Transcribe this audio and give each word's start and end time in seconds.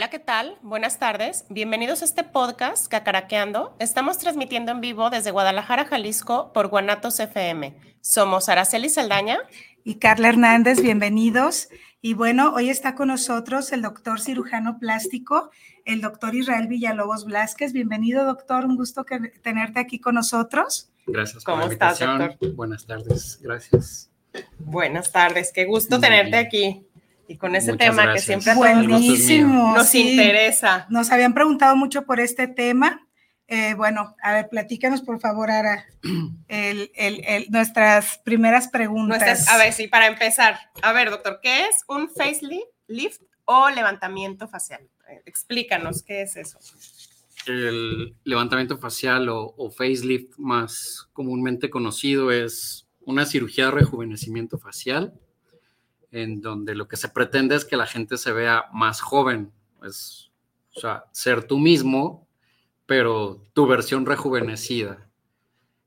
Hola, 0.00 0.08
¿qué 0.08 0.18
tal? 0.18 0.56
Buenas 0.62 0.98
tardes. 0.98 1.44
Bienvenidos 1.50 2.00
a 2.00 2.06
este 2.06 2.24
podcast 2.24 2.88
Cacaraqueando. 2.88 3.76
Estamos 3.78 4.16
transmitiendo 4.16 4.72
en 4.72 4.80
vivo 4.80 5.10
desde 5.10 5.30
Guadalajara, 5.30 5.84
Jalisco, 5.84 6.54
por 6.54 6.68
Guanatos 6.68 7.20
FM. 7.20 7.76
Somos 8.00 8.48
Araceli 8.48 8.88
Saldaña 8.88 9.40
y 9.84 9.96
Carla 9.96 10.30
Hernández. 10.30 10.80
Bienvenidos. 10.80 11.68
Y 12.00 12.14
bueno, 12.14 12.54
hoy 12.54 12.70
está 12.70 12.94
con 12.94 13.08
nosotros 13.08 13.72
el 13.72 13.82
doctor 13.82 14.22
cirujano 14.22 14.78
plástico, 14.78 15.50
el 15.84 16.00
doctor 16.00 16.34
Israel 16.34 16.66
Villalobos 16.66 17.26
Blasquez. 17.26 17.74
Bienvenido, 17.74 18.24
doctor. 18.24 18.64
Un 18.64 18.76
gusto 18.76 19.04
que, 19.04 19.18
tenerte 19.42 19.80
aquí 19.80 19.98
con 19.98 20.14
nosotros. 20.14 20.90
Gracias 21.06 21.44
por 21.44 21.52
¿Cómo 21.52 21.58
la 21.58 21.64
invitación. 21.66 22.22
Estás, 22.22 22.38
doctor? 22.38 22.54
Buenas 22.54 22.86
tardes. 22.86 23.38
Gracias. 23.42 24.10
Buenas 24.58 25.12
tardes. 25.12 25.52
Qué 25.52 25.66
gusto 25.66 26.00
tenerte 26.00 26.38
aquí 26.38 26.86
y 27.30 27.36
con 27.36 27.54
ese 27.54 27.76
tema 27.76 28.12
que 28.12 28.18
siempre 28.18 28.54
Buenísimo, 28.54 29.76
nos 29.76 29.94
interesa. 29.94 30.86
Nos 30.90 31.12
habían 31.12 31.32
preguntado 31.32 31.76
mucho 31.76 32.04
por 32.04 32.18
este 32.18 32.48
tema. 32.48 33.06
Eh, 33.46 33.74
bueno, 33.74 34.16
a 34.20 34.32
ver, 34.32 34.48
platícanos 34.48 35.00
por 35.02 35.20
favor, 35.20 35.48
Ara, 35.48 35.86
nuestras 37.48 38.18
primeras 38.24 38.66
preguntas. 38.66 39.48
a 39.48 39.58
ver, 39.58 39.72
sí, 39.72 39.86
para 39.86 40.08
empezar. 40.08 40.58
A 40.82 40.92
ver, 40.92 41.10
doctor, 41.10 41.38
¿qué 41.40 41.66
es 41.66 41.84
un 41.86 42.08
facelift 42.08 43.22
o 43.44 43.70
levantamiento 43.70 44.48
facial? 44.48 44.88
Explícanos, 45.24 46.02
¿qué 46.02 46.22
es 46.22 46.34
eso? 46.34 46.58
El 47.46 48.16
levantamiento 48.24 48.76
facial 48.76 49.28
o, 49.28 49.54
o 49.56 49.70
facelift 49.70 50.36
más 50.36 51.08
comúnmente 51.12 51.70
conocido 51.70 52.32
es 52.32 52.88
una 53.02 53.24
cirugía 53.24 53.66
de 53.66 53.70
rejuvenecimiento 53.70 54.58
facial 54.58 55.14
en 56.12 56.40
donde 56.40 56.74
lo 56.74 56.88
que 56.88 56.96
se 56.96 57.08
pretende 57.08 57.54
es 57.54 57.64
que 57.64 57.76
la 57.76 57.86
gente 57.86 58.16
se 58.16 58.32
vea 58.32 58.64
más 58.72 59.00
joven, 59.00 59.52
es, 59.84 60.30
ser 61.12 61.44
tú 61.44 61.58
mismo, 61.58 62.26
pero 62.86 63.42
tu 63.52 63.66
versión 63.66 64.06
rejuvenecida. 64.06 65.08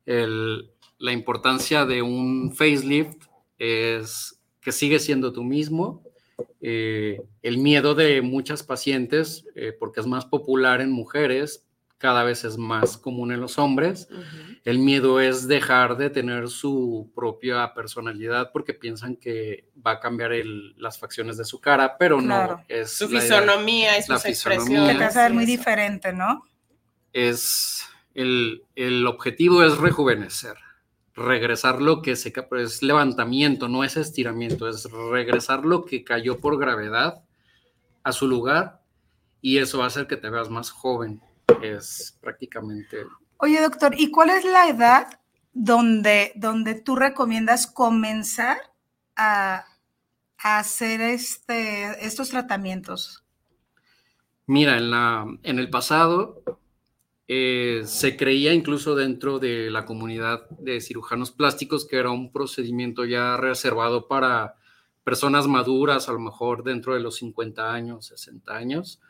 la 0.05 1.11
importancia 1.11 1.85
de 1.85 2.01
un 2.01 2.53
facelift 2.55 3.25
es 3.57 4.39
que 4.61 4.71
sigue 4.71 4.99
siendo 4.99 5.33
tú 5.33 5.43
mismo. 5.43 6.03
Eh, 6.61 7.21
el 7.41 7.57
miedo 7.57 7.93
de 7.93 8.21
muchas 8.21 8.63
pacientes, 8.63 9.45
eh, 9.55 9.73
porque 9.77 9.99
es 9.99 10.07
más 10.07 10.25
popular 10.25 10.79
en 10.81 10.91
mujeres, 10.91 11.65
cada 12.03 12.25
vez 12.25 12.43
es 12.43 12.57
más 12.57 12.97
común 12.97 13.31
en 13.31 13.39
los 13.39 13.57
hombres. 13.57 14.09
El 14.65 14.79
miedo 14.79 15.21
es 15.21 15.47
dejar 15.47 15.95
de 15.95 16.09
tener 16.09 16.49
su 16.49 17.09
propia 17.15 17.73
personalidad 17.73 18.51
porque 18.51 18.73
piensan 18.73 19.15
que 19.15 19.69
va 19.75 19.91
a 19.91 19.99
cambiar 20.01 20.31
las 20.75 20.99
facciones 20.99 21.37
de 21.37 21.45
su 21.45 21.61
cara, 21.61 21.95
pero 21.97 22.19
no. 22.19 22.61
Es 22.67 22.97
su 22.97 23.07
fisonomía 23.07 23.97
y 23.97 24.03
sus 24.03 24.25
expresiones. 24.25 24.99
va 24.99 25.05
a 25.05 25.11
ser 25.11 25.33
muy 25.33 25.45
diferente, 25.45 26.11
¿no? 26.11 26.43
Es 27.13 27.85
el, 28.13 28.65
el 28.75 29.07
objetivo 29.07 29.63
es 29.63 29.77
rejuvenecer, 29.77 30.57
regresar 31.15 31.81
lo 31.81 32.01
que 32.01 32.17
se 32.17 32.33
es 32.59 32.83
levantamiento, 32.83 33.69
no 33.69 33.85
es 33.85 33.95
estiramiento, 33.95 34.67
es 34.67 34.91
regresar 34.91 35.63
lo 35.63 35.85
que 35.85 36.03
cayó 36.03 36.41
por 36.41 36.59
gravedad 36.59 37.23
a 38.03 38.11
su 38.11 38.27
lugar 38.27 38.81
y 39.39 39.59
eso 39.59 39.77
va 39.77 39.85
a 39.85 39.87
hacer 39.87 40.05
que 40.05 40.17
te 40.17 40.29
veas 40.29 40.49
más 40.49 40.69
joven 40.69 41.21
es 41.61 42.17
prácticamente... 42.21 43.05
Oye, 43.37 43.61
doctor, 43.61 43.93
¿y 43.97 44.09
cuál 44.09 44.29
es 44.29 44.45
la 44.45 44.69
edad 44.69 45.19
donde, 45.53 46.31
donde 46.35 46.75
tú 46.75 46.95
recomiendas 46.95 47.67
comenzar 47.67 48.57
a, 49.15 49.65
hacer 50.37 51.01
este, 51.01 52.05
estos 52.05 52.29
tratamientos? 52.29 53.23
Mira, 54.45 54.77
en, 54.77 54.91
la, 54.91 55.25
en 55.43 55.59
el 55.59 55.69
pasado 55.69 56.43
eh, 57.27 57.83
se 57.85 58.17
creía 58.17 58.53
incluso 58.53 58.95
dentro 58.95 59.39
de 59.39 59.71
la 59.71 59.85
comunidad 59.85 60.49
de 60.49 60.81
cirujanos 60.81 61.31
plásticos 61.31 61.87
que 61.87 61.97
era 61.97 62.11
un 62.11 62.31
procedimiento 62.31 63.05
ya 63.05 63.37
reservado 63.37 64.07
para 64.07 64.55
personas 65.03 65.47
maduras, 65.47 66.09
a 66.09 66.13
lo 66.13 66.19
mejor 66.19 66.63
dentro 66.63 66.93
de 66.93 66.99
los 66.99 67.15
50 67.15 67.73
años, 67.73 68.07
60 68.07 68.55
años. 68.55 69.01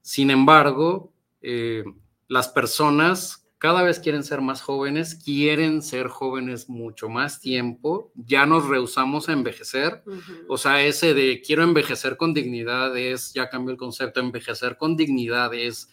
Sin 0.00 0.30
embargo, 0.30 1.12
eh, 1.42 1.84
las 2.28 2.48
personas 2.48 3.40
cada 3.60 3.82
vez 3.82 3.98
quieren 3.98 4.24
ser 4.24 4.40
más 4.40 4.62
jóvenes, 4.62 5.14
quieren 5.14 5.82
ser 5.82 6.08
jóvenes 6.08 6.70
mucho 6.70 7.10
más 7.10 7.40
tiempo, 7.40 8.10
ya 8.14 8.46
nos 8.46 8.66
rehusamos 8.66 9.28
a 9.28 9.34
envejecer, 9.34 10.02
o 10.48 10.56
sea, 10.56 10.82
ese 10.82 11.12
de 11.12 11.42
quiero 11.44 11.62
envejecer 11.62 12.16
con 12.16 12.32
dignidad 12.32 12.96
es, 12.96 13.34
ya 13.34 13.50
cambió 13.50 13.72
el 13.72 13.76
concepto, 13.76 14.18
envejecer 14.18 14.78
con 14.78 14.96
dignidad 14.96 15.52
es, 15.52 15.90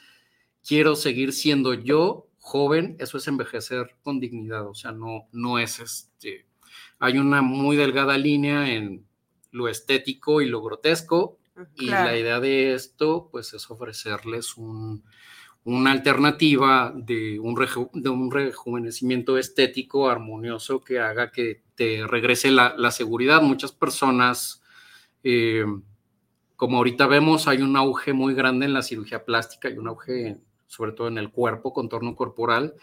quiero 0.66 0.96
seguir 0.96 1.34
siendo 1.34 1.74
yo 1.74 2.30
joven, 2.38 2.96
eso 3.00 3.18
es 3.18 3.28
envejecer 3.28 3.97
con 4.02 4.22
dignidad, 4.22 4.66
o 4.66 4.74
sea, 4.74 4.94
no, 4.94 5.28
no 5.34 5.59
es 5.59 5.81
este, 5.81 6.46
hay 7.00 7.18
una 7.18 7.41
muy 7.41 7.75
delgada 7.75 8.18
línea 8.18 8.74
en 8.74 9.06
lo 9.52 9.68
estético 9.68 10.40
y 10.40 10.46
lo 10.46 10.62
grotesco, 10.62 11.38
y 11.75 11.88
la 11.88 12.18
idea 12.18 12.40
de 12.40 12.75
esto, 12.75 13.28
pues, 13.30 13.53
es 13.53 13.69
ofrecerles 13.69 14.56
un 14.56 15.03
una 15.68 15.92
alternativa 15.92 16.94
de 16.96 17.40
un, 17.40 17.54
de 17.94 18.10
un 18.10 18.32
rejuvenecimiento 18.32 19.38
estético 19.38 20.10
armonioso 20.10 20.80
que 20.80 21.00
haga 21.00 21.30
que 21.30 21.62
te 21.76 22.08
regrese 22.08 22.52
la, 22.52 22.92
seguridad. 22.92 23.42
Muchas 23.42 23.74
personas, 23.74 24.64
eh, 25.24 25.66
como 26.56 26.78
ahorita 26.78 27.06
vemos, 27.08 27.50
hay 27.50 27.62
un 27.62 27.76
auge 27.76 28.14
muy 28.14 28.34
grande 28.34 28.66
en 28.66 28.74
la 28.74 28.82
cirugía 28.82 29.26
plástica 29.26 29.70
y 29.70 29.78
un 29.78 29.90
auge 29.90 30.38
sobre 30.68 30.94
todo 30.94 31.10
en 31.10 31.18
el 31.18 31.32
cuerpo, 31.32 31.74
contorno 31.74 32.16
corporal, 32.16 32.76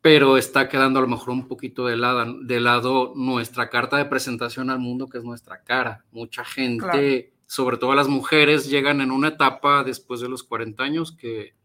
pero 0.00 0.36
está 0.36 0.68
quedando 0.68 1.00
a 1.00 1.02
lo 1.02 1.08
mejor 1.08 1.30
un 1.30 1.48
poquito 1.48 1.86
de 1.86 1.96
lado, 1.96 2.40
de 2.40 2.60
lado 2.60 3.14
nuestra 3.16 3.68
carta 3.68 3.96
de 3.96 4.04
presentación 4.04 4.70
al 4.70 4.78
mundo, 4.78 5.08
que 5.08 5.18
es 5.18 5.24
nuestra 5.24 5.64
cara. 5.64 6.04
Mucha 6.12 6.44
gente, 6.44 7.32
sobre 7.46 7.78
todo 7.78 7.96
las 7.96 8.06
mujeres, 8.06 8.70
llegan 8.70 9.00
en 9.00 9.10
una 9.10 9.28
etapa 9.28 9.82
después 9.82 10.20
de 10.20 10.28
los 10.28 10.44
40 10.44 10.84
años 10.84 11.10
que 11.10 11.56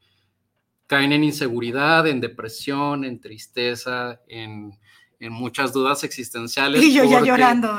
caen 0.91 1.13
en 1.13 1.24
inseguridad, 1.24 2.06
en 2.06 2.19
depresión, 2.19 3.06
en 3.06 3.22
tristeza, 3.22 4.19
en, 4.28 4.78
muchas 5.22 5.72
dudas 5.72 6.03
existenciales. 6.03 6.84
Y 6.84 6.93
yo 6.93 7.05
ya 7.05 7.22
llorando, 7.22 7.73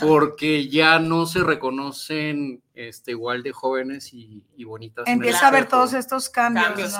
Porque 0.00 0.66
ya 0.66 0.98
no 0.98 1.26
se 1.26 1.44
reconocen 1.44 2.62
este, 2.72 3.10
igual 3.10 3.42
de 3.42 3.52
jóvenes 3.52 4.08
y, 4.14 4.42
bonitas. 4.64 5.06
Empieza 5.06 5.48
a 5.48 5.50
ver 5.50 5.68
todos 5.68 5.92
estos 5.92 6.30
cambios. 6.30 6.94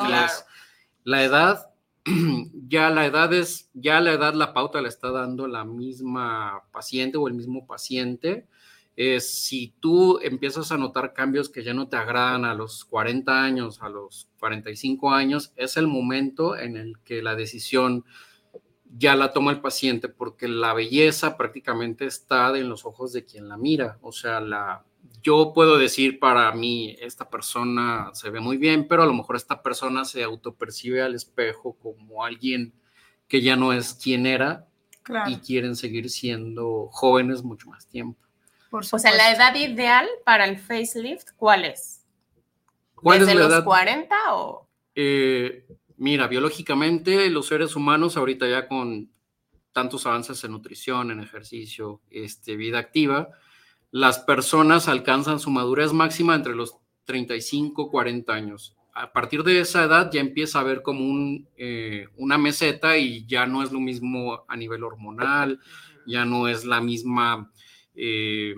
La 1.04 1.24
edad, 1.24 1.70
ya 2.68 2.90
la 2.90 3.06
edad 3.06 3.32
es, 3.32 3.70
ya 3.72 4.02
la 4.02 4.12
edad, 4.12 4.34
la 4.34 4.52
pauta 4.52 4.82
la 4.82 4.88
está 4.88 5.10
dando 5.10 5.46
la 5.46 5.64
misma 5.64 6.64
paciente 6.70 7.16
o 7.16 7.28
el 7.28 7.34
mismo 7.34 7.66
paciente 7.66 8.46
es 8.96 9.44
si 9.44 9.74
tú 9.78 10.18
empiezas 10.22 10.72
a 10.72 10.78
notar 10.78 11.12
cambios 11.12 11.50
que 11.50 11.62
ya 11.62 11.74
no 11.74 11.86
te 11.88 11.96
agradan 11.96 12.46
a 12.46 12.54
los 12.54 12.84
40 12.86 13.44
años, 13.44 13.82
a 13.82 13.90
los 13.90 14.28
45 14.40 15.10
años, 15.10 15.52
es 15.56 15.76
el 15.76 15.86
momento 15.86 16.56
en 16.56 16.76
el 16.76 16.98
que 17.04 17.22
la 17.22 17.36
decisión 17.36 18.04
ya 18.98 19.14
la 19.14 19.32
toma 19.32 19.50
el 19.50 19.60
paciente 19.60 20.08
porque 20.08 20.48
la 20.48 20.72
belleza 20.72 21.36
prácticamente 21.36 22.06
está 22.06 22.56
en 22.56 22.70
los 22.70 22.86
ojos 22.86 23.12
de 23.12 23.26
quien 23.26 23.48
la 23.48 23.58
mira. 23.58 23.98
O 24.00 24.12
sea, 24.12 24.40
la, 24.40 24.84
yo 25.22 25.52
puedo 25.54 25.76
decir 25.76 26.18
para 26.18 26.50
mí, 26.52 26.96
esta 27.00 27.28
persona 27.28 28.10
se 28.14 28.30
ve 28.30 28.40
muy 28.40 28.56
bien, 28.56 28.88
pero 28.88 29.02
a 29.02 29.06
lo 29.06 29.12
mejor 29.12 29.36
esta 29.36 29.62
persona 29.62 30.06
se 30.06 30.22
autopercibe 30.22 31.02
al 31.02 31.14
espejo 31.14 31.76
como 31.78 32.24
alguien 32.24 32.72
que 33.28 33.42
ya 33.42 33.56
no 33.56 33.74
es 33.74 33.92
quien 33.92 34.24
era 34.24 34.66
y 35.28 35.36
quieren 35.36 35.76
seguir 35.76 36.08
siendo 36.10 36.88
jóvenes 36.90 37.42
mucho 37.42 37.68
más 37.68 37.86
tiempo. 37.86 38.25
O 38.70 38.98
sea, 38.98 39.12
la 39.12 39.32
edad 39.32 39.54
ideal 39.54 40.06
para 40.24 40.44
el 40.44 40.58
facelift, 40.58 41.30
¿cuál 41.36 41.64
es? 41.64 42.04
¿Cuál 42.94 43.22
es 43.22 43.28
la 43.28 43.34
los 43.34 43.48
edad? 43.48 43.64
40 43.64 44.14
o...? 44.32 44.68
Eh, 44.94 45.66
mira, 45.96 46.26
biológicamente 46.26 47.28
los 47.30 47.46
seres 47.46 47.76
humanos 47.76 48.16
ahorita 48.16 48.48
ya 48.48 48.66
con 48.66 49.10
tantos 49.72 50.06
avances 50.06 50.42
en 50.44 50.52
nutrición, 50.52 51.10
en 51.10 51.20
ejercicio, 51.20 52.00
este, 52.10 52.56
vida 52.56 52.78
activa, 52.78 53.28
las 53.90 54.18
personas 54.20 54.88
alcanzan 54.88 55.38
su 55.38 55.50
madurez 55.50 55.92
máxima 55.92 56.34
entre 56.34 56.54
los 56.54 56.76
35, 57.04 57.90
40 57.90 58.32
años. 58.32 58.76
A 58.94 59.12
partir 59.12 59.42
de 59.42 59.60
esa 59.60 59.84
edad 59.84 60.10
ya 60.10 60.20
empieza 60.20 60.58
a 60.58 60.62
haber 60.62 60.80
como 60.82 61.04
un, 61.04 61.46
eh, 61.58 62.08
una 62.16 62.38
meseta 62.38 62.96
y 62.96 63.26
ya 63.26 63.46
no 63.46 63.62
es 63.62 63.70
lo 63.70 63.78
mismo 63.78 64.44
a 64.48 64.56
nivel 64.56 64.82
hormonal, 64.82 65.60
ya 66.06 66.24
no 66.24 66.48
es 66.48 66.64
la 66.64 66.80
misma 66.80 67.52
eh, 67.96 68.54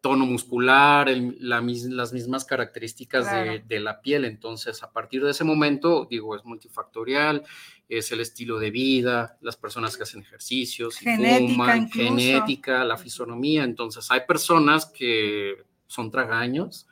tono 0.00 0.24
muscular, 0.24 1.08
las 1.40 2.12
mismas 2.12 2.44
características 2.44 3.26
de, 3.68 3.80
la 3.80 4.00
piel. 4.00 4.24
Entonces, 4.24 4.82
a 4.82 4.90
partir 4.92 5.22
de 5.22 5.32
ese 5.32 5.44
momento, 5.44 6.06
digo, 6.10 6.34
es 6.34 6.44
multifactorial, 6.44 7.42
es 7.88 8.10
el 8.10 8.20
estilo 8.20 8.58
de 8.58 8.70
vida, 8.70 9.36
las 9.42 9.56
personas 9.56 9.96
que 9.96 10.04
hacen 10.04 10.22
ejercicios, 10.22 10.96
genética, 10.96 11.86
genética, 11.92 12.84
la 12.84 12.96
fisonomía. 12.96 13.64
Entonces, 13.64 14.10
hay 14.10 14.20
personas 14.26 14.86
que 14.86 15.64
son 15.86 16.10
tragaños 16.10 16.86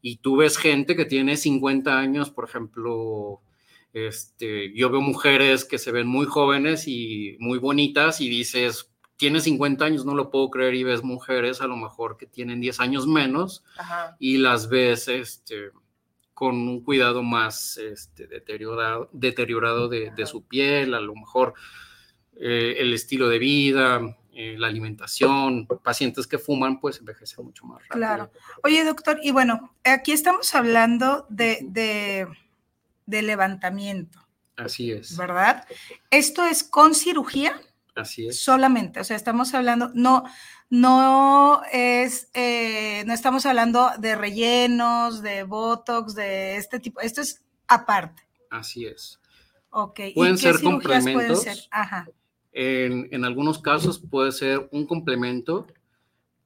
y 0.00 0.16
tú 0.18 0.36
ves 0.36 0.56
gente 0.56 0.94
que 0.94 1.04
tiene 1.04 1.36
50 1.36 1.98
años, 1.98 2.30
por 2.30 2.44
ejemplo, 2.44 3.40
este, 3.92 4.72
yo 4.74 4.88
veo 4.88 5.00
mujeres 5.00 5.64
que 5.64 5.78
se 5.78 5.90
ven 5.90 6.06
muy 6.06 6.26
jóvenes 6.26 6.86
y 6.86 7.36
muy 7.40 7.58
bonitas 7.58 8.20
y 8.20 8.28
dices, 8.28 8.91
tiene 9.22 9.40
50 9.40 9.84
años, 9.84 10.04
no 10.04 10.16
lo 10.16 10.32
puedo 10.32 10.50
creer, 10.50 10.74
y 10.74 10.82
ves 10.82 11.04
mujeres 11.04 11.60
a 11.60 11.68
lo 11.68 11.76
mejor 11.76 12.16
que 12.16 12.26
tienen 12.26 12.60
10 12.60 12.80
años 12.80 13.06
menos 13.06 13.62
y 14.18 14.38
las 14.38 14.68
ves 14.68 15.06
este, 15.06 15.70
con 16.34 16.56
un 16.56 16.82
cuidado 16.82 17.22
más 17.22 17.76
este, 17.76 18.26
deteriorado, 18.26 19.08
deteriorado 19.12 19.88
de, 19.88 20.26
su 20.26 20.42
piel, 20.42 20.92
a 20.94 21.00
lo 21.00 21.14
mejor 21.14 21.54
eh, 22.34 22.74
el 22.80 22.92
estilo 22.92 23.28
de 23.28 23.38
vida, 23.38 24.18
eh, 24.32 24.56
la 24.58 24.66
alimentación, 24.66 25.68
pacientes 25.84 26.26
que 26.26 26.38
fuman, 26.38 26.80
pues 26.80 26.98
envejecen 26.98 27.44
mucho 27.44 27.64
más 27.64 27.80
rápido. 27.82 27.92
Claro. 27.92 28.30
Oye, 28.64 28.82
doctor, 28.82 29.20
y 29.22 29.30
bueno, 29.30 29.72
aquí 29.84 30.10
estamos 30.10 30.52
hablando 30.56 31.26
de, 31.28 31.60
de, 31.62 32.26
de 33.06 33.22
levantamiento. 33.22 34.18
Así 34.56 34.90
es. 34.90 35.16
¿Verdad? 35.16 35.64
¿Esto 36.10 36.44
es 36.44 36.64
con 36.64 36.96
cirugía? 36.96 37.60
Así 37.94 38.26
es. 38.26 38.40
Solamente, 38.40 39.00
o 39.00 39.04
sea, 39.04 39.16
estamos 39.16 39.52
hablando, 39.54 39.90
no, 39.94 40.24
no 40.70 41.62
es, 41.72 42.30
eh, 42.32 43.04
no 43.06 43.12
estamos 43.12 43.44
hablando 43.44 43.90
de 43.98 44.16
rellenos, 44.16 45.22
de 45.22 45.42
botox, 45.42 46.14
de 46.14 46.56
este 46.56 46.80
tipo, 46.80 47.00
esto 47.00 47.20
es 47.20 47.44
aparte. 47.68 48.22
Así 48.50 48.86
es. 48.86 49.20
Ok. 49.70 50.00
Pueden 50.14 50.38
ser 50.38 50.60
complementos. 50.60 51.42
Pueden 51.42 51.56
ser? 51.56 51.68
Ajá. 51.70 52.08
En, 52.52 53.08
en, 53.10 53.24
algunos 53.24 53.58
casos 53.58 53.98
puede 53.98 54.32
ser 54.32 54.68
un 54.72 54.86
complemento, 54.86 55.66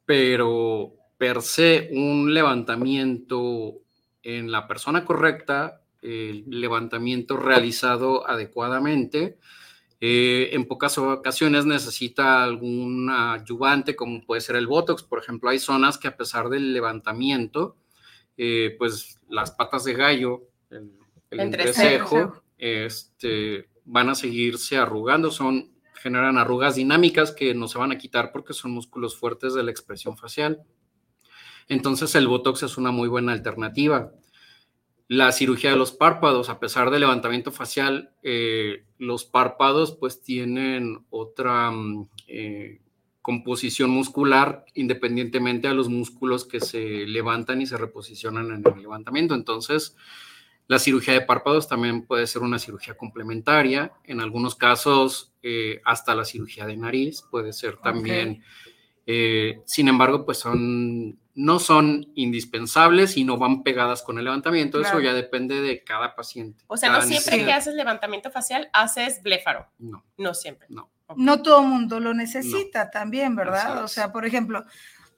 pero 0.04 0.94
per 1.18 1.42
se 1.42 1.88
un 1.92 2.32
levantamiento 2.32 3.80
en 4.22 4.52
la 4.52 4.68
persona 4.68 5.04
correcta, 5.04 5.82
el 6.02 6.44
levantamiento 6.48 7.36
realizado 7.36 8.28
adecuadamente, 8.28 9.38
eh, 10.00 10.50
en 10.52 10.66
pocas 10.66 10.98
ocasiones 10.98 11.64
necesita 11.64 12.44
algún 12.44 13.10
ayudante, 13.10 13.96
como 13.96 14.24
puede 14.24 14.42
ser 14.42 14.56
el 14.56 14.66
Botox. 14.66 15.02
Por 15.02 15.18
ejemplo, 15.18 15.48
hay 15.48 15.58
zonas 15.58 15.96
que 15.96 16.08
a 16.08 16.16
pesar 16.16 16.48
del 16.48 16.72
levantamiento, 16.72 17.76
eh, 18.36 18.74
pues 18.78 19.18
las 19.28 19.52
patas 19.52 19.84
de 19.84 19.94
gallo, 19.94 20.42
el, 20.70 20.92
entrecejo, 21.30 22.42
este, 22.58 23.68
van 23.84 24.10
a 24.10 24.14
seguirse 24.14 24.76
arrugando. 24.76 25.30
Son, 25.30 25.72
generan 25.94 26.36
arrugas 26.36 26.74
dinámicas 26.74 27.32
que 27.32 27.54
no 27.54 27.66
se 27.66 27.78
van 27.78 27.92
a 27.92 27.98
quitar 27.98 28.32
porque 28.32 28.52
son 28.52 28.72
músculos 28.72 29.16
fuertes 29.16 29.54
de 29.54 29.62
la 29.62 29.70
expresión 29.70 30.18
facial. 30.18 30.62
Entonces 31.68 32.14
el 32.14 32.28
Botox 32.28 32.62
es 32.62 32.76
una 32.76 32.90
muy 32.90 33.08
buena 33.08 33.32
alternativa 33.32 34.12
la 35.08 35.30
cirugía 35.32 35.70
de 35.70 35.76
los 35.76 35.92
párpados, 35.92 36.48
a 36.48 36.58
pesar 36.58 36.90
del 36.90 37.00
levantamiento 37.00 37.52
facial, 37.52 38.10
eh, 38.22 38.84
los 38.98 39.24
párpados 39.24 39.92
pues 39.92 40.22
tienen 40.22 41.04
otra 41.10 41.70
mm, 41.70 42.08
eh, 42.26 42.80
composición 43.22 43.90
muscular 43.90 44.64
independientemente 44.74 45.68
a 45.68 45.74
los 45.74 45.88
músculos 45.88 46.44
que 46.44 46.60
se 46.60 47.06
levantan 47.06 47.60
y 47.60 47.66
se 47.66 47.76
reposicionan 47.76 48.50
en 48.50 48.64
el 48.66 48.82
levantamiento. 48.82 49.34
Entonces, 49.34 49.96
la 50.68 50.80
cirugía 50.80 51.14
de 51.14 51.20
párpados 51.20 51.68
también 51.68 52.06
puede 52.06 52.26
ser 52.26 52.42
una 52.42 52.58
cirugía 52.58 52.96
complementaria. 52.96 53.92
En 54.04 54.20
algunos 54.20 54.56
casos, 54.56 55.32
eh, 55.42 55.80
hasta 55.84 56.14
la 56.16 56.24
cirugía 56.24 56.66
de 56.66 56.76
nariz 56.76 57.22
puede 57.30 57.52
ser 57.52 57.76
también. 57.76 58.42
Sin 59.06 59.88
embargo, 59.88 60.24
pues 60.24 60.38
son 60.38 61.18
no 61.36 61.58
son 61.58 62.10
indispensables 62.14 63.18
y 63.18 63.24
no 63.24 63.36
van 63.36 63.62
pegadas 63.62 64.02
con 64.02 64.16
el 64.18 64.24
levantamiento. 64.24 64.80
Eso 64.80 65.00
ya 65.00 65.12
depende 65.12 65.60
de 65.60 65.84
cada 65.84 66.16
paciente. 66.16 66.64
O 66.66 66.78
sea, 66.78 66.90
no 66.90 67.02
siempre 67.02 67.44
que 67.44 67.52
haces 67.52 67.74
levantamiento 67.74 68.30
facial 68.30 68.70
haces 68.72 69.22
bléfaro. 69.22 69.68
No. 69.78 70.02
No 70.16 70.34
siempre. 70.34 70.66
No. 70.70 70.90
No 71.14 71.42
todo 71.42 71.60
el 71.60 71.68
mundo 71.68 72.00
lo 72.00 72.14
necesita 72.14 72.90
también, 72.90 73.36
¿verdad? 73.36 73.84
O 73.84 73.88
sea, 73.88 74.12
por 74.12 74.24
ejemplo, 74.24 74.64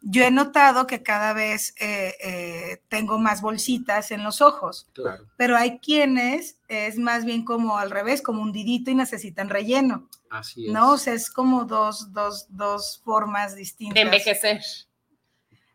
yo 0.01 0.23
he 0.25 0.31
notado 0.31 0.87
que 0.87 1.03
cada 1.03 1.33
vez 1.33 1.75
eh, 1.81 2.15
eh, 2.23 2.83
tengo 2.89 3.19
más 3.19 3.43
bolsitas 3.43 4.11
en 4.11 4.23
los 4.23 4.41
ojos. 4.41 4.89
Claro. 4.93 5.27
Pero 5.37 5.57
hay 5.57 5.79
quienes 5.79 6.59
es 6.69 6.99
más 6.99 7.25
bien 7.25 7.45
como 7.45 7.79
al 7.79 7.91
revés, 7.91 8.23
como 8.23 8.43
un 8.43 8.53
didito 8.53 8.91
y 8.91 8.95
necesitan 8.95 9.49
relleno. 9.49 10.09
Así 10.31 10.67
es. 10.67 10.73
¿No? 10.73 10.93
O 10.93 10.99
sea, 10.99 11.15
es 11.15 11.31
como 11.31 11.65
dos, 11.65 12.13
dos, 12.13 12.47
dos 12.51 13.01
formas 13.05 13.57
distintas. 13.57 13.95
De 13.95 14.03
envejecer. 14.03 14.61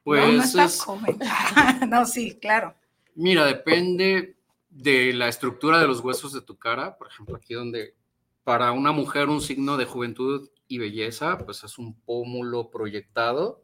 Pues 0.04 0.56
no, 1.88 2.06
sí, 2.06 2.38
claro. 2.40 2.76
Mira, 3.16 3.46
depende 3.46 4.36
de 4.70 5.14
la 5.14 5.28
estructura 5.28 5.80
de 5.80 5.88
los 5.88 6.02
huesos 6.02 6.34
de 6.34 6.42
tu 6.42 6.58
cara. 6.58 6.98
Por 6.98 7.08
ejemplo, 7.08 7.36
aquí 7.36 7.54
donde 7.54 7.96
para 8.44 8.72
una 8.72 8.92
mujer 8.92 9.30
un 9.30 9.42
signo 9.42 9.78
de 9.78 9.86
juventud 9.86 10.50
y 10.68 10.78
belleza, 10.78 11.38
pues 11.38 11.64
es 11.64 11.78
un 11.78 12.00
pómulo 12.02 12.70
proyectado. 12.70 13.63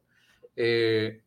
Eh, 0.61 1.21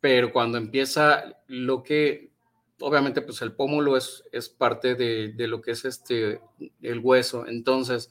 pero 0.00 0.32
cuando 0.32 0.58
empieza 0.58 1.36
lo 1.46 1.84
que, 1.84 2.32
obviamente, 2.80 3.22
pues 3.22 3.40
el 3.42 3.52
pómulo 3.52 3.96
es, 3.96 4.24
es 4.32 4.48
parte 4.48 4.96
de, 4.96 5.28
de, 5.28 5.46
lo 5.46 5.62
que 5.62 5.70
es 5.70 5.84
este, 5.84 6.40
el 6.82 6.98
hueso. 6.98 7.46
Entonces, 7.46 8.10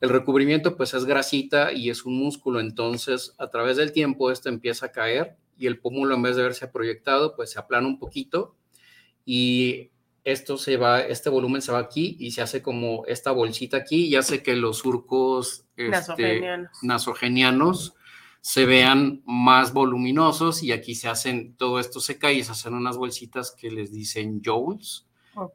el 0.00 0.08
recubrimiento 0.08 0.74
pues 0.74 0.94
es 0.94 1.04
grasita 1.04 1.70
y 1.70 1.90
es 1.90 2.06
un 2.06 2.18
músculo. 2.18 2.60
Entonces, 2.60 3.34
a 3.36 3.50
través 3.50 3.76
del 3.76 3.92
tiempo, 3.92 4.30
esto 4.30 4.48
empieza 4.48 4.86
a 4.86 4.92
caer 4.92 5.36
y 5.58 5.66
el 5.66 5.78
pómulo 5.78 6.14
en 6.14 6.22
vez 6.22 6.36
de 6.36 6.44
verse 6.44 6.66
proyectado, 6.66 7.36
pues 7.36 7.50
se 7.50 7.58
aplana 7.58 7.86
un 7.86 7.98
poquito 7.98 8.56
y 9.26 9.90
esto 10.24 10.56
se 10.56 10.78
va, 10.78 11.00
este 11.00 11.28
volumen 11.28 11.60
se 11.60 11.72
va 11.72 11.78
aquí 11.78 12.16
y 12.18 12.30
se 12.30 12.40
hace 12.40 12.62
como 12.62 13.04
esta 13.06 13.32
bolsita 13.32 13.76
aquí 13.76 14.06
y 14.06 14.16
hace 14.16 14.42
que 14.42 14.56
los 14.56 14.78
surcos 14.78 15.66
este, 15.76 16.42
nasogenianos. 16.82 17.92
Se 18.46 18.64
vean 18.64 19.22
más 19.26 19.72
voluminosos 19.72 20.62
y 20.62 20.70
aquí 20.70 20.94
se 20.94 21.08
hacen, 21.08 21.56
todo 21.56 21.80
esto 21.80 21.98
se 21.98 22.16
cae 22.16 22.34
y 22.34 22.44
se 22.44 22.52
hacen 22.52 22.74
unas 22.74 22.96
bolsitas 22.96 23.50
que 23.50 23.72
les 23.72 23.90
dicen 23.90 24.40
joules, 24.40 25.04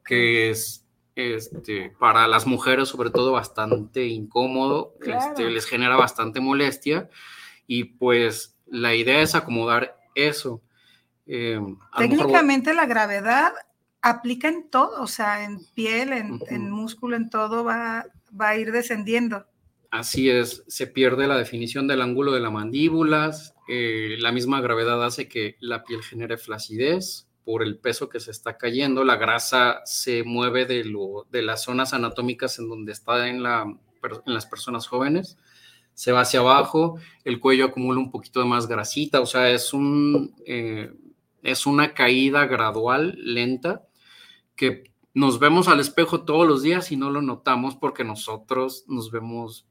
que 0.04 0.50
es 0.50 0.84
este, 1.16 1.88
para 1.98 2.28
las 2.28 2.46
mujeres 2.46 2.90
sobre 2.90 3.08
todo 3.08 3.32
bastante 3.32 4.04
incómodo, 4.08 4.94
este, 5.00 5.48
les 5.48 5.64
genera 5.64 5.96
bastante 5.96 6.40
molestia 6.40 7.08
y 7.66 7.84
pues 7.84 8.58
la 8.66 8.94
idea 8.94 9.22
es 9.22 9.34
acomodar 9.34 9.96
eso. 10.14 10.60
Eh, 11.26 11.58
Técnicamente 11.96 12.74
la 12.74 12.84
gravedad 12.84 13.54
aplica 14.02 14.48
en 14.48 14.68
todo, 14.68 15.00
o 15.00 15.06
sea, 15.06 15.44
en 15.44 15.64
piel, 15.72 16.12
en, 16.12 16.70
músculo, 16.70 17.16
en 17.16 17.30
todo 17.30 17.64
va, 17.64 18.04
va, 18.38 18.50
a 18.50 18.56
ir 18.58 18.70
descendiendo. 18.70 19.46
Así 19.92 20.28
es, 20.28 20.64
se 20.66 20.88
pierde 20.88 21.28
la 21.28 21.36
definición 21.36 21.86
del 21.86 22.02
ángulo 22.02 22.32
de 22.32 22.40
la 22.40 22.50
mandíbula, 22.50 23.30
eh, 23.68 24.16
la 24.18 24.32
misma 24.32 24.60
gravedad 24.60 25.04
hace 25.04 25.28
que 25.28 25.56
la 25.60 25.84
piel 25.84 26.02
genere 26.02 26.38
flacidez 26.38 27.28
por 27.44 27.62
el 27.62 27.78
peso 27.78 28.08
que 28.08 28.18
se 28.18 28.30
está 28.30 28.56
cayendo, 28.56 29.04
la 29.04 29.16
grasa 29.16 29.82
se 29.84 30.24
mueve 30.24 30.66
de, 30.66 30.84
las 31.42 31.62
zonas 31.62 31.92
anatómicas 31.92 32.58
en 32.58 32.68
donde 32.68 32.92
está 32.92 33.28
en 33.28 33.42
las 33.42 34.46
personas 34.46 34.88
jóvenes 34.88 35.36
se 35.94 36.12
va 36.12 36.22
hacia 36.22 36.40
abajo, 36.40 36.98
el 37.24 37.40
cuello 37.40 37.66
acumula 37.66 38.00
un 38.00 38.10
poquito 38.10 38.40
de 38.40 38.46
más 38.46 38.66
grasita, 38.66 39.20
o 39.20 39.26
sea, 39.26 39.50
es, 39.50 39.72
un, 39.72 40.34
eh, 40.46 40.92
es 41.42 41.66
una 41.66 41.94
caída 41.94 42.46
gradual, 42.46 43.14
lenta, 43.18 43.86
que 44.56 44.84
nos 45.14 45.38
vemos 45.38 45.68
al 45.68 45.80
espejo 45.80 46.24
todos 46.24 46.46
los 46.48 46.62
días 46.62 46.90
y 46.92 46.96
no 46.96 47.10
lo 47.10 47.20
notamos 47.20 47.76
porque 47.76 48.04
nosotros 48.04 48.84
nos 48.88 49.10
vemos 49.10 49.66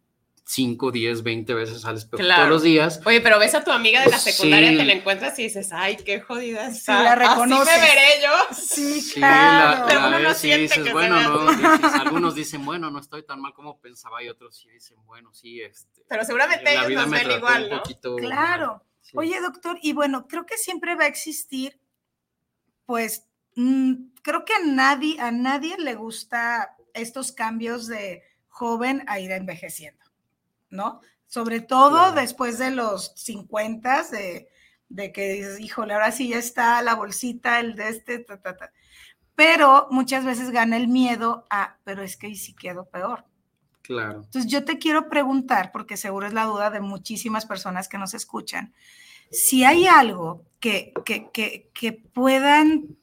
5, 0.52 0.92
10, 0.92 1.24
20 1.24 1.54
veces 1.54 1.86
al 1.86 1.96
espejo 1.96 2.22
todos 2.22 2.50
los 2.50 2.64
días. 2.64 3.00
Oye, 3.06 3.22
pero 3.22 3.40
ves 3.40 3.56
a 3.56 3.64
tu 3.64 3.72
amiga 3.72 4.02
de 4.04 4.12
la 4.12 4.20
secundaria, 4.20 4.70
te 4.70 4.84
la 4.84 4.92
encuentras 4.92 5.40
y 5.40 5.44
dices, 5.44 5.72
ay, 5.72 5.96
qué 5.96 6.20
jodida 6.20 6.68
está. 6.68 6.98
Sí, 6.98 7.04
la 7.06 7.16
reconoces. 7.16 7.70
Así 7.70 7.80
me 7.80 7.88
veré 7.88 8.22
yo. 8.22 8.56
Sí, 8.56 9.12
claro. 9.14 9.86
pero 9.88 10.08
uno 10.08 10.20
no 10.20 10.34
siente 10.34 10.80
dices, 10.80 10.92
bueno, 10.92 11.22
no, 11.22 11.50
algunos 12.02 12.36
dicen, 12.36 12.66
bueno, 12.66 12.92
no 12.92 13.00
estoy 13.00 13.24
tan 13.24 13.40
mal 13.40 13.54
como 13.54 13.80
pensaba 13.80 14.22
y 14.24 14.28
otros 14.28 14.58
sí 14.58 14.70
dicen, 14.70 14.98
bueno, 15.06 15.34
sí, 15.34 15.62
este. 15.62 16.04
Pero 16.10 16.26
seguramente 16.26 16.74
ellos 16.74 16.92
nos 16.92 17.10
ven 17.10 17.32
igual, 17.32 17.70
¿no? 17.70 17.78
Poquito, 17.78 18.18
claro. 18.18 18.84
Oye, 19.14 19.40
doctor, 19.40 19.80
y 19.82 19.94
bueno, 19.94 20.28
creo 20.28 20.46
que 20.46 20.58
siempre 20.58 20.96
va 20.96 21.06
a 21.06 21.08
existir, 21.08 21.80
pues, 22.86 23.26
mm, 23.56 23.94
creo 24.22 24.44
que 24.44 24.54
a 24.54 24.66
nadie, 24.66 25.18
a 25.22 25.32
nadie 25.32 25.78
le 25.78 25.96
gusta 25.96 26.76
estos 26.94 27.32
cambios 27.32 27.88
de 27.88 28.24
joven 28.50 29.06
a 29.08 29.22
ir 29.22 29.32
envejeciendo. 29.32 30.11
¿No? 30.72 31.02
Sobre 31.28 31.62
todo 31.62 32.12
después 32.14 32.58
de 32.58 32.72
los 32.72 33.14
50, 33.16 34.04
de, 34.12 34.50
de 34.90 35.12
que 35.12 35.34
dices, 35.34 35.60
híjole, 35.60 35.94
ahora 35.94 36.12
sí 36.12 36.30
ya 36.30 36.38
está 36.38 36.82
la 36.82 36.96
bolsita, 36.96 37.60
el 37.60 37.76
de 37.76 37.90
este, 37.90 38.20
ta, 38.20 38.42
ta, 38.42 38.58
ta. 38.58 38.72
Pero 39.36 39.88
muchas 39.92 40.26
veces 40.26 40.52
gana 40.52 40.78
el 40.78 40.88
miedo 40.88 41.46
a, 41.50 41.78
pero 41.84 42.02
es 42.02 42.18
que 42.18 42.28
y 42.28 42.36
si 42.36 42.54
quedo 42.54 42.86
peor. 42.90 43.26
Claro. 43.82 44.24
Entonces 44.24 44.52
yo 44.52 44.66
te 44.66 44.78
quiero 44.78 45.10
preguntar, 45.10 45.72
porque 45.72 45.98
seguro 45.98 46.28
es 46.28 46.34
la 46.34 46.46
duda 46.46 46.70
de 46.70 46.82
muchísimas 46.82 47.46
personas 47.46 47.88
que 47.88 47.98
nos 47.98 48.14
escuchan, 48.14 48.74
si 49.32 49.64
hay 49.64 49.88
algo 49.88 50.46
que, 50.60 50.94
que, 51.06 51.70
que, 51.74 51.94
puedan 51.94 52.98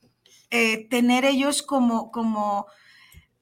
eh, 0.51 0.87
tener 0.89 1.25
ellos 1.25 1.63
como, 1.63 2.11
como 2.13 2.67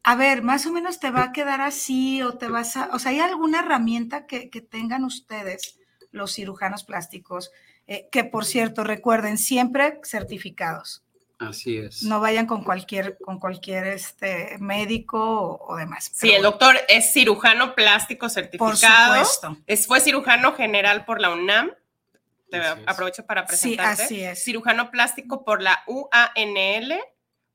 a 0.08 0.14
ver, 0.14 0.42
más 0.42 0.64
o 0.66 0.70
menos 0.70 1.00
te 1.00 1.10
va 1.10 1.24
a 1.24 1.32
quedar 1.32 1.60
así 1.60 2.22
o 2.22 2.38
te 2.38 2.46
vas 2.46 2.76
a, 2.76 2.90
o 2.92 2.98
sea, 3.00 3.10
¿hay 3.10 3.18
alguna 3.18 3.58
herramienta 3.58 4.24
que, 4.24 4.46
tengan 4.70 5.02
ustedes, 5.02 5.80
los 6.12 6.32
cirujanos 6.32 6.84
plásticos, 6.84 7.50
eh, 7.88 8.08
que 8.12 8.22
por 8.22 8.44
cierto, 8.44 8.84
recuerden, 8.84 9.36
siempre 9.36 9.98
certificados? 10.04 11.02
Así 11.40 11.78
es. 11.78 12.04
No 12.04 12.20
vayan 12.20 12.46
con 12.46 12.62
cualquier, 12.62 13.18
con 13.18 13.40
cualquier 13.40 13.88
este, 13.88 14.56
médico 14.60 15.58
o, 15.60 15.74
demás. 15.74 16.08
Sí, 16.14 16.30
el 16.30 16.42
doctor 16.42 16.76
es 16.88 17.12
cirujano 17.12 17.74
plástico 17.74 18.28
certificado. 18.28 18.68
Por 18.68 18.76
supuesto. 19.26 19.56
Es, 19.66 19.88
fue 19.88 19.98
cirujano 19.98 20.54
general 20.54 21.04
por 21.04 21.20
la 21.20 21.30
UNAM. 21.30 21.72
Te 22.48 22.58
aprovecho 22.86 23.26
para 23.26 23.44
presentarte. 23.44 23.96
Sí, 23.96 24.04
así 24.04 24.22
es. 24.22 24.44
Cirujano 24.44 24.92
plástico 24.92 25.44
por 25.44 25.62
la 25.62 25.82
UANL 25.88 26.94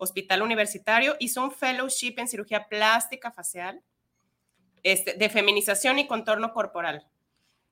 Hospital 0.04 0.42
Universitario, 0.42 1.16
hizo 1.20 1.44
un 1.44 1.52
fellowship 1.52 2.16
en 2.18 2.28
cirugía 2.28 2.68
plástica 2.68 3.32
facial, 3.32 3.84
este, 4.82 5.14
de 5.14 5.30
feminización 5.30 6.00
y 6.00 6.08
contorno 6.08 6.54
corporal. 6.54 7.08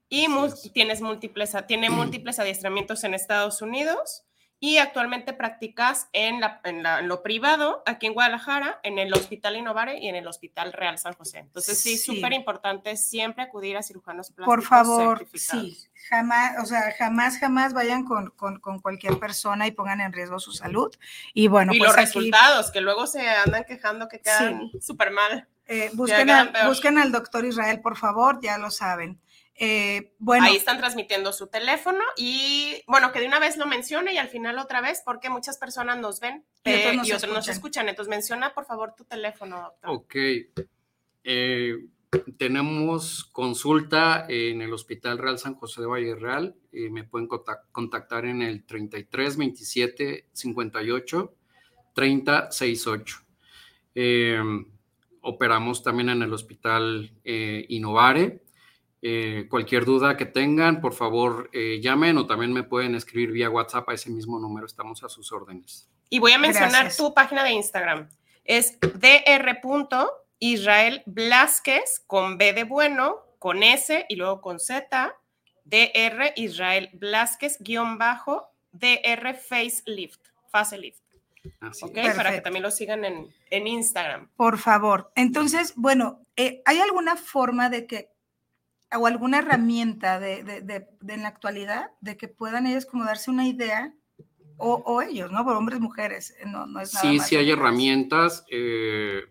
Y 0.09 0.27
tienes 0.71 1.01
múltiples, 1.01 1.55
tiene 1.67 1.89
múltiples 1.89 2.37
adiestramientos 2.37 3.03
en 3.03 3.15
Estados 3.15 3.63
Unidos 3.63 4.25
y 4.61 4.77
actualmente 4.77 5.31
practicas 5.31 6.09
en, 6.11 6.41
la, 6.41 6.59
en, 6.65 6.83
lo 7.07 7.23
privado, 7.23 7.81
aquí 7.85 8.07
en 8.07 8.13
Guadalajara, 8.13 8.79
en 8.83 8.99
el 8.99 9.13
Hospital 9.13 9.55
Innovare 9.55 9.99
y 9.99 10.09
en 10.09 10.15
el 10.15 10.27
Hospital 10.27 10.73
Real 10.73 10.97
San 10.97 11.13
José. 11.13 11.39
Entonces, 11.39 11.79
sí, 11.79 11.97
súper 11.97 12.33
importante 12.33 12.97
siempre 12.97 13.43
acudir 13.43 13.77
a 13.77 13.83
cirujanos 13.83 14.31
plásticos 14.31 14.55
Por 14.55 14.63
favor, 14.63 15.25
sí, 15.33 15.77
jamás, 16.09 16.61
o 16.61 16.65
sea, 16.65 16.93
jamás, 16.97 17.37
jamás 17.37 17.73
vayan 17.73 18.03
con, 18.03 18.31
con, 18.31 18.59
con, 18.59 18.79
cualquier 18.79 19.17
persona 19.17 19.65
y 19.65 19.71
pongan 19.71 20.01
en 20.01 20.11
riesgo 20.11 20.39
su 20.39 20.51
salud. 20.51 20.93
Y 21.33 21.47
bueno, 21.47 21.73
y 21.73 21.77
pues 21.77 21.89
los 21.89 21.95
resultados, 21.95 22.71
que 22.71 22.81
luego 22.81 23.07
se 23.07 23.27
andan 23.29 23.63
quejando 23.63 24.09
que 24.09 24.19
quedan 24.19 24.69
súper 24.81 25.11
mal. 25.11 25.47
Eh, 25.67 25.91
busquen, 25.93 26.27
busquen 26.65 26.97
al 26.97 27.11
doctor 27.11 27.45
Israel, 27.45 27.79
por 27.79 27.95
favor, 27.95 28.39
ya 28.41 28.57
lo 28.57 28.71
saben. 28.71 29.21
Eh, 29.61 30.13
bueno. 30.19 30.45
Ahí 30.45 30.55
están 30.55 30.77
transmitiendo 30.77 31.33
su 31.33 31.47
teléfono 31.47 31.99
y 32.15 32.81
bueno, 32.87 33.11
que 33.11 33.19
de 33.19 33.27
una 33.27 33.39
vez 33.39 33.57
lo 33.57 33.67
mencione 33.67 34.13
y 34.13 34.17
al 34.17 34.29
final 34.29 34.57
otra 34.57 34.79
vez 34.79 35.01
porque 35.03 35.29
muchas 35.29 35.57
personas 35.57 35.99
nos 35.99 36.21
ven 36.21 36.45
y, 36.63 37.11
otros, 37.11 37.27
nos, 37.27 37.49
escuchan. 37.49 37.89
Entonces 37.89 38.09
menciona 38.09 38.53
por 38.53 38.65
favor 38.65 38.95
tu 38.95 39.03
teléfono. 39.03 39.73
Ok. 39.83 40.15
Eh, 41.25 41.75
tenemos 42.37 43.25
consulta 43.25 44.25
en 44.29 44.61
el 44.61 44.71
Hospital 44.71 45.17
Real 45.17 45.37
San 45.37 45.55
José 45.55 45.81
de 45.81 45.87
Valle 45.87 46.15
Real. 46.15 46.55
me 46.71 47.03
pueden 47.03 47.27
contactar 47.27 48.25
en 48.25 48.41
el 48.41 48.65
33 48.65 49.35
27 49.35 50.29
58 50.31 51.35
30 51.93 52.51
68. 52.51 53.17
operamos 55.19 55.83
también 55.83 56.07
en 56.07 56.21
el 56.21 56.31
Hospital 56.31 57.11
eh, 57.25 57.65
Innovare 57.67 58.41
eh, 59.01 59.47
cualquier 59.49 59.85
duda 59.85 60.17
que 60.17 60.25
tengan, 60.25 60.81
por 60.81 60.93
favor, 60.93 61.49
eh, 61.53 61.79
llamen 61.81 62.17
o 62.17 62.27
también 62.27 62.51
me 62.51 62.63
pueden 62.63 62.95
escribir 62.95 63.31
vía 63.31 63.49
WhatsApp 63.49 63.87
a 63.89 63.93
ese 63.93 64.09
mismo 64.09 64.39
número. 64.39 64.65
Estamos 64.65 65.03
a 65.03 65.09
sus 65.09 65.31
órdenes. 65.31 65.89
Y 66.09 66.19
voy 66.19 66.33
a 66.33 66.37
mencionar 66.37 66.93
tu 66.95 67.13
página 67.13 67.43
de 67.43 67.51
Instagram. 67.51 68.09
Es 68.43 68.77
dr. 68.81 70.09
Israel 70.39 71.03
Blasquez 71.05 72.03
con 72.07 72.37
B 72.37 72.53
de 72.53 72.63
bueno, 72.63 73.17
con 73.37 73.63
S 73.63 74.05
y 74.09 74.15
luego 74.15 74.41
con 74.41 74.59
Z. 74.59 75.15
Dr. 75.63 76.33
Israel 76.35 76.89
Blasquez 76.93 77.57
guion 77.59 77.97
bajo 77.97 78.51
DR 78.71 79.35
Facelift. 79.35 80.19
Facelift. 80.49 81.03
Así 81.61 81.85
para 81.87 82.31
que 82.31 82.41
también 82.41 82.63
lo 82.63 82.71
sigan 82.71 83.05
en, 83.05 83.33
en, 83.49 83.67
Instagram. 83.67 84.29
Por 84.35 84.57
favor. 84.57 85.11
Entonces, 85.15 85.73
bueno, 85.75 86.21
eh, 86.35 86.61
¿hay 86.65 86.79
alguna 86.79 87.15
forma 87.15 87.69
de 87.69 87.87
que 87.87 88.09
o 88.97 89.05
alguna 89.05 89.39
herramienta 89.39 90.19
de, 90.19 90.43
de, 90.43 90.61
de, 90.61 91.13
en 91.13 91.23
la 91.23 91.27
actualidad 91.27 91.91
de 92.01 92.17
que 92.17 92.27
puedan 92.27 92.65
ellos 92.65 92.85
como 92.85 93.05
darse 93.05 93.29
una 93.29 93.47
idea 93.47 93.93
o, 94.57 94.83
o 94.85 95.01
ellos, 95.01 95.31
¿no? 95.31 95.43
Por 95.43 95.55
hombres, 95.55 95.79
mujeres, 95.79 96.35
eh, 96.39 96.45
no, 96.45 96.65
no 96.65 96.81
es 96.81 96.93
nada 96.93 97.09
Sí, 97.09 97.19
sí 97.19 97.35
hay 97.35 97.49
herramientas. 97.51 98.45
Eh, 98.49 99.23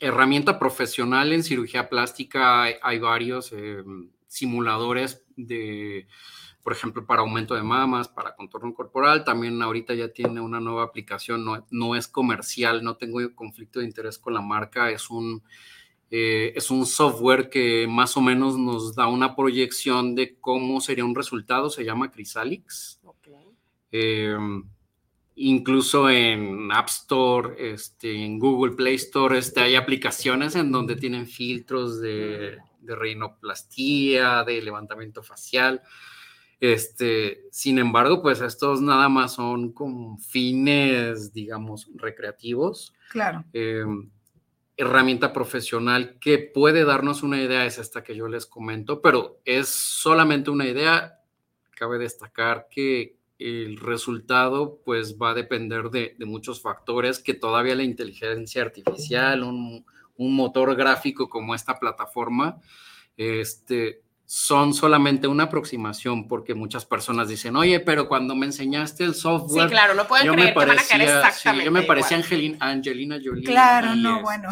herramienta 0.00 0.58
profesional 0.58 1.32
en 1.32 1.42
cirugía 1.42 1.88
plástica, 1.88 2.62
hay, 2.62 2.98
varios 2.98 3.52
eh, 3.52 3.82
simuladores 4.26 5.24
de, 5.36 6.08
por 6.62 6.72
ejemplo, 6.72 7.06
para 7.06 7.22
aumento 7.22 7.54
de 7.54 7.62
mamas, 7.62 8.08
para 8.08 8.34
contorno 8.34 8.74
corporal. 8.74 9.24
También 9.24 9.62
ahorita 9.62 9.94
ya 9.94 10.08
tiene 10.08 10.40
una 10.40 10.60
nueva 10.60 10.82
aplicación, 10.82 11.44
no, 11.44 11.66
no 11.70 11.96
es 11.96 12.08
comercial, 12.08 12.82
no 12.82 12.96
tengo 12.96 13.20
conflicto 13.34 13.78
de 13.78 13.86
interés 13.86 14.18
con 14.18 14.34
la 14.34 14.42
marca, 14.42 14.90
es 14.90 15.10
un 15.10 15.42
eh, 16.10 16.52
es 16.56 16.70
un 16.70 16.86
software 16.86 17.50
que 17.50 17.86
más 17.88 18.16
o 18.16 18.20
menos 18.20 18.56
nos 18.56 18.94
da 18.94 19.06
una 19.08 19.36
proyección 19.36 20.14
de 20.14 20.38
cómo 20.40 20.80
sería 20.80 21.04
un 21.04 21.14
resultado, 21.14 21.70
se 21.70 21.84
llama 21.84 22.10
Chrysalix. 22.10 23.00
Em, 23.90 24.64
incluso 25.36 26.10
en 26.10 26.70
App 26.72 26.88
Store, 26.88 27.72
este, 27.72 28.24
en 28.24 28.38
Google 28.38 28.74
Play 28.74 28.96
Store, 28.96 29.38
este, 29.38 29.60
hay 29.60 29.74
aplicaciones 29.76 30.56
en 30.56 30.72
donde 30.72 30.96
tienen 30.96 31.26
filtros 31.26 32.00
de, 32.00 32.58
de 32.80 32.96
rinoplastía, 32.96 34.44
de 34.44 34.62
levantamiento 34.62 35.22
facial. 35.22 35.82
Este, 36.60 37.42
sin 37.52 37.78
embargo, 37.78 38.20
pues 38.20 38.40
estos 38.40 38.80
nada 38.80 39.08
más 39.08 39.34
son 39.34 39.72
con 39.72 40.18
fines, 40.18 41.32
digamos, 41.32 41.88
recreativos. 41.94 42.94
Claro. 43.10 43.44
Em, 43.52 44.10
herramienta 44.78 45.32
profesional 45.32 46.18
que 46.20 46.38
puede 46.38 46.84
darnos 46.84 47.24
una 47.24 47.42
idea 47.42 47.66
es 47.66 47.78
esta 47.78 48.04
que 48.04 48.14
yo 48.14 48.28
les 48.28 48.46
comento, 48.46 49.02
pero 49.02 49.40
es 49.44 49.68
solamente 49.68 50.50
una 50.50 50.66
idea. 50.66 51.20
Cabe 51.74 51.98
destacar 51.98 52.68
que 52.70 53.18
el 53.40 53.76
resultado 53.76 54.80
pues 54.84 55.18
va 55.18 55.30
a 55.30 55.34
depender 55.34 55.90
de, 55.90 56.14
muchos 56.20 56.62
factores 56.62 57.18
que 57.18 57.34
todavía 57.34 57.74
la 57.74 57.82
inteligencia 57.82 58.62
artificial, 58.62 59.42
un, 59.42 59.84
motor 60.16 60.74
gráfico 60.76 61.28
como 61.28 61.54
esta 61.54 61.78
plataforma, 61.78 62.60
este, 63.16 64.02
son 64.30 64.74
solamente 64.74 65.26
una 65.26 65.44
aproximación 65.44 66.28
porque 66.28 66.54
muchas 66.54 66.84
personas 66.84 67.28
dicen, 67.28 67.56
oye, 67.56 67.80
pero 67.80 68.08
cuando 68.08 68.36
me 68.36 68.44
enseñaste 68.44 69.02
el 69.04 69.14
software, 69.14 69.70
sí, 69.70 69.70
claro, 69.70 69.94
no 69.94 70.06
pueden 70.06 70.26
yo 70.26 70.34
creer 70.34 70.48
me 70.48 70.54
parecía, 70.54 70.98
que 70.98 71.06
van 71.06 71.24
a 71.24 71.28
exactamente 71.28 71.64
yo 71.64 71.72
me 71.72 71.82
parecía 71.84 72.18
Angelina, 72.18 72.58
Angelina 72.60 73.18
Jolie. 73.24 73.46
Claro, 73.46 73.94
no, 73.94 74.16
este, 74.16 74.22
bueno. 74.22 74.48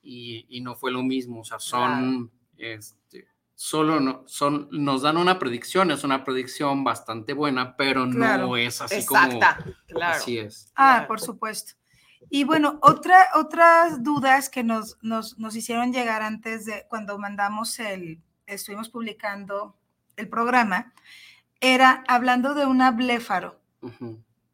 Y, 0.00 0.60
no 0.62 0.74
fue 0.76 0.92
lo 0.92 1.02
mismo, 1.02 1.40
o 1.40 1.44
sea, 1.44 1.58
son, 1.58 2.30
este, 2.56 3.28
solo 3.54 4.00
no, 4.00 4.24
son, 4.26 4.68
nos 4.72 5.02
dan 5.02 5.18
una 5.18 5.38
predicción, 5.38 5.90
es 5.90 6.02
una 6.02 6.24
predicción 6.24 6.82
bastante 6.82 7.34
buena, 7.34 7.76
pero 7.76 8.06
no 8.06 8.56
es 8.56 8.80
así 8.80 8.94
Exacta, 8.94 9.58
como, 9.62 9.74
claro. 9.88 10.14
así 10.14 10.38
es. 10.38 10.72
Ah, 10.74 11.04
por 11.06 11.20
supuesto. 11.20 11.74
Y 12.30 12.44
bueno, 12.44 12.78
otra, 12.80 13.26
otras 13.34 14.02
dudas 14.02 14.48
que 14.48 14.64
nos, 14.64 14.96
nos, 15.02 15.38
nos 15.38 15.54
hicieron 15.54 15.92
llegar 15.92 16.22
antes 16.22 16.64
de 16.64 16.86
cuando 16.88 17.18
mandamos 17.18 17.78
el, 17.78 18.22
estuvimos 18.54 18.88
publicando 18.88 19.76
el 20.16 20.28
programa, 20.28 20.92
era 21.60 22.04
hablando 22.08 22.54
de 22.54 22.66
una 22.66 22.90
bléfaro. 22.90 23.60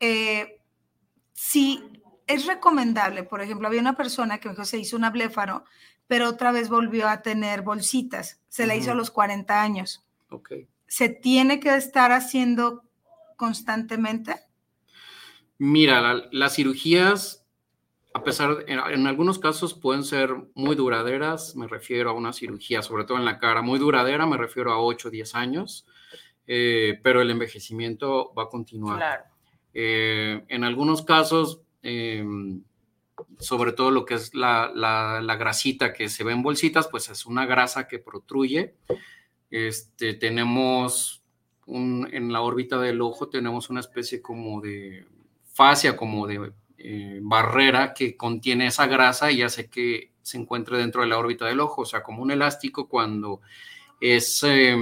Eh, 0.00 0.60
si 1.32 1.82
es 2.26 2.46
recomendable, 2.46 3.22
por 3.22 3.40
ejemplo, 3.40 3.68
había 3.68 3.80
una 3.80 3.96
persona 3.96 4.38
que 4.38 4.52
se 4.64 4.78
hizo 4.78 4.96
una 4.96 5.10
blefaro, 5.10 5.64
pero 6.06 6.28
otra 6.28 6.52
vez 6.52 6.68
volvió 6.68 7.08
a 7.08 7.22
tener 7.22 7.62
bolsitas. 7.62 8.40
Se 8.48 8.66
la 8.66 8.74
hizo 8.74 8.92
a 8.92 8.94
los 8.94 9.10
40 9.10 9.60
años. 9.60 10.04
¿Se 10.86 11.08
tiene 11.08 11.60
que 11.60 11.74
estar 11.74 12.12
haciendo 12.12 12.84
constantemente? 13.36 14.36
Mira, 15.58 16.28
las 16.30 16.54
cirugías, 16.54 17.45
a 18.16 18.24
pesar, 18.24 18.64
en, 18.66 18.78
en, 18.78 19.06
algunos 19.06 19.38
casos 19.38 19.74
pueden 19.74 20.02
ser 20.02 20.34
muy 20.54 20.74
duraderas, 20.74 21.54
me 21.54 21.66
refiero 21.66 22.08
a 22.08 22.14
una 22.14 22.32
cirugía, 22.32 22.80
sobre 22.80 23.04
todo 23.04 23.18
en 23.18 23.26
la 23.26 23.38
cara, 23.38 23.60
muy 23.60 23.78
duradera, 23.78 24.24
me 24.24 24.38
refiero 24.38 24.72
a 24.72 24.80
8 24.80 25.08
o 25.08 25.10
10 25.10 25.34
años, 25.34 25.86
eh, 26.46 26.98
pero 27.02 27.20
el 27.20 27.30
envejecimiento 27.30 28.32
va 28.32 28.44
a 28.44 28.48
continuar. 28.48 28.96
Claro. 28.96 29.24
Eh, 29.74 30.44
en 30.48 30.64
algunos 30.64 31.02
casos, 31.02 31.60
eh, 31.82 32.24
sobre 33.38 33.72
todo 33.72 33.90
lo 33.90 34.06
que 34.06 34.14
es 34.14 34.34
la, 34.34 34.72
la, 34.74 35.20
la, 35.20 35.36
grasita 35.36 35.92
que 35.92 36.08
se 36.08 36.24
ve 36.24 36.32
en 36.32 36.42
bolsitas, 36.42 36.88
pues 36.88 37.10
es 37.10 37.26
una 37.26 37.44
grasa 37.44 37.86
que 37.86 37.98
protruye. 37.98 38.76
Este, 39.50 40.14
tenemos 40.14 41.22
un, 41.66 42.08
en 42.12 42.32
la 42.32 42.40
órbita 42.40 42.78
del 42.78 43.02
ojo, 43.02 43.28
tenemos 43.28 43.68
una 43.68 43.80
especie 43.80 44.22
como 44.22 44.62
de 44.62 45.06
fascia, 45.52 45.98
como 45.98 46.26
de 46.26 46.54
eh, 46.78 47.20
barrera 47.22 47.94
que 47.94 48.16
contiene 48.16 48.66
esa 48.66 48.86
grasa 48.86 49.30
y 49.30 49.42
hace 49.42 49.68
que 49.68 50.12
se 50.22 50.38
encuentre 50.38 50.78
dentro 50.78 51.02
de 51.02 51.08
la 51.08 51.18
órbita 51.18 51.46
del 51.46 51.60
ojo, 51.60 51.82
o 51.82 51.86
sea, 51.86 52.02
como 52.02 52.22
un 52.22 52.30
elástico 52.30 52.88
cuando 52.88 53.40
es, 54.00 54.42
eh, 54.42 54.76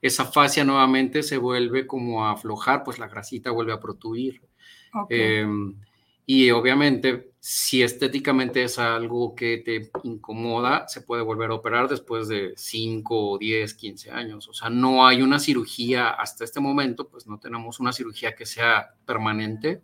esa 0.00 0.26
fascia 0.26 0.64
nuevamente 0.64 1.22
se 1.22 1.38
vuelve 1.38 1.86
como 1.86 2.26
a 2.26 2.32
aflojar, 2.32 2.84
pues 2.84 2.98
la 2.98 3.08
grasita 3.08 3.50
vuelve 3.50 3.72
a 3.72 3.80
protruir. 3.80 4.42
Okay. 4.92 5.20
Eh, 5.20 5.46
y 6.24 6.50
obviamente, 6.50 7.32
si 7.40 7.82
estéticamente 7.82 8.62
es 8.62 8.78
algo 8.78 9.34
que 9.34 9.58
te 9.58 9.90
incomoda, 10.04 10.86
se 10.86 11.00
puede 11.00 11.22
volver 11.22 11.50
a 11.50 11.54
operar 11.54 11.88
después 11.88 12.28
de 12.28 12.52
5, 12.56 13.38
10, 13.38 13.74
15 13.74 14.10
años. 14.12 14.48
O 14.48 14.52
sea, 14.54 14.70
no 14.70 15.04
hay 15.04 15.22
una 15.22 15.40
cirugía 15.40 16.10
hasta 16.10 16.44
este 16.44 16.60
momento, 16.60 17.08
pues 17.08 17.26
no 17.26 17.38
tenemos 17.40 17.80
una 17.80 17.92
cirugía 17.92 18.36
que 18.36 18.46
sea 18.46 18.94
permanente, 19.04 19.82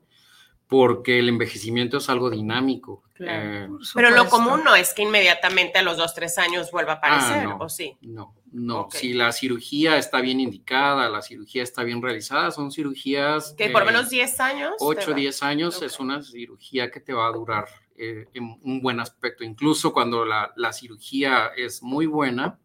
porque 0.68 1.18
el 1.18 1.30
envejecimiento 1.30 1.96
es 1.96 2.08
algo 2.10 2.28
dinámico. 2.30 3.02
Claro. 3.14 3.76
Eh, 3.76 3.78
Pero 3.94 4.10
lo 4.10 4.28
común 4.28 4.62
no 4.62 4.76
es 4.76 4.92
que 4.92 5.02
inmediatamente 5.02 5.78
a 5.78 5.82
los 5.82 5.96
2, 5.96 6.14
3 6.14 6.38
años 6.38 6.70
vuelva 6.70 6.92
a 6.92 6.96
aparecer, 6.96 7.38
ah, 7.38 7.44
no, 7.44 7.56
¿o 7.56 7.68
sí? 7.70 7.96
No, 8.02 8.36
no. 8.52 8.82
Okay. 8.82 9.00
Si 9.00 9.12
la 9.14 9.32
cirugía 9.32 9.96
está 9.96 10.20
bien 10.20 10.40
indicada, 10.40 11.08
la 11.08 11.22
cirugía 11.22 11.62
está 11.62 11.82
bien 11.84 12.02
realizada, 12.02 12.50
son 12.50 12.70
cirugías... 12.70 13.54
Que 13.56 13.70
por 13.70 13.86
menos 13.86 14.10
10 14.10 14.40
años. 14.40 14.74
8, 14.78 15.14
10 15.14 15.42
años 15.42 15.76
okay. 15.76 15.86
es 15.86 15.98
una 15.98 16.22
cirugía 16.22 16.90
que 16.90 17.00
te 17.00 17.14
va 17.14 17.28
a 17.28 17.32
durar 17.32 17.66
eh, 17.96 18.26
en 18.34 18.58
un 18.62 18.82
buen 18.82 19.00
aspecto. 19.00 19.44
Incluso 19.44 19.94
cuando 19.94 20.26
la, 20.26 20.52
la 20.54 20.74
cirugía 20.74 21.50
es 21.56 21.82
muy 21.82 22.04
buena, 22.04 22.58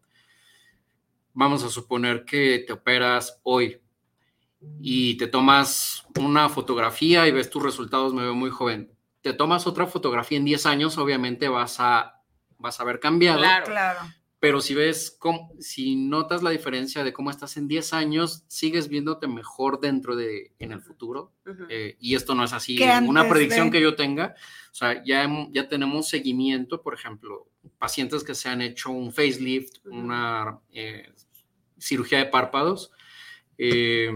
vamos 1.32 1.64
a 1.64 1.70
suponer 1.70 2.26
que 2.26 2.64
te 2.66 2.74
operas 2.74 3.40
hoy 3.44 3.80
y 4.80 5.16
te 5.16 5.26
tomas 5.26 6.06
una 6.18 6.48
fotografía 6.48 7.26
y 7.26 7.32
ves 7.32 7.50
tus 7.50 7.62
resultados, 7.62 8.14
me 8.14 8.22
veo 8.22 8.34
muy 8.34 8.50
joven. 8.50 8.92
Te 9.22 9.32
tomas 9.32 9.66
otra 9.66 9.86
fotografía 9.86 10.38
en 10.38 10.44
10 10.44 10.66
años, 10.66 10.98
obviamente 10.98 11.48
vas 11.48 11.76
a, 11.78 12.22
vas 12.58 12.78
a 12.78 12.82
haber 12.82 13.00
cambiado. 13.00 13.38
Claro, 13.38 13.66
claro. 13.66 14.00
Pero 14.44 14.60
si 14.60 14.74
ves, 14.74 15.16
cómo, 15.18 15.50
si 15.58 15.96
notas 15.96 16.42
la 16.42 16.50
diferencia 16.50 17.02
de 17.02 17.14
cómo 17.14 17.30
estás 17.30 17.56
en 17.56 17.66
10 17.66 17.94
años, 17.94 18.44
sigues 18.46 18.88
viéndote 18.88 19.26
mejor 19.26 19.80
dentro 19.80 20.16
de, 20.16 20.52
en 20.58 20.72
el 20.72 20.82
futuro. 20.82 21.32
Uh 21.46 21.50
-huh. 21.50 21.66
eh, 21.70 21.96
y 21.98 22.14
esto 22.14 22.34
no 22.34 22.44
es 22.44 22.52
así, 22.52 22.78
una 23.06 23.26
predicción 23.26 23.70
de... 23.70 23.78
que 23.78 23.82
yo 23.82 23.94
tenga. 23.94 24.34
O 24.70 24.74
sea, 24.74 25.02
ya, 25.02 25.26
ya 25.50 25.66
tenemos 25.66 26.08
seguimiento, 26.08 26.82
por 26.82 26.92
ejemplo, 26.92 27.48
pacientes 27.78 28.22
que 28.22 28.34
se 28.34 28.50
han 28.50 28.60
hecho 28.60 28.90
un 28.90 29.14
facelift, 29.14 29.78
uh 29.86 29.88
-huh. 29.88 29.98
una 29.98 30.58
eh, 30.72 31.10
cirugía 31.78 32.18
de 32.18 32.26
párpados. 32.26 32.90
Eh, 33.56 34.10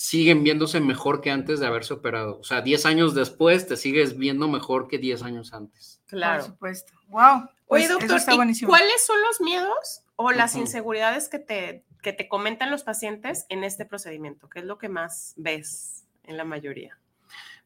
siguen 0.00 0.42
viéndose 0.42 0.80
mejor 0.80 1.20
que 1.20 1.30
antes 1.30 1.60
de 1.60 1.66
haberse 1.66 1.92
operado. 1.92 2.38
O 2.38 2.42
sea, 2.42 2.62
10 2.62 2.86
años 2.86 3.14
después 3.14 3.66
te 3.66 3.76
sigues 3.76 4.16
viendo 4.16 4.48
mejor 4.48 4.88
que 4.88 4.96
10 4.96 5.22
años 5.24 5.52
antes. 5.52 6.00
Claro. 6.06 6.42
Por 6.42 6.52
supuesto. 6.52 6.92
Wow. 7.08 7.50
Pues 7.66 7.84
Oye, 7.84 7.88
doctor, 7.88 8.18
¿cuáles 8.66 9.04
son 9.04 9.20
los 9.20 9.42
miedos 9.42 10.02
o 10.16 10.32
las 10.32 10.54
uh 10.54 10.58
-huh. 10.58 10.60
inseguridades 10.62 11.28
que 11.28 11.38
te, 11.38 11.84
que 12.00 12.14
te 12.14 12.28
comentan 12.28 12.70
los 12.70 12.82
pacientes 12.82 13.44
en 13.50 13.62
este 13.62 13.84
procedimiento? 13.84 14.48
¿Qué 14.48 14.60
es 14.60 14.64
lo 14.64 14.78
que 14.78 14.88
más 14.88 15.34
ves 15.36 16.06
en 16.24 16.38
la 16.38 16.44
mayoría? 16.44 16.98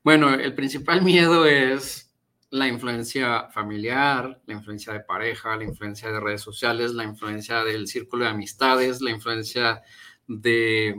Bueno, 0.03 0.35
el 0.35 0.57
principal 0.57 1.03
miedo 1.03 1.47
es 1.47 2.13
la 2.51 2.67
influencia 2.67 3.49
familiar, 3.51 4.41
la 4.47 4.55
influencia 4.55 4.93
de 4.93 5.01
pareja, 5.01 5.55
la 5.55 5.65
influencia 5.65 6.11
de 6.11 6.19
redes 6.19 6.43
sociales, 6.43 6.95
la 6.95 7.05
influencia 7.05 7.63
del 7.63 7.87
círculo 7.87 8.25
de 8.25 8.33
amistades, 8.33 9.01
la 9.01 9.11
influencia 9.11 9.83
de 10.27 10.97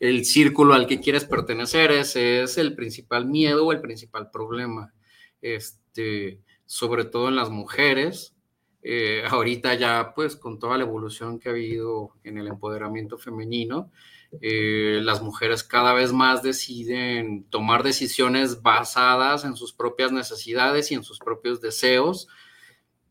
el 0.00 0.24
círculo 0.24 0.74
al 0.74 0.86
que 0.86 1.00
quieres 1.00 1.26
pertenecer, 1.26 1.92
ese 1.92 2.42
es 2.42 2.58
el 2.58 2.74
principal 2.74 3.26
miedo 3.26 3.66
o 3.66 3.72
el 3.72 3.80
principal 3.80 4.30
problema, 4.30 4.94
este, 5.42 6.40
sobre 6.64 7.04
todo 7.04 7.28
en 7.28 7.36
las 7.36 7.50
mujeres. 7.50 8.34
Eh, 8.82 9.22
ahorita 9.28 9.74
ya, 9.74 10.14
pues, 10.16 10.36
con 10.36 10.58
toda 10.58 10.78
la 10.78 10.84
evolución 10.84 11.38
que 11.38 11.50
ha 11.50 11.52
habido 11.52 12.14
en 12.24 12.38
el 12.38 12.48
empoderamiento 12.48 13.18
femenino, 13.18 13.92
eh, 14.40 15.00
las 15.02 15.22
mujeres 15.22 15.62
cada 15.64 15.92
vez 15.92 16.12
más 16.12 16.42
deciden 16.42 17.44
tomar 17.50 17.82
decisiones 17.82 18.62
basadas 18.62 19.44
en 19.44 19.54
sus 19.54 19.74
propias 19.74 20.12
necesidades 20.12 20.90
y 20.90 20.94
en 20.94 21.04
sus 21.04 21.18
propios 21.18 21.60
deseos, 21.60 22.28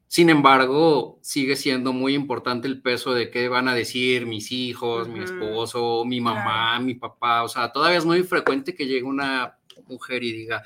sin 0.10 0.32
embargo, 0.32 1.20
sigue 1.22 1.56
siendo 1.56 1.94
muy 1.94 2.16
importante 2.16 2.68
el 2.68 2.82
peso 2.82 3.14
de 3.14 3.30
qué 3.30 3.48
van 3.48 3.68
a 3.68 3.76
decir 3.76 4.26
mis 4.26 4.52
hijos, 4.52 5.08
uh 5.08 5.12
-huh. 5.12 5.14
mi 5.14 5.24
esposo, 5.24 6.04
mi 6.04 6.20
mamá, 6.20 6.80
mi 6.80 6.96
papá. 6.96 7.44
O 7.44 7.48
sea, 7.48 7.72
todavía 7.72 8.00
es 8.00 8.06
muy 8.06 8.24
frecuente 8.24 8.74
que 8.74 8.88
llegue 8.88 9.04
una 9.04 9.60
mujer 9.88 10.24
y 10.24 10.32
diga, 10.34 10.64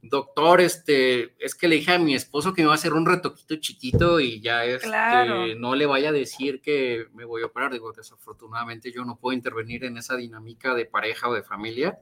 doctor, 0.00 0.60
este, 0.60 1.34
es 1.44 1.56
que 1.56 1.66
le 1.66 1.74
dije 1.74 1.90
a 1.90 1.98
mi 1.98 2.14
esposo 2.14 2.54
que 2.54 2.62
me 2.62 2.68
va 2.68 2.74
a 2.74 2.76
hacer 2.76 2.92
un 2.92 3.04
retoquito 3.04 3.56
chiquito 3.56 4.20
y 4.20 4.40
ya 4.40 4.64
es, 4.64 4.84
claro. 4.84 5.44
que 5.46 5.56
no 5.56 5.74
le 5.74 5.86
vaya 5.86 6.10
a 6.10 6.12
decir 6.12 6.60
que 6.60 7.08
me 7.14 7.24
voy 7.24 7.42
a 7.42 7.46
operar. 7.46 7.72
Digo, 7.72 7.92
desafortunadamente 7.92 8.92
yo 8.92 9.04
no 9.04 9.18
puedo 9.18 9.36
intervenir 9.36 9.82
en 9.82 9.98
esa 9.98 10.14
dinámica 10.14 10.72
de 10.72 10.86
pareja 10.86 11.28
o 11.28 11.34
de 11.34 11.42
familia 11.42 11.98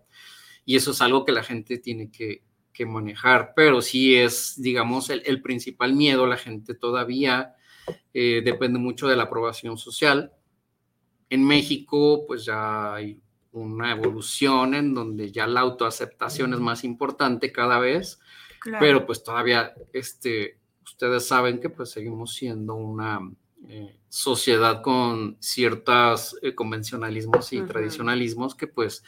y 0.66 0.76
eso 0.76 0.90
es 0.90 1.00
algo 1.00 1.24
que 1.24 1.32
la 1.32 1.42
gente 1.42 1.78
tiene 1.78 2.10
que, 2.10 2.42
que 2.72 2.86
manejar, 2.86 3.52
pero 3.54 3.82
sí 3.82 4.16
es, 4.16 4.60
digamos, 4.60 5.10
el, 5.10 5.22
el 5.26 5.42
principal 5.42 5.94
miedo. 5.94 6.26
La 6.26 6.36
gente 6.36 6.74
todavía 6.74 7.54
eh, 8.14 8.42
depende 8.44 8.78
mucho 8.78 9.08
de 9.08 9.16
la 9.16 9.24
aprobación 9.24 9.76
social. 9.78 10.32
En 11.28 11.44
México, 11.46 12.24
pues 12.26 12.44
ya 12.44 12.94
hay 12.94 13.20
una 13.52 13.92
evolución 13.92 14.74
en 14.74 14.94
donde 14.94 15.30
ya 15.30 15.46
la 15.46 15.60
autoaceptación 15.60 16.54
es 16.54 16.60
más 16.60 16.84
importante 16.84 17.52
cada 17.52 17.78
vez, 17.78 18.18
claro. 18.60 18.78
pero 18.80 19.06
pues 19.06 19.22
todavía, 19.22 19.74
este, 19.92 20.58
ustedes 20.84 21.26
saben 21.26 21.60
que 21.60 21.68
pues 21.68 21.90
seguimos 21.90 22.34
siendo 22.34 22.74
una 22.74 23.20
eh, 23.68 23.96
sociedad 24.08 24.82
con 24.82 25.36
ciertos 25.40 26.36
eh, 26.42 26.54
convencionalismos 26.54 27.52
y 27.52 27.60
uh 27.60 27.64
-huh. 27.64 27.68
tradicionalismos 27.68 28.54
que 28.54 28.66
pues 28.66 29.04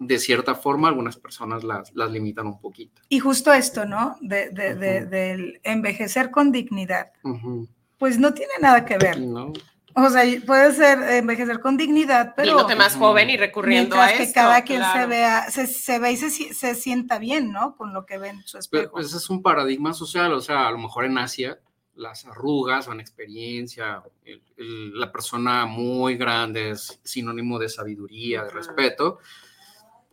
de 0.00 0.18
cierta 0.18 0.54
forma 0.54 0.88
algunas 0.88 1.16
personas 1.18 1.62
las, 1.62 1.94
las 1.94 2.10
limitan 2.10 2.46
un 2.46 2.58
poquito. 2.58 3.02
Y 3.10 3.20
justo 3.20 3.52
esto, 3.52 3.84
¿no? 3.84 4.16
De, 4.22 4.48
de, 4.50 4.72
uh 4.72 4.76
-huh. 4.76 4.78
de, 4.78 5.06
del 5.06 5.60
envejecer 5.62 6.30
con 6.30 6.50
dignidad. 6.50 7.12
Uh 7.22 7.34
-huh. 7.34 7.68
Pues 7.98 8.18
no 8.18 8.32
tiene 8.32 8.54
nada 8.62 8.84
que 8.86 8.96
ver. 8.96 9.20
No. 9.20 9.52
O 9.94 10.08
sea, 10.08 10.24
puede 10.46 10.72
ser 10.72 11.02
envejecer 11.16 11.60
con 11.60 11.76
dignidad, 11.76 12.32
pero... 12.34 12.54
Viéndote 12.54 12.76
más 12.76 12.96
joven 12.96 13.28
y 13.28 13.36
recurriendo 13.36 13.96
a 13.96 14.10
esto. 14.10 14.24
que 14.24 14.32
cada 14.32 14.62
quien 14.62 14.78
claro. 14.78 15.00
se 15.00 15.06
vea, 15.06 15.50
se, 15.50 15.66
se 15.66 15.98
ve 15.98 16.12
y 16.12 16.16
se, 16.16 16.30
se, 16.30 16.74
sienta 16.74 17.18
bien, 17.18 17.52
¿no? 17.52 17.76
Con 17.76 17.92
lo 17.92 18.06
que 18.06 18.16
ve 18.16 18.28
en 18.28 18.42
su 18.46 18.56
espejo. 18.56 18.92
Pues, 18.92 19.10
pues 19.10 19.22
es 19.22 19.28
un 19.28 19.42
paradigma 19.42 19.92
social, 19.92 20.32
o 20.32 20.40
sea, 20.40 20.68
a 20.68 20.70
lo 20.70 20.78
mejor 20.78 21.04
en 21.04 21.18
Asia 21.18 21.58
las 21.94 22.24
arrugas 22.24 22.86
son 22.86 23.00
experiencia, 23.00 24.02
el, 24.24 24.42
el, 24.56 24.98
la 24.98 25.12
persona 25.12 25.66
muy 25.66 26.16
grande 26.16 26.70
es 26.70 27.00
sinónimo 27.04 27.58
de 27.58 27.68
sabiduría, 27.68 28.44
de 28.44 28.50
respeto. 28.50 29.18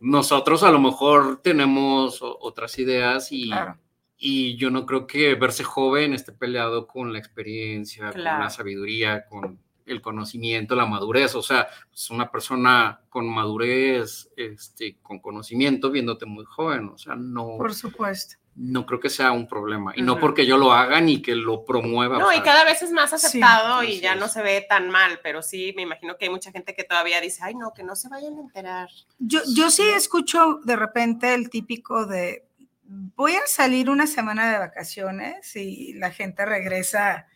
Nosotros 0.00 0.62
a 0.62 0.70
lo 0.70 0.78
mejor 0.78 1.40
tenemos 1.42 2.20
otras 2.22 2.78
ideas 2.78 3.32
y, 3.32 3.46
claro. 3.46 3.78
y 4.16 4.56
yo 4.56 4.70
no 4.70 4.86
creo 4.86 5.06
que 5.06 5.34
verse 5.34 5.64
joven 5.64 6.14
esté 6.14 6.32
peleado 6.32 6.86
con 6.86 7.12
la 7.12 7.18
experiencia, 7.18 8.10
claro. 8.10 8.36
con 8.36 8.44
la 8.44 8.50
sabiduría, 8.50 9.26
con 9.26 9.58
el 9.86 10.00
conocimiento, 10.00 10.76
la 10.76 10.86
madurez. 10.86 11.34
O 11.34 11.42
sea, 11.42 11.62
es 11.62 11.86
pues 11.90 12.10
una 12.10 12.30
persona 12.30 13.00
con 13.08 13.28
madurez, 13.28 14.30
este, 14.36 14.98
con 15.02 15.18
conocimiento, 15.18 15.90
viéndote 15.90 16.26
muy 16.26 16.44
joven. 16.44 16.90
O 16.90 16.98
sea, 16.98 17.16
no. 17.16 17.56
Por 17.58 17.74
supuesto 17.74 18.36
no 18.58 18.84
creo 18.86 18.98
que 18.98 19.08
sea 19.08 19.30
un 19.30 19.46
problema. 19.46 19.92
Y 19.94 20.00
uh 20.00 20.02
-huh. 20.02 20.06
no 20.06 20.18
porque 20.18 20.44
yo 20.44 20.56
lo 20.56 20.72
haga 20.72 21.00
ni 21.00 21.22
que 21.22 21.34
lo 21.36 21.64
promueva. 21.64 22.18
No, 22.18 22.26
o 22.26 22.30
sea, 22.30 22.38
y 22.38 22.42
cada 22.42 22.64
vez 22.64 22.82
es 22.82 22.90
más 22.90 23.12
aceptado 23.12 23.82
sí, 23.82 23.92
y 23.92 24.00
ya 24.00 24.14
es. 24.14 24.20
no 24.20 24.28
se 24.28 24.42
ve 24.42 24.66
tan 24.68 24.90
mal, 24.90 25.20
pero 25.22 25.42
sí, 25.42 25.72
me 25.76 25.82
imagino 25.82 26.16
que 26.16 26.24
hay 26.24 26.30
mucha 26.30 26.50
gente 26.50 26.74
que 26.74 26.84
todavía 26.84 27.20
dice, 27.20 27.42
ay, 27.44 27.54
no, 27.54 27.72
que 27.72 27.84
no 27.84 27.94
se 27.94 28.08
vayan 28.08 28.36
a 28.36 28.40
enterar. 28.40 28.88
Yo, 29.18 29.40
yo 29.54 29.70
sí 29.70 29.82
escucho 29.82 30.60
de 30.64 30.76
repente 30.76 31.34
el 31.34 31.50
típico 31.50 32.04
de, 32.04 32.46
voy 32.82 33.34
a 33.36 33.46
salir 33.46 33.90
una 33.90 34.06
semana 34.06 34.50
de 34.50 34.58
vacaciones 34.58 35.54
y 35.54 35.92
la 35.94 36.10
gente 36.10 36.44
regresa 36.44 37.26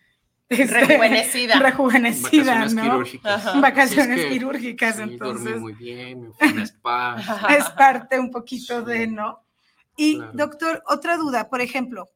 este, 0.49 0.81
Rejuvenecida. 0.81 1.59
rejuvenecida, 1.59 2.55
Vacaciones 2.55 2.75
¿no? 2.75 2.83
quirúrgicas. 2.83 3.47
Ajá. 3.47 3.61
Vacaciones 3.61 4.19
es 4.19 4.25
que 4.25 4.31
quirúrgicas, 4.33 4.95
Sí, 4.97 5.01
dormí 5.01 5.13
entonces 5.15 5.61
muy 5.61 5.73
bien, 5.73 6.23
me 6.23 6.33
fui 6.33 6.49
a 6.49 6.53
un 6.53 6.61
spa. 6.63 7.17
es 7.59 7.71
parte 7.71 8.19
un 8.19 8.31
poquito 8.31 8.83
de. 8.83 9.07
¿no? 9.07 9.43
Y 9.97 10.17
Claro. 10.17 10.33
doctor, 10.35 10.83
otra 10.87 11.17
duda, 11.17 11.49
por 11.51 11.61
ejemplo, 11.61 12.11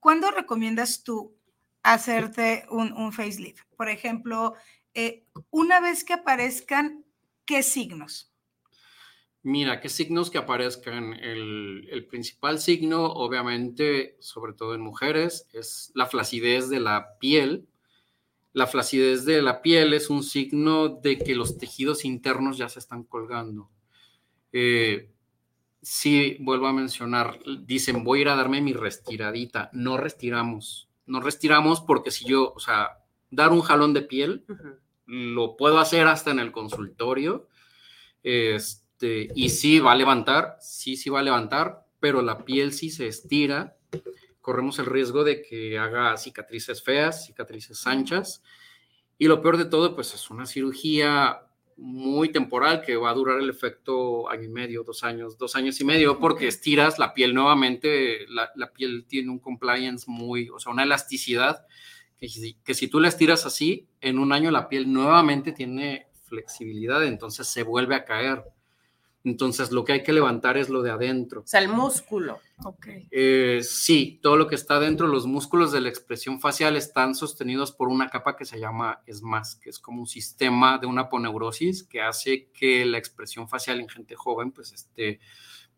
¿cuándo 0.00 0.30
recomiendas 0.30 1.02
tú 1.04 1.36
hacerte 1.82 2.66
un, 2.70 2.92
un 2.92 3.12
facelift? 3.12 3.64
Por 3.76 3.88
ejemplo, 3.88 4.54
eh, 4.94 5.24
una 5.50 5.80
vez 5.80 6.04
que 6.04 6.12
aparezcan, 6.14 7.04
¿qué 7.44 7.62
signos? 7.62 8.32
Mira, 9.44 9.80
qué 9.80 9.88
signos 9.88 10.30
que 10.30 10.38
aparezcan. 10.38 11.14
El, 11.14 11.88
el 11.90 12.06
principal 12.06 12.60
signo, 12.60 13.06
obviamente, 13.06 14.16
sobre 14.20 14.52
todo 14.52 14.74
en 14.74 14.80
mujeres, 14.80 15.48
es 15.52 15.90
la 15.94 16.06
flacidez 16.06 16.68
de 16.68 16.78
la 16.78 17.18
piel. 17.18 17.66
La 18.52 18.66
flacidez 18.68 19.24
de 19.24 19.42
la 19.42 19.62
piel 19.62 19.94
es 19.94 20.10
un 20.10 20.22
signo 20.22 20.88
de 20.88 21.18
que 21.18 21.34
los 21.34 21.58
tejidos 21.58 22.04
internos 22.04 22.56
ya 22.58 22.68
se 22.68 22.78
están 22.78 23.02
colgando. 23.02 23.70
Eh, 24.52 25.10
sí, 25.82 26.36
vuelvo 26.40 26.68
a 26.68 26.72
mencionar, 26.72 27.40
dicen, 27.60 28.04
voy 28.04 28.20
a 28.20 28.22
ir 28.22 28.28
a 28.28 28.36
darme 28.36 28.60
mi 28.60 28.72
restiradita. 28.72 29.68
No 29.72 29.96
restiramos. 29.96 30.88
No 31.06 31.20
restiramos 31.20 31.80
porque 31.80 32.10
si 32.10 32.24
yo, 32.24 32.52
o 32.54 32.60
sea, 32.60 32.98
dar 33.30 33.50
un 33.50 33.60
jalón 33.60 33.92
de 33.92 34.02
piel, 34.02 34.44
lo 35.06 35.56
puedo 35.56 35.78
hacer 35.78 36.06
hasta 36.06 36.30
en 36.30 36.38
el 36.38 36.52
consultorio. 36.52 37.48
Este, 38.22 39.28
y 39.34 39.48
sí 39.50 39.80
va 39.80 39.92
a 39.92 39.96
levantar, 39.96 40.56
sí, 40.60 40.96
sí 40.96 41.10
va 41.10 41.20
a 41.20 41.24
levantar, 41.24 41.84
pero 41.98 42.22
la 42.22 42.44
piel 42.44 42.72
sí 42.72 42.90
se 42.90 43.08
estira. 43.08 43.76
Corremos 44.40 44.78
el 44.78 44.86
riesgo 44.86 45.24
de 45.24 45.42
que 45.42 45.78
haga 45.78 46.16
cicatrices 46.16 46.82
feas, 46.82 47.26
cicatrices 47.26 47.86
anchas. 47.86 48.42
Y 49.18 49.26
lo 49.26 49.42
peor 49.42 49.56
de 49.56 49.66
todo, 49.66 49.94
pues 49.94 50.14
es 50.14 50.30
una 50.30 50.46
cirugía 50.46 51.42
muy 51.76 52.30
temporal 52.30 52.82
que 52.82 52.96
va 52.96 53.10
a 53.10 53.14
durar 53.14 53.40
el 53.40 53.50
efecto 53.50 54.28
año 54.30 54.44
y 54.44 54.48
medio, 54.48 54.82
dos 54.84 55.04
años, 55.04 55.38
dos 55.38 55.56
años 55.56 55.80
y 55.80 55.84
medio, 55.84 56.18
porque 56.18 56.48
estiras 56.48 56.98
la 56.98 57.14
piel 57.14 57.34
nuevamente, 57.34 58.26
la, 58.28 58.50
la 58.56 58.72
piel 58.72 59.04
tiene 59.06 59.30
un 59.30 59.38
compliance 59.38 60.04
muy, 60.08 60.48
o 60.50 60.58
sea, 60.58 60.72
una 60.72 60.84
elasticidad 60.84 61.66
que 62.22 62.28
si, 62.28 62.54
que 62.64 62.74
si 62.74 62.86
tú 62.86 63.00
la 63.00 63.08
estiras 63.08 63.46
así, 63.46 63.88
en 64.00 64.20
un 64.20 64.32
año 64.32 64.52
la 64.52 64.68
piel 64.68 64.92
nuevamente 64.92 65.50
tiene 65.50 66.06
flexibilidad, 66.22 67.04
entonces 67.04 67.48
se 67.48 67.64
vuelve 67.64 67.96
a 67.96 68.04
caer. 68.04 68.44
Entonces 69.24 69.70
lo 69.70 69.84
que 69.84 69.92
hay 69.92 70.02
que 70.02 70.12
levantar 70.12 70.56
es 70.56 70.68
lo 70.68 70.82
de 70.82 70.90
adentro. 70.90 71.42
O 71.42 71.46
sea, 71.46 71.60
el 71.60 71.68
músculo. 71.68 72.40
Ok. 72.64 72.86
Eh, 73.10 73.60
sí, 73.62 74.18
todo 74.22 74.36
lo 74.36 74.48
que 74.48 74.56
está 74.56 74.80
dentro, 74.80 75.06
los 75.06 75.26
músculos 75.26 75.70
de 75.70 75.80
la 75.80 75.88
expresión 75.88 76.40
facial 76.40 76.76
están 76.76 77.14
sostenidos 77.14 77.72
por 77.72 77.88
una 77.88 78.08
capa 78.08 78.36
que 78.36 78.44
se 78.44 78.58
llama 78.58 79.02
ESMAS, 79.06 79.56
que 79.56 79.70
es 79.70 79.78
como 79.78 80.00
un 80.00 80.06
sistema 80.06 80.78
de 80.78 80.86
una 80.86 81.08
poneurosis 81.08 81.84
que 81.84 82.02
hace 82.02 82.48
que 82.52 82.84
la 82.84 82.98
expresión 82.98 83.48
facial 83.48 83.80
en 83.80 83.88
gente 83.88 84.16
joven 84.16 84.50
pues 84.50 84.72
esté 84.72 85.20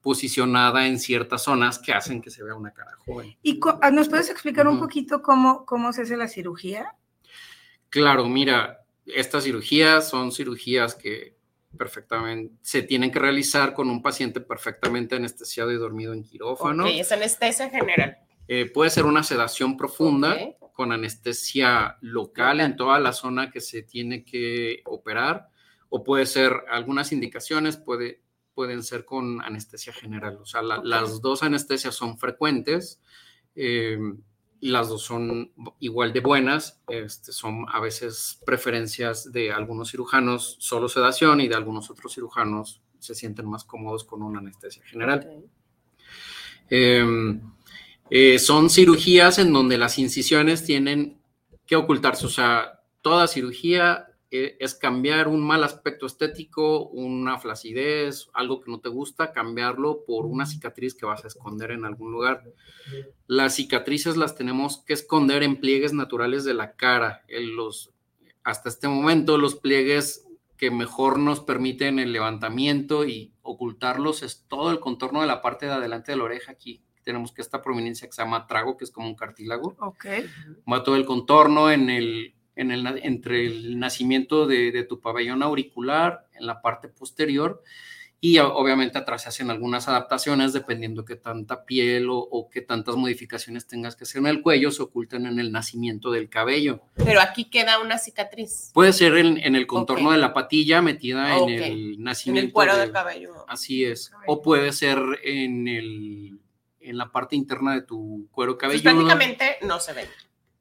posicionada 0.01 0.87
en 0.87 0.99
ciertas 0.99 1.43
zonas 1.43 1.79
que 1.79 1.93
hacen 1.93 2.21
que 2.21 2.31
se 2.31 2.43
vea 2.43 2.55
una 2.55 2.73
cara 2.73 2.95
joven. 3.07 3.37
¿Y 3.43 3.59
ah, 3.81 3.91
nos 3.91 4.09
puedes 4.09 4.29
explicar 4.29 4.69
un 4.69 4.79
poquito 4.79 5.23
cómo, 5.23 5.65
cómo 5.65 5.93
se 5.95 6.03
hace 6.03 6.17
la 6.19 6.29
cirugía? 6.29 6.95
Claro, 7.89 8.29
mira, 8.29 8.85
estas 9.07 9.45
cirugías 9.45 10.09
son 10.09 10.31
cirugías 10.31 10.95
que 10.95 11.39
perfectamente 11.77 12.55
se 12.63 12.83
tienen 12.83 13.11
que 13.11 13.19
realizar 13.19 13.75
con 13.75 13.91
un 13.91 14.03
paciente 14.03 14.41
perfectamente 14.41 15.17
anestesiado 15.17 15.71
y 15.73 15.77
dormido 15.77 16.13
en 16.13 16.23
quirófano. 16.25 16.85
Ok, 16.85 16.91
es 16.95 17.13
anestesia 17.13 17.71
general. 17.71 18.19
Eh, 18.49 18.71
puede 18.71 18.91
ser 18.91 19.05
una 19.07 19.23
sedación 19.23 19.77
profunda 19.77 20.37
con 20.75 20.93
anestesia 20.93 21.97
local 22.01 22.61
en 22.61 22.77
toda 22.77 22.99
la 22.99 23.13
zona 23.13 23.51
que 23.51 23.61
se 23.61 23.83
tiene 23.83 24.25
que 24.25 24.83
operar, 24.87 25.49
o 25.89 26.03
puede 26.03 26.27
ser 26.27 26.53
algunas 26.69 27.13
indicaciones, 27.13 27.77
puede, 27.77 28.21
pueden 28.55 28.83
ser 28.83 29.05
con 29.05 29.41
anestesia 29.43 29.93
general. 29.93 30.39
O 30.43 30.47
sea, 30.47 30.63
la- 30.63 30.81
las 30.83 31.21
dos 31.21 31.43
anestesias 31.43 31.95
son 31.95 32.19
frecuentes 32.19 33.01
eh, 33.55 33.99
las 34.71 34.89
dos 34.89 35.03
son 35.03 35.53
igual 35.81 36.13
de 36.13 36.21
buenas. 36.21 36.81
Este, 36.89 37.33
son 37.33 37.67
a 37.71 37.81
veces 37.81 38.41
preferencias 38.47 39.31
de 39.31 39.53
algunos 39.53 39.91
cirujanos 39.91 40.57
solo 40.59 40.89
sedación 40.89 41.41
y 41.41 41.49
de 41.49 41.55
algunos 41.55 41.91
otros 41.91 42.15
cirujanos 42.15 42.81
se 42.99 43.15
sienten 43.15 43.47
más 43.47 43.65
cómodos 43.65 44.05
con 44.05 44.23
una 44.23 44.39
anestesia 44.39 44.83
general. 44.85 45.45
Eh, 46.71 47.39
eh, 48.11 48.39
son 48.39 48.71
cirugías 48.71 49.39
en 49.39 49.53
donde 49.53 49.77
las 49.77 49.99
incisiones 49.99 50.65
tienen 50.65 51.19
que 51.67 51.77
ocultarse, 51.77 52.27
o 52.27 52.31
sea, 52.31 52.81
toda 53.03 53.27
cirugía 53.27 54.14
es 54.35 54.75
cambiar 54.75 55.29
un 55.29 55.41
mal 55.41 55.63
aspecto 55.63 56.07
estético, 56.07 56.89
una 56.89 57.39
flacidez, 57.39 58.29
algo 58.33 58.61
que 58.61 58.71
no 58.71 58.81
te 58.81 58.89
gusta, 58.89 59.33
cambiarlo 59.33 60.05
por 60.07 60.27
una 60.27 60.47
cicatriz 60.47 60.95
que 60.95 61.07
vas 61.07 61.25
a 61.25 61.29
esconder 61.29 61.71
en 61.71 61.85
algún 61.85 62.11
lugar. 62.11 62.43
Las 63.27 63.55
cicatrices 63.55 64.17
las 64.17 64.35
tenemos 64.35 64.79
que 64.85 64.93
esconder 64.93 65.43
en 65.43 65.61
pliegues 65.61 65.93
naturales 65.93 66.45
de 66.45 66.55
la 66.55 66.73
cara. 66.73 67.23
En 67.29 67.55
los, 67.55 67.93
hasta 68.43 68.69
este 68.69 68.89
momento, 68.89 69.39
los 69.39 69.55
pliegues 69.55 70.27
que 70.57 70.71
mejor 70.71 71.19
nos 71.19 71.41
permiten 71.41 71.99
el 71.99 72.13
levantamiento 72.13 73.05
y 73.05 73.33
ocultarlos 73.43 74.23
es 74.23 74.45
todo 74.49 74.71
el 74.71 74.81
contorno 74.81 75.21
de 75.21 75.27
la 75.27 75.43
parte 75.43 75.67
de 75.67 75.73
adelante 75.73 76.13
de 76.13 76.19
la 76.19 76.25
oreja. 76.25 76.53
Aquí 76.53 76.83
tenemos 77.03 77.33
que 77.33 77.43
esta 77.43 77.63
prominencia 77.63 78.09
que 78.09 78.15
se 78.15 78.23
llama 78.23 78.47
trago, 78.47 78.77
que 78.77 78.85
es 78.85 78.91
como 78.91 79.09
un 79.09 79.15
cartílago. 79.15 79.77
Ok. 79.79 80.07
Va 80.71 80.83
todo 80.83 80.97
el 80.97 81.05
contorno 81.05 81.71
en 81.71 81.91
el, 81.91 82.35
en 82.57 82.71
el, 82.71 82.87
entre 83.03 83.47
el 83.47 83.79
nacimiento 83.79 84.47
de, 84.47 84.71
de 84.73 84.85
tu 84.85 85.01
pabellón 85.01 85.43
auricular, 85.43 86.27
en 86.35 86.47
la 86.47 86.61
parte 86.63 86.89
posterior. 86.89 87.63
Y 88.21 88.39
obviamente 88.39 88.97
atrás 88.97 89.25
se 89.25 89.29
hacen 89.29 89.51
algunas 89.51 89.87
adaptaciones 89.87 90.55
dependiendo 90.55 91.05
qué 91.05 91.15
tanta 91.15 91.67
piel 91.67 92.09
o, 92.09 92.17
o 92.17 92.49
qué 92.49 92.63
tantas 92.63 92.97
modificaciones 92.97 93.67
tengas 93.67 93.97
que 93.97 94.05
hacer 94.05 94.21
en 94.21 94.29
el 94.29 94.41
cuello, 94.41 94.71
se 94.71 94.81
ocultan 94.83 95.27
en 95.27 95.39
el 95.39 95.53
nacimiento 95.53 96.11
del 96.11 96.31
cabello. 96.31 96.81
Pero 96.95 97.21
aquí 97.21 97.45
queda 97.51 97.81
una 97.81 97.99
cicatriz. 97.99 98.71
Puede 98.73 98.95
ser 98.95 99.19
en, 99.19 99.37
en 99.37 99.57
el 99.57 99.67
contorno 99.67 100.11
de 100.11 100.17
la 100.17 100.33
patilla 100.33 100.81
metida 100.81 101.37
en 101.37 101.49
el 101.51 101.63
En 101.97 102.03
nacimiento. 102.03 102.47
el 102.47 102.53
cuero 102.55 102.75
de- 102.77 102.81
del 102.81 102.93
cabello. 102.93 103.45
Así 103.47 103.85
es. 103.85 104.11
O 104.27 104.41
puede 104.41 104.73
ser 104.73 104.99
en, 105.23 105.69
el, 105.69 106.39
en 106.81 106.97
la 106.97 107.13
parte 107.13 107.37
interna 107.37 107.75
de 107.75 107.83
tu 107.83 108.27
cuero 108.33 108.57
cabelludo. 108.57 108.85
prácticamente 108.85 109.57
no 109.67 109.79
se 109.81 109.93
ven. 109.93 110.07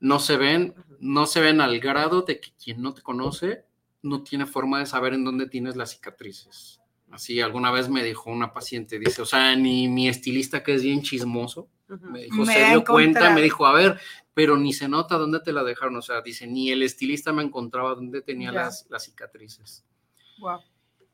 No 0.03 0.19
se 0.19 0.35
ven, 0.35 0.75
no 0.99 1.25
se 1.25 1.39
ven 1.39 1.61
al 1.61 1.79
grado 1.79 2.23
de 2.23 2.41
que 2.41 2.51
quien 2.61 2.81
no 2.81 2.93
te 2.93 3.01
conoce 3.01 3.63
no 4.01 4.21
tiene 4.21 4.45
forma 4.45 4.79
de 4.79 4.85
saber 4.85 5.13
en 5.13 5.23
dónde 5.23 5.47
tienes 5.47 5.77
las 5.77 5.91
cicatrices. 5.91 6.81
Así 7.09 7.39
alguna 7.39 7.71
vez 7.71 7.87
me 7.87 8.03
dijo 8.03 8.29
una 8.29 8.51
paciente, 8.51 8.99
dice, 8.99 9.21
o 9.21 9.25
sea, 9.25 9.55
ni 9.55 9.87
mi 9.87 10.09
estilista 10.09 10.61
que 10.61 10.73
es 10.73 10.83
bien 10.83 11.03
chismoso, 11.03 11.69
me 11.87 12.23
dijo, 12.23 12.43
Me 12.43 12.53
se 12.53 12.65
dio 12.65 12.83
cuenta, 12.83 13.29
me 13.29 13.41
dijo, 13.41 13.65
a 13.65 13.71
ver, 13.71 13.97
pero 14.33 14.57
ni 14.57 14.73
se 14.73 14.89
nota 14.89 15.17
dónde 15.17 15.39
te 15.39 15.53
la 15.53 15.63
dejaron, 15.63 15.95
o 15.95 16.01
sea, 16.01 16.21
dice, 16.21 16.47
ni 16.47 16.69
el 16.69 16.83
estilista 16.83 17.31
me 17.31 17.43
encontraba 17.43 17.95
dónde 17.95 18.21
tenía 18.21 18.51
las, 18.51 18.85
las 18.89 19.05
cicatrices. 19.05 19.85
Wow. 20.39 20.59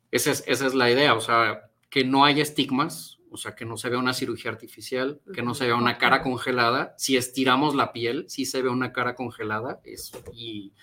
Esa 0.10 0.32
es, 0.32 0.44
esa 0.48 0.66
es 0.66 0.74
la 0.74 0.90
idea, 0.90 1.14
o 1.14 1.22
sea, 1.22 1.70
que 1.92 2.04
no 2.04 2.26
haya 2.26 2.42
estigmas, 2.42 3.19
o 3.32 3.38
sea, 3.38 3.56
que 3.56 3.66
no 3.66 3.78
se 3.78 3.90
vea 3.90 4.00
una 4.00 4.14
cirugía 4.14 4.52
artificial, 4.52 5.22
que 5.34 5.42
no 5.42 5.54
se 5.54 5.66
vea 5.66 5.76
una 5.76 5.98
cara 5.98 6.22
congelada. 6.24 6.94
Si 6.98 7.18
estiramos 7.18 7.76
la 7.76 7.92
piel, 7.94 8.26
sí 8.28 8.46
se 8.46 8.62
ve 8.62 8.70
una 8.70 8.92
cara 8.92 9.16
congelada, 9.16 9.80
es, 9.84 10.12
y, 10.34 10.74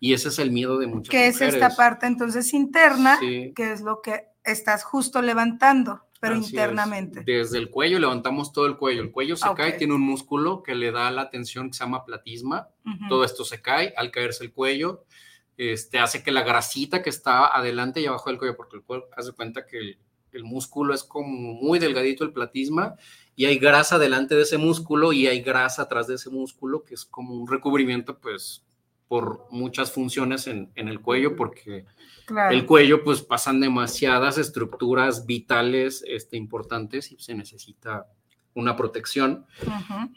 y 0.00 0.12
ese 0.14 0.28
es 0.28 0.38
el 0.38 0.50
miedo 0.50 0.78
de 0.78 0.86
muchas 0.86 1.10
Que 1.10 1.26
es 1.28 1.34
mujeres. 1.34 1.54
esta 1.54 1.74
parte 1.76 2.06
entonces 2.06 2.52
interna, 2.54 3.18
Sí. 3.18 3.52
que 3.56 3.72
es 3.72 3.80
lo 3.80 4.00
que 4.02 4.26
estás 4.44 4.84
justo 4.84 5.20
levantando, 5.22 6.02
pero 6.20 6.34
Así 6.34 6.44
es. 6.44 6.50
internamente. 6.52 7.22
Desde 7.24 7.58
el 7.58 7.70
cuello 7.70 7.98
levantamos 7.98 8.52
todo 8.52 8.66
el 8.66 8.76
cuello. 8.76 9.02
El 9.02 9.10
cuello 9.10 9.36
se 9.36 9.48
Ok. 9.48 9.56
cae, 9.56 9.72
tiene 9.72 9.94
un 9.94 10.00
músculo 10.02 10.62
que 10.62 10.74
le 10.74 10.92
da 10.92 11.10
la 11.10 11.28
tensión 11.30 11.68
que 11.70 11.76
se 11.76 11.84
llama 11.84 12.04
platisma. 12.04 12.68
Todo 13.08 13.24
esto 13.24 13.44
se 13.44 13.60
cae 13.60 13.92
al 13.96 14.10
caerse 14.10 14.44
el 14.44 14.52
cuello. 14.52 15.04
Este, 15.58 15.98
hace 15.98 16.22
que 16.22 16.30
la 16.32 16.42
grasita 16.42 17.02
que 17.02 17.08
está 17.10 17.46
adelante 17.46 18.00
y 18.00 18.06
abajo 18.06 18.28
del 18.30 18.38
cuello, 18.38 18.56
porque 18.56 18.76
el 18.76 18.82
cuerpo 18.82 19.08
hace 19.16 19.32
cuenta 19.32 19.64
que 19.66 19.78
el, 19.78 19.98
el 20.36 20.44
músculo 20.44 20.94
es 20.94 21.02
como 21.04 21.54
muy 21.54 21.78
delgadito 21.78 22.24
el 22.24 22.32
platisma 22.32 22.94
y 23.34 23.46
hay 23.46 23.58
grasa 23.58 23.98
delante 23.98 24.34
de 24.34 24.42
ese 24.42 24.58
músculo 24.58 25.12
y 25.12 25.26
hay 25.26 25.40
grasa 25.42 25.82
atrás 25.82 26.06
de 26.06 26.14
ese 26.14 26.30
músculo 26.30 26.84
que 26.84 26.94
es 26.94 27.04
como 27.04 27.34
un 27.34 27.48
recubrimiento 27.48 28.18
pues 28.18 28.62
por 29.08 29.46
muchas 29.50 29.92
funciones 29.92 30.46
en, 30.46 30.70
en 30.74 30.88
el 30.88 31.00
cuello 31.00 31.36
porque 31.36 31.84
Claro. 32.26 32.52
el 32.56 32.66
cuello 32.66 33.04
pues 33.04 33.22
pasan 33.22 33.60
demasiadas 33.60 34.36
estructuras 34.36 35.26
vitales 35.26 36.02
este, 36.08 36.36
importantes 36.36 37.12
y 37.12 37.18
se 37.20 37.34
necesita 37.34 38.06
una 38.52 38.74
protección 38.74 39.46
Ujú. 39.62 40.10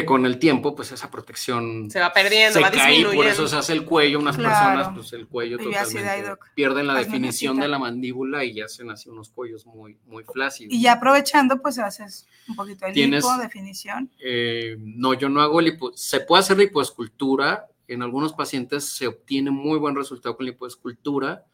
Que 0.00 0.04
con 0.06 0.26
el 0.26 0.38
tiempo, 0.38 0.74
pues 0.74 0.92
esa 0.92 1.10
protección 1.10 1.90
se 1.90 2.00
va 2.00 2.12
perdiendo, 2.12 2.54
se 2.54 2.60
va 2.60 2.70
cae 2.70 2.98
y 3.00 3.04
por 3.04 3.26
eso 3.26 3.46
se 3.48 3.56
hace 3.56 3.72
el 3.72 3.84
cuello. 3.84 4.18
Unas 4.18 4.36
Claro. 4.36 4.54
personas, 4.54 4.94
pues 4.94 5.12
el 5.12 5.26
cuello 5.26 5.58
totalmente 5.58 6.32
pierden 6.54 6.86
la 6.86 6.94
definición 6.94 7.58
de 7.58 7.68
la 7.68 7.78
mandíbula 7.78 8.44
y 8.44 8.60
hacen 8.60 8.90
así 8.90 9.08
unos 9.08 9.30
cuellos 9.30 9.66
muy, 9.66 9.98
muy 10.06 10.24
flácidos. 10.24 10.72
Y 10.74 10.80
ya 10.82 10.92
aprovechando, 10.92 11.60
pues 11.62 11.78
haces 11.78 12.26
un 12.48 12.56
poquito 12.56 12.86
de 12.86 12.92
Tienes- 12.92 13.22
lipo, 13.24 13.36
definición. 13.38 14.10
Eh, 14.18 14.76
no, 14.78 15.14
yo 15.14 15.28
no 15.28 15.40
hago 15.40 15.60
lipo. 15.60 15.92
Se 15.94 16.20
puede 16.20 16.40
hacer 16.40 16.58
lipoescultura. 16.58 17.66
En 17.88 18.02
algunos 18.02 18.32
pacientes 18.32 18.84
se 18.88 19.06
obtiene 19.06 19.50
muy 19.50 19.78
buen 19.78 19.94
resultado 19.94 20.36
con 20.36 20.46
lipoescultura. 20.46 21.44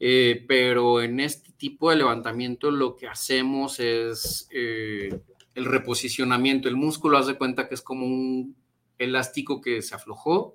eh, 0.00 0.44
pero 0.48 1.00
en 1.00 1.20
este 1.20 1.52
tipo 1.52 1.88
de 1.88 1.96
levantamiento 1.96 2.70
lo 2.72 2.96
que 2.96 3.06
hacemos 3.06 3.78
es 3.78 4.48
eh, 4.50 5.20
el 5.54 5.64
reposicionamiento. 5.64 6.68
El 6.68 6.76
músculo, 6.76 7.18
haz 7.18 7.26
de 7.26 7.36
cuenta 7.36 7.68
que 7.68 7.74
es 7.74 7.82
como 7.82 8.06
un 8.06 8.56
elástico 8.98 9.60
que 9.60 9.82
se 9.82 9.94
aflojó 9.94 10.54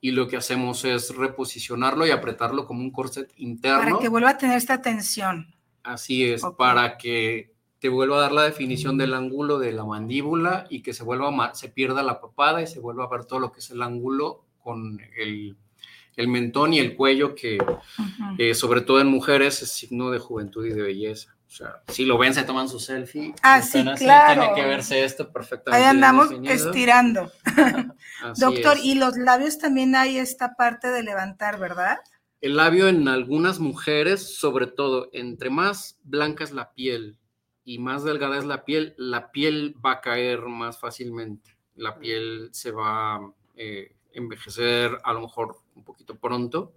y 0.00 0.12
lo 0.12 0.28
que 0.28 0.36
hacemos 0.36 0.84
es 0.84 1.14
reposicionarlo 1.14 2.06
y 2.06 2.10
apretarlo 2.10 2.66
como 2.66 2.80
un 2.80 2.90
corset 2.90 3.32
interno. 3.36 3.78
Para 3.78 3.98
que 3.98 4.08
vuelva 4.08 4.30
a 4.30 4.38
tener 4.38 4.56
esta 4.56 4.80
tensión. 4.80 5.54
Así 5.82 6.24
es, 6.24 6.42
para 6.56 6.98
que 6.98 7.52
te 7.78 7.88
vuelva 7.88 8.18
a 8.18 8.20
dar 8.20 8.32
la 8.32 8.42
definición 8.42 8.98
del 8.98 9.14
ángulo 9.14 9.58
de 9.58 9.72
la 9.72 9.84
mandíbula 9.84 10.66
y 10.68 10.82
que 10.82 10.92
se 10.92 11.04
vuelva 11.04 11.54
se 11.54 11.68
pierda 11.68 12.02
la 12.02 12.20
papada 12.20 12.60
y 12.62 12.66
se 12.66 12.80
vuelva 12.80 13.04
a 13.04 13.08
ver 13.08 13.24
todo 13.24 13.40
lo 13.40 13.52
que 13.52 13.60
es 13.60 13.70
el 13.70 13.82
ángulo 13.82 14.44
con 14.58 15.00
el, 15.16 15.56
el 16.16 16.28
mentón 16.28 16.74
y 16.74 16.80
el 16.80 16.96
cuello, 16.96 17.34
que 17.34 17.58
eh, 18.38 18.54
sobre 18.54 18.80
todo 18.80 19.00
en 19.00 19.06
mujeres 19.06 19.62
es 19.62 19.70
signo 19.70 20.10
de 20.10 20.18
juventud 20.18 20.66
y 20.66 20.70
de 20.70 20.82
belleza. 20.82 21.37
O 21.48 21.50
sea, 21.50 21.82
si 21.88 22.04
lo 22.04 22.18
ven, 22.18 22.34
se 22.34 22.44
toman 22.44 22.68
su 22.68 22.78
selfie. 22.78 23.34
Ah, 23.42 23.62
sí, 23.62 23.82
claro. 23.96 24.42
Tiene 24.42 24.54
que 24.54 24.68
verse 24.68 25.02
esto 25.02 25.32
perfectamente. 25.32 25.82
Ahí 25.82 25.90
andamos 25.90 26.28
definido. 26.28 26.54
estirando. 26.54 27.32
Doctor, 28.36 28.76
es. 28.76 28.84
y 28.84 28.94
los 28.96 29.16
labios 29.16 29.58
también 29.58 29.96
hay 29.96 30.18
esta 30.18 30.54
parte 30.56 30.88
de 30.88 31.02
levantar, 31.02 31.58
¿verdad? 31.58 31.98
El 32.42 32.56
labio 32.56 32.86
en 32.88 33.08
algunas 33.08 33.60
mujeres, 33.60 34.36
sobre 34.38 34.66
todo, 34.66 35.08
entre 35.12 35.48
más 35.48 35.98
blanca 36.04 36.44
es 36.44 36.52
la 36.52 36.72
piel 36.74 37.18
y 37.64 37.78
más 37.78 38.04
delgada 38.04 38.38
es 38.38 38.44
la 38.44 38.64
piel, 38.64 38.94
la 38.96 39.32
piel 39.32 39.74
va 39.84 39.92
a 39.92 40.00
caer 40.00 40.42
más 40.42 40.78
fácilmente. 40.78 41.56
La 41.74 41.98
piel 41.98 42.50
se 42.52 42.70
va 42.70 43.16
a 43.16 43.32
eh, 43.56 43.96
envejecer 44.12 44.98
a 45.02 45.12
lo 45.12 45.22
mejor 45.22 45.56
un 45.74 45.84
poquito 45.84 46.16
pronto. 46.16 46.74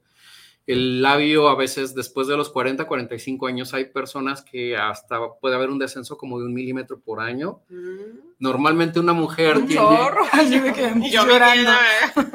El 0.67 1.02
labio 1.02 1.50
a 1.50 1.56
veces 1.56 1.95
después 1.95 2.28
de 2.28 2.38
los 2.38 2.50
40, 2.50 2.88
45 2.88 3.47
años 3.47 3.74
hay 3.74 3.86
personas 3.86 4.43
que 4.43 4.78
hasta 4.78 5.19
puede 5.39 5.56
haber 5.56 5.69
un 5.69 5.80
descenso 5.80 6.17
como 6.17 6.39
de 6.39 6.45
un 6.45 6.54
milímetro 6.54 7.00
por 7.00 7.19
año. 7.19 7.62
Mm, 7.69 8.19
Normalmente 8.39 9.00
una 9.00 9.13
mujer 9.13 9.58
Un 9.58 9.67
tiene... 9.67 9.82
yo 10.52 10.62
me 10.62 10.74
quedé 10.74 10.89
yo 11.10 11.26
me 11.26 11.34
llorando. 11.34 11.71
quedo, 12.15 12.32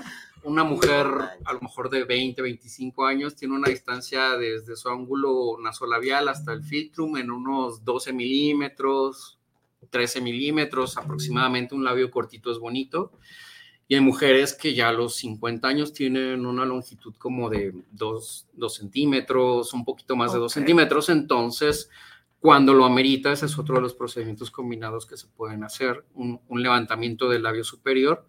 una 0.47 0.63
mujer 0.63 1.07
a 1.45 1.53
lo 1.53 1.61
mejor 1.61 1.91
de 1.91 2.05
20, 2.05 2.41
25 2.41 3.05
años 3.05 3.35
tiene 3.35 3.55
una 3.55 3.69
distancia 3.69 4.37
desde 4.37 4.77
su 4.77 4.89
ángulo 4.89 5.57
nasolabial 5.61 6.29
hasta 6.29 6.53
el 6.53 6.63
filtrum 6.63 7.17
en 7.17 7.33
unos 7.33 7.85
12 7.85 8.13
milímetros, 8.13 9.39
13 9.91 10.21
milímetros, 10.21 10.97
aproximadamente 10.97 11.75
un 11.75 11.85
labio 11.85 12.11
cortito 12.11 12.53
es 12.53 12.59
bonito. 12.59 13.13
Y 13.89 13.95
hay 13.95 14.01
mujeres 14.01 14.53
que 14.55 14.75
ya 14.75 14.89
a 14.89 14.93
los 14.93 15.15
50 15.17 15.69
años 15.69 15.93
tienen 15.93 16.45
una 16.45 16.65
longitud 16.65 17.15
como 17.19 17.49
de 17.49 17.73
2, 17.93 18.47
centímetros, 18.69 19.73
un 19.75 19.85
poquito 19.85 20.17
más 20.17 20.33
de 20.33 20.39
2 20.41 20.51
Ok. 20.51 20.55
centímetros. 20.55 21.09
Entonces, 21.09 21.89
cuando 22.41 22.75
lo 22.75 22.85
amerita, 22.85 23.33
ese 23.33 23.47
es 23.47 23.59
otro 23.59 23.77
de 23.77 23.83
los 23.83 23.95
procedimientos 23.95 24.51
combinados 24.51 25.07
que 25.07 25.17
se 25.17 25.27
pueden 25.29 25.63
hacer, 25.65 26.05
un, 26.15 26.41
un 26.49 26.63
levantamiento 26.63 27.29
del 27.29 27.43
labio 27.45 27.65
superior 27.65 28.27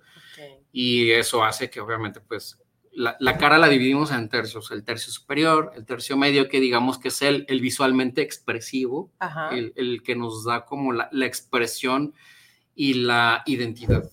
y 0.72 1.10
eso 1.12 1.44
hace 1.44 1.70
que 1.70 1.80
obviamente 1.82 2.20
pues 2.22 2.60
la, 2.92 3.16
la 3.20 3.38
cara 3.38 3.58
la 3.58 3.68
dividimos 3.68 4.12
en 4.12 4.28
tercios, 4.30 4.70
el 4.72 4.84
tercio 4.84 5.12
superior, 5.12 5.72
el 5.76 5.86
tercio 5.86 6.18
medio 6.18 6.48
que 6.50 6.60
digamos 6.60 6.98
que 7.00 7.08
es 7.10 7.22
el, 7.22 7.46
el 7.48 7.62
visualmente 7.62 8.22
expresivo, 8.22 9.12
el, 9.52 9.74
el 9.76 10.02
que 10.04 10.16
nos 10.16 10.46
da 10.46 10.66
como 10.66 10.94
la, 10.94 11.10
la 11.12 11.26
expresión 11.26 12.14
y 12.76 12.94
la 12.96 13.44
identidad. 13.46 14.10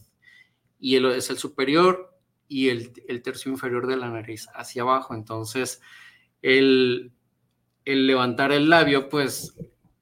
Y 0.84 0.96
el, 0.96 1.06
es 1.06 1.30
el 1.30 1.38
superior 1.38 2.14
y 2.46 2.68
el, 2.68 2.92
el 3.08 3.22
tercio 3.22 3.50
inferior 3.50 3.86
de 3.86 3.96
la 3.96 4.10
nariz 4.10 4.48
hacia 4.54 4.82
abajo. 4.82 5.14
Entonces, 5.14 5.80
el, 6.42 7.10
el 7.86 8.06
levantar 8.06 8.52
el 8.52 8.68
labio, 8.68 9.08
pues 9.08 9.56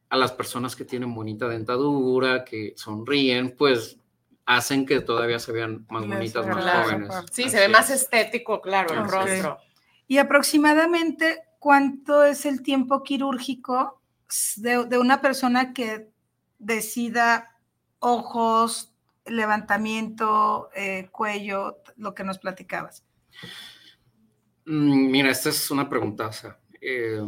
a 0.09 0.17
las 0.17 0.33
personas 0.33 0.75
que 0.75 0.85
tienen 0.85 1.15
bonita 1.15 1.47
dentadura, 1.47 2.45
que 2.45 2.73
sonríen, 2.75 3.55
pues 3.57 3.97
hacen 4.45 4.85
que 4.85 5.01
todavía 5.01 5.39
se 5.39 5.53
vean 5.53 5.87
más 5.89 6.05
bonitas, 6.05 6.45
más 6.49 6.85
jóvenes. 6.85 7.15
Sí, 7.31 7.45
Así 7.45 7.51
se 7.51 7.61
ve 7.61 7.69
más 7.69 7.89
es. 7.89 8.03
estético, 8.03 8.61
claro, 8.61 8.93
el 8.93 9.09
rostro. 9.09 9.59
Y 10.09 10.19
aproximadamente, 10.19 11.45
¿cuánto 11.61 12.25
es 12.25 12.45
el 12.45 12.61
tiempo 12.61 13.05
quirúrgico 13.05 14.03
de, 14.57 14.87
de 14.87 14.99
una 14.99 15.21
persona 15.21 15.73
que 15.73 16.11
decida 16.59 17.57
ojos, 18.01 18.92
levantamiento, 19.27 20.71
eh, 20.75 21.09
cuello, 21.13 21.79
lo 21.97 22.15
que 22.15 22.25
nos 22.25 22.39
platicabas? 22.39 23.05
Mm, 24.65 25.11
Mira, 25.11 25.31
esta 25.31 25.49
es 25.49 25.71
una 25.71 25.89
preguntaza. 25.89 26.59
Eh, 26.81 27.21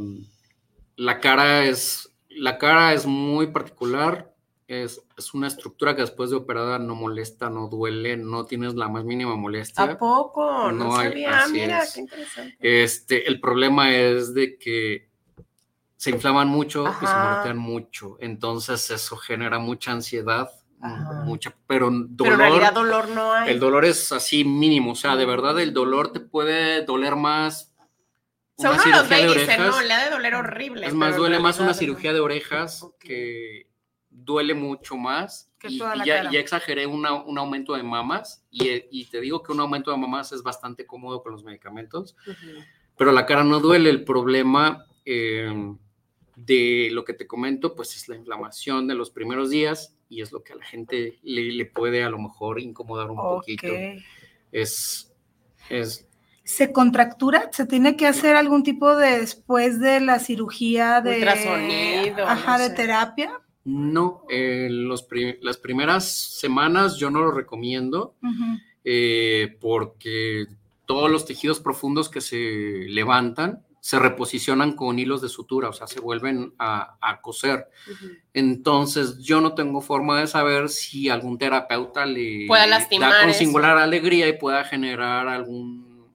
la 0.96 1.20
cara 1.20 1.64
es, 1.64 2.12
la 2.28 2.58
cara 2.58 2.92
es 2.94 3.06
muy 3.06 3.48
particular. 3.48 4.32
Es, 4.66 5.02
es 5.18 5.34
una 5.34 5.46
estructura 5.46 5.94
que 5.94 6.00
después 6.00 6.30
de 6.30 6.36
operada 6.36 6.78
no 6.78 6.94
molesta, 6.94 7.50
no 7.50 7.68
duele, 7.68 8.16
no 8.16 8.46
tienes 8.46 8.74
la 8.74 8.88
más 8.88 9.04
mínima 9.04 9.36
molestia. 9.36 9.84
¿A 9.84 9.98
poco? 9.98 10.72
No, 10.72 10.86
No 10.86 10.96
hay- 10.96 11.08
sabía. 11.10 11.38
así 11.40 11.52
Mira, 11.52 11.82
es. 11.82 11.92
qué 11.94 12.00
interesante. 12.00 12.56
Este, 12.82 13.28
el 13.28 13.40
problema 13.40 13.94
es 13.94 14.32
de 14.32 14.56
que 14.58 15.10
se 15.96 16.10
inflaman 16.10 16.48
mucho 16.48 16.86
y 17.02 17.06
se 17.06 17.14
moretean 17.14 17.58
mucho. 17.58 18.16
Entonces 18.20 18.90
eso 18.90 19.16
genera 19.18 19.58
mucha 19.58 19.92
ansiedad, 19.92 20.50
Ajá. 20.84 21.22
mucha, 21.24 21.54
pero 21.66 21.86
dolor. 21.90 22.08
Pero 22.18 22.32
en 22.34 22.38
realidad 22.38 22.72
dolor 22.74 23.08
no 23.08 23.32
hay. 23.32 23.50
El 23.52 23.58
dolor 23.60 23.84
es 23.86 24.12
así 24.12 24.44
mínimo, 24.44 24.92
o 24.92 24.94
sea, 24.94 25.16
de 25.16 25.24
verdad 25.24 25.58
el 25.60 25.72
dolor 25.72 26.12
te 26.12 26.20
puede 26.20 26.84
doler 26.84 27.16
más. 27.16 27.72
o 28.56 28.62
sea, 28.62 28.72
uno 28.72 28.82
los 28.98 29.08
ve 29.08 29.20
y 29.22 29.26
de 29.26 29.40
dice, 29.40 29.58
no, 29.58 29.80
le 29.80 29.92
ha 29.94 30.04
de 30.04 30.10
doler 30.10 30.34
horrible. 30.34 30.86
Es 30.86 30.92
más, 30.94 31.16
duele 31.16 31.38
más 31.38 31.58
una 31.58 31.72
cirugía 31.74 32.12
de 32.12 32.20
orejas 32.20 32.86
que 33.00 33.66
duele 34.10 34.52
mucho 34.54 34.96
más. 34.96 35.50
Que 35.58 35.68
y, 35.70 35.78
toda 35.78 35.96
y 35.96 35.98
la 36.00 36.04
ya, 36.04 36.16
cara. 36.18 36.30
ya 36.30 36.38
exageré 36.40 36.86
una- 36.86 37.14
un 37.14 37.38
aumento 37.38 37.72
de 37.74 37.82
mamas 37.82 38.44
y, 38.50 38.68
y 38.90 39.06
te 39.06 39.20
digo 39.22 39.42
que 39.42 39.52
un 39.52 39.60
aumento 39.60 39.90
de 39.90 39.96
mamas 39.96 40.30
es 40.32 40.42
bastante 40.42 40.84
cómodo 40.84 41.22
con 41.22 41.32
los 41.32 41.42
medicamentos, 41.42 42.14
pero 42.98 43.10
la 43.12 43.24
cara 43.24 43.42
no 43.42 43.58
duele. 43.60 43.88
El 43.88 44.04
problema 44.04 44.84
eh, 45.06 45.50
de 46.36 46.88
lo 46.92 47.04
que 47.04 47.14
te 47.14 47.26
comento, 47.26 47.74
pues 47.74 47.96
es 47.96 48.08
la 48.08 48.16
inflamación 48.16 48.86
de 48.86 48.94
los 48.94 49.08
primeros 49.10 49.48
días 49.50 49.96
y 50.08 50.20
es 50.22 50.32
lo 50.32 50.42
que 50.42 50.52
a 50.52 50.56
la 50.56 50.64
gente 50.64 51.18
le, 51.22 51.52
le 51.52 51.66
puede 51.66 52.04
a 52.04 52.08
lo 52.10 52.18
mejor 52.18 52.60
incomodar 52.60 53.10
un 53.10 53.16
poquito. 53.16 53.66
Es, 54.52 55.12
es 55.68 56.06
¿Se 56.44 56.72
contractura? 56.72 57.48
¿Se 57.52 57.64
tiene 57.66 57.96
que 57.96 58.06
hacer 58.06 58.36
algún 58.36 58.62
tipo 58.62 58.96
de 58.96 59.18
después 59.20 59.80
de 59.80 60.00
la 60.00 60.18
cirugía 60.18 61.00
de 61.00 61.16
Ultrasonido, 61.16 62.26
Ajá, 62.26 62.58
no 62.58 62.62
de 62.64 62.68
sé. 62.68 62.74
terapia? 62.74 63.40
No, 63.64 64.24
eh, 64.28 64.68
los 64.70 65.02
pri- 65.04 65.38
las 65.40 65.56
primeras 65.56 66.06
semanas 66.38 66.96
yo 66.98 67.10
no 67.10 67.20
lo 67.22 67.30
recomiendo 67.30 68.14
eh, 68.84 69.56
porque 69.58 70.44
todos 70.84 71.10
los 71.10 71.24
tejidos 71.24 71.60
profundos 71.60 72.10
que 72.10 72.20
se 72.20 72.36
levantan 72.88 73.64
se 73.84 73.98
reposicionan 73.98 74.72
con 74.76 74.98
hilos 74.98 75.20
de 75.20 75.28
sutura, 75.28 75.68
o 75.68 75.74
sea, 75.74 75.86
se 75.86 76.00
vuelven 76.00 76.54
a, 76.58 76.96
a 77.02 77.20
coser. 77.20 77.68
Entonces, 78.32 79.18
yo 79.18 79.42
no 79.42 79.54
tengo 79.54 79.82
forma 79.82 80.20
de 80.20 80.26
saber 80.26 80.70
si 80.70 81.10
algún 81.10 81.36
terapeuta 81.36 82.06
le 82.06 82.46
Pueda 82.46 82.66
lastimar 82.66 83.12
da 83.12 83.20
con 83.20 83.28
eso. 83.28 83.38
singular 83.40 83.76
alegría 83.76 84.26
y 84.26 84.38
pueda 84.38 84.64
generar 84.64 85.28
algún, 85.28 86.10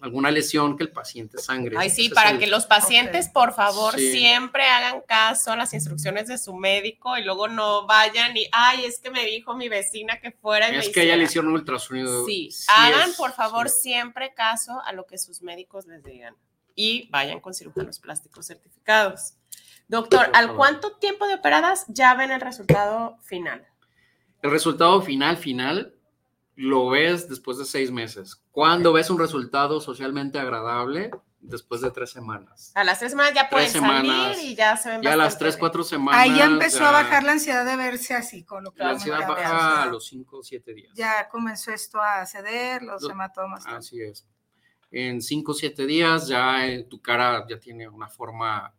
alguna 0.00 0.30
lesión 0.30 0.76
que 0.76 0.84
el 0.84 0.92
paciente 0.92 1.38
sangre. 1.38 1.74
Ay, 1.76 1.90
sí, 1.90 2.08
para 2.08 2.30
el- 2.30 2.38
que 2.38 2.46
los 2.46 2.66
pacientes, 2.66 3.28
por 3.28 3.52
favor, 3.52 3.96
Sí. 3.96 4.12
siempre 4.12 4.62
hagan 4.68 5.00
caso 5.06 5.50
a 5.50 5.56
las 5.56 5.74
instrucciones 5.74 6.28
de 6.28 6.38
su 6.38 6.54
médico 6.54 7.18
y 7.18 7.24
luego 7.24 7.48
no 7.48 7.84
vayan 7.84 8.36
y, 8.36 8.46
ay, 8.52 8.84
es 8.84 9.00
que 9.00 9.10
me 9.10 9.26
dijo 9.26 9.56
mi 9.56 9.68
vecina 9.68 10.20
que 10.20 10.30
fuera 10.30 10.68
y 10.68 10.72
me 10.72 10.78
Es 10.78 10.84
que 10.90 11.00
ella 11.00 11.02
hiciera". 11.02 11.16
le 11.16 11.24
hicieron 11.24 11.48
un 11.48 11.54
ultrasonido. 11.54 12.24
Sí, 12.26 12.50
Sí 12.52 12.66
hagan 12.68 13.10
es- 13.10 13.16
por 13.16 13.32
favor 13.32 13.68
sí. 13.68 13.90
siempre 13.90 14.32
caso 14.34 14.80
a 14.84 14.92
lo 14.92 15.04
que 15.04 15.18
sus 15.18 15.42
médicos 15.42 15.86
les 15.88 16.04
digan 16.04 16.36
y 16.74 17.08
vayan 17.10 17.40
con 17.40 17.54
cirujanos 17.54 17.98
plásticos 17.98 18.46
certificados. 18.46 19.34
Doctor, 19.88 20.30
¿al 20.32 20.54
cuánto 20.54 20.92
tiempo 20.96 21.26
de 21.26 21.34
operadas 21.34 21.84
ya 21.88 22.14
ven 22.14 22.30
el 22.30 22.40
resultado 22.40 23.18
final? 23.22 23.66
El 24.40 24.50
resultado 24.50 25.02
final, 25.02 25.36
final, 25.36 25.94
lo 26.56 26.88
ves 26.90 27.28
después 27.28 27.58
de 27.58 27.64
seis 27.64 27.90
meses. 27.90 28.42
Cuando 28.50 28.92
ves 28.92 29.10
un 29.10 29.18
resultado 29.18 29.80
socialmente 29.80 30.38
agradable, 30.38 31.10
después 31.42 31.80
de 31.80 31.90
tres 31.90 32.10
semanas. 32.10 32.72
A 32.74 32.84
las 32.84 33.00
tres 33.00 33.10
semanas 33.10 33.34
ya 33.34 33.50
pueden 33.50 33.70
salir 33.70 34.36
y 34.42 34.54
ya 34.54 34.76
se 34.76 34.90
ven 34.90 35.02
Ya 35.02 35.12
a 35.12 35.16
las 35.16 35.36
tres, 35.38 35.56
cuatro 35.56 35.82
semanas. 35.82 36.20
Ahí 36.20 36.36
ya 36.36 36.44
empezó 36.44 36.84
a 36.84 36.92
bajar 36.92 37.24
la 37.24 37.32
ansiedad 37.32 37.66
de 37.66 37.76
verse 37.76 38.14
así, 38.14 38.44
con 38.44 38.64
lo 38.64 38.72
que 38.72 38.82
La 38.82 38.90
ansiedad 38.90 39.26
baja 39.28 39.82
a 39.82 39.86
los 39.86 40.06
cinco 40.06 40.38
o 40.38 40.42
siete 40.42 40.72
días. 40.72 40.92
Ya 40.94 41.28
comenzó 41.28 41.72
esto 41.72 42.00
a 42.00 42.24
ceder, 42.26 42.82
los 42.82 43.08
hematomas. 43.08 43.66
Así 43.66 44.00
es. 44.00 44.26
En 44.92 45.20
cinco 45.20 45.52
o 45.52 45.54
siete 45.54 45.86
días 45.86 46.28
ya 46.28 46.66
eh, 46.66 46.84
tu 46.84 47.00
cara 47.00 47.44
ya 47.48 47.58
tiene 47.58 47.88
una 47.88 48.08
forma 48.08 48.74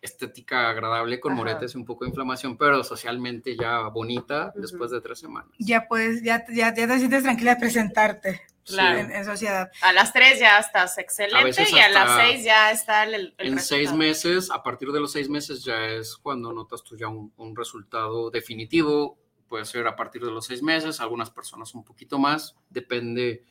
estética 0.00 0.70
agradable 0.70 1.20
con 1.20 1.34
moretes 1.34 1.74
y 1.74 1.78
un 1.78 1.84
poco 1.84 2.04
de 2.04 2.10
inflamación, 2.10 2.56
pero 2.56 2.82
socialmente 2.84 3.56
ya 3.56 3.82
bonita 3.88 4.52
después 4.56 4.90
de 4.90 5.00
tres 5.00 5.18
semanas. 5.18 5.50
Ya 5.58 5.86
puedes, 5.88 6.22
ya, 6.22 6.44
ya, 6.48 6.74
ya 6.74 6.86
te 6.86 6.98
sientes 6.98 7.22
tranquila 7.22 7.54
de 7.54 7.60
presentarte 7.60 8.40
en, 8.76 9.24
sociedad. 9.24 9.70
A 9.82 9.92
las 9.92 10.12
tres 10.12 10.38
ya 10.38 10.58
estás 10.58 10.98
excelente 10.98 11.64
y 11.70 11.78
a 11.78 11.88
las 11.88 12.16
seis 12.16 12.44
ya 12.44 12.70
está 12.70 13.04
el, 13.04 13.34
En 13.38 13.58
seis 13.58 13.92
meses, 13.92 14.50
a 14.50 14.62
partir 14.62 14.90
de 14.92 15.00
los 15.00 15.12
seis 15.12 15.28
meses 15.28 15.64
ya 15.64 15.86
es 15.86 16.16
cuando 16.16 16.52
notas 16.52 16.82
tú 16.82 16.96
ya 16.96 17.08
un, 17.08 17.56
resultado 17.56 18.30
definitivo, 18.30 19.18
puede 19.48 19.64
ser 19.64 19.86
a 19.86 19.96
partir 19.96 20.24
de 20.24 20.30
los 20.30 20.46
seis 20.46 20.62
meses, 20.62 21.00
algunas 21.00 21.30
personas 21.30 21.74
un 21.74 21.84
poquito 21.84 22.18
más, 22.18 22.56
depende... 22.68 23.44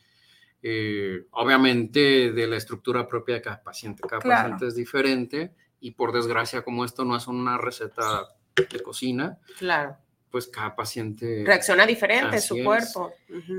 Eh, 0.63 1.27
obviamente 1.31 2.31
de 2.31 2.47
la 2.47 2.57
estructura 2.57 3.07
propia 3.07 3.35
de 3.35 3.41
cada 3.41 3.61
paciente. 3.61 4.01
Cada 4.07 4.21
paciente 4.21 4.67
es 4.67 4.75
diferente 4.75 5.53
y 5.79 5.91
por 5.91 6.11
desgracia 6.11 6.63
como 6.63 6.83
esto 6.83 7.05
no 7.05 7.15
es 7.15 7.27
una 7.27 7.57
receta 7.57 8.27
de 8.55 8.79
cocina, 8.81 9.37
claro. 9.59 9.97
pues 10.31 10.47
cada 10.47 10.75
paciente 10.75 11.43
reacciona 11.45 11.85
diferente 11.85 12.41
su 12.41 12.63
cuerpo. 12.63 13.13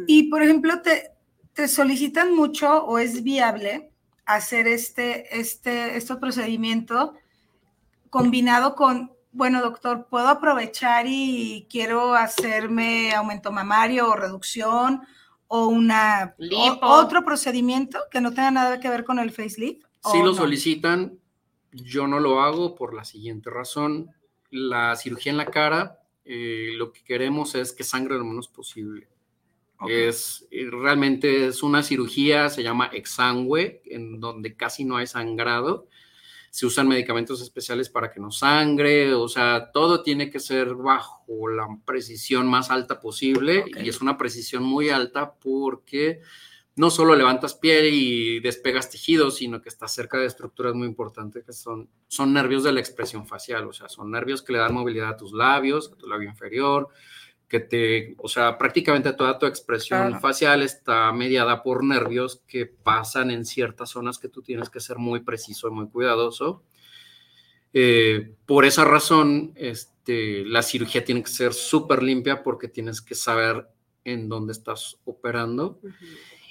Y 0.09 0.29
por 0.29 0.43
ejemplo, 0.43 0.83
te, 0.83 1.13
te 1.53 1.69
solicitan 1.69 2.35
mucho 2.35 2.85
o 2.85 2.99
es 2.99 3.23
viable 3.23 3.93
hacer 4.27 4.67
este, 4.67 5.39
este, 5.39 5.97
este 5.97 6.17
procedimiento 6.17 7.15
combinado 8.11 8.75
con, 8.75 9.13
bueno, 9.31 9.63
doctor, 9.63 10.09
¿puedo 10.11 10.29
aprovechar 10.29 11.07
y 11.09 11.67
quiero 11.71 12.15
hacerme 12.15 13.15
aumento 13.15 13.53
mamario 13.53 14.11
o 14.11 14.17
reducción 14.17 15.03
o 15.49 15.67
una 15.67 16.35
otro 16.83 17.25
procedimiento 17.25 17.99
que 18.11 18.21
no 18.21 18.31
tenga 18.31 18.51
nada 18.51 18.81
que 18.81 18.89
ver 18.89 19.05
con 19.05 19.19
el 19.19 19.31
facelift? 19.31 19.85
Sí 20.13 20.23
lo 20.23 20.35
solicitan, 20.35 21.19
yo 21.73 22.07
no 22.07 22.21
lo 22.21 22.41
hago 22.41 22.75
por 22.75 22.95
la 22.95 23.05
siguiente 23.05 23.51
razón. 23.51 24.11
La 24.51 24.97
cirugía 24.97 25.33
en 25.33 25.39
la 25.39 25.47
cara, 25.47 26.01
eh, 26.25 26.73
lo 26.77 26.93
que 26.93 27.03
queremos 27.03 27.55
es 27.55 27.73
que 27.73 27.85
sangre 27.85 28.17
lo 28.17 28.25
menos 28.25 28.49
posible. 28.49 29.09
Es 29.89 30.47
eh, 30.51 30.69
realmente 30.71 31.47
es 31.47 31.63
una 31.63 31.83
cirugía, 31.83 32.49
se 32.49 32.63
llama 32.63 32.91
exsangue, 32.93 33.83
en 33.87 34.21
donde 34.21 34.57
casi 34.57 34.85
no 34.85 34.97
hay 34.97 35.07
sangrado. 35.07 35.87
Se 36.51 36.67
usan 36.67 36.89
medicamentos 36.89 37.41
especiales 37.41 37.89
para 37.91 38.11
que 38.11 38.21
no 38.21 38.31
sangre, 38.31 39.15
o 39.15 39.29
sea, 39.29 39.71
todo 39.73 40.03
tiene 40.03 40.31
que 40.31 40.41
ser 40.41 40.75
bajo 40.75 41.49
la 41.49 41.67
precisión 41.85 42.47
más 42.47 42.71
alta 42.71 43.01
posible 43.01 43.65
y 43.83 43.89
es 43.89 44.01
una 44.01 44.17
precisión 44.17 44.63
muy 44.63 44.91
alta 44.91 45.35
porque 45.35 46.21
no 46.79 46.91
solo 46.91 47.17
levantas 47.17 47.55
piel 47.55 47.93
y 47.93 48.39
despegas 48.39 48.89
tejidos, 48.89 49.37
sino 49.37 49.61
que 49.61 49.69
estás 49.69 49.93
cerca 49.93 50.17
de 50.17 50.27
estructuras 50.27 50.75
muy 50.75 50.87
importantes 50.87 51.45
que 51.45 51.53
son, 51.53 51.91
son 52.07 52.33
nervios 52.33 52.63
de 52.63 52.71
la 52.71 52.79
expresión 52.79 53.27
facial, 53.27 53.67
o 53.67 53.73
sea, 53.73 53.89
son 53.89 54.13
nervios 54.13 54.43
que 54.43 54.53
le 54.53 54.61
dan 54.61 54.75
movilidad 54.75 55.11
a 55.11 55.17
tus 55.17 55.33
labios, 55.33 55.91
a 55.93 55.97
tu 55.97 56.07
labio 56.07 56.29
inferior, 56.29 56.89
que 57.49 57.61
te, 57.61 58.15
o 58.19 58.29
sea, 58.29 58.59
prácticamente 58.59 59.15
toda 59.15 59.39
tu 59.39 59.47
expresión 59.47 60.21
facial 60.21 60.63
está 60.63 61.11
mediada 61.13 61.63
por 61.63 61.83
nervios 61.83 62.43
que 62.47 62.67
pasan 62.67 63.31
en 63.31 63.47
ciertas 63.47 63.91
zonas 63.91 64.19
que 64.19 64.29
tú 64.29 64.43
tienes 64.43 64.69
que 64.69 64.81
ser 64.81 64.99
muy 64.99 65.21
preciso 65.21 65.69
y 65.69 65.71
muy 65.71 65.89
cuidadoso. 65.89 66.63
Eh, 67.73 68.35
por 68.45 68.67
esa 68.67 68.85
razón, 68.85 69.53
este, 69.57 70.45
la 70.45 70.63
cirugía 70.63 71.05
tiene 71.05 71.23
que 71.23 71.31
ser 71.31 71.55
súper 71.55 72.03
limpia 72.03 72.43
porque 72.43 72.69
tienes 72.69 73.01
que 73.01 73.15
saber 73.15 73.67
en 74.05 74.29
dónde 74.29 74.53
estás 74.53 74.99
operando. 75.07 75.81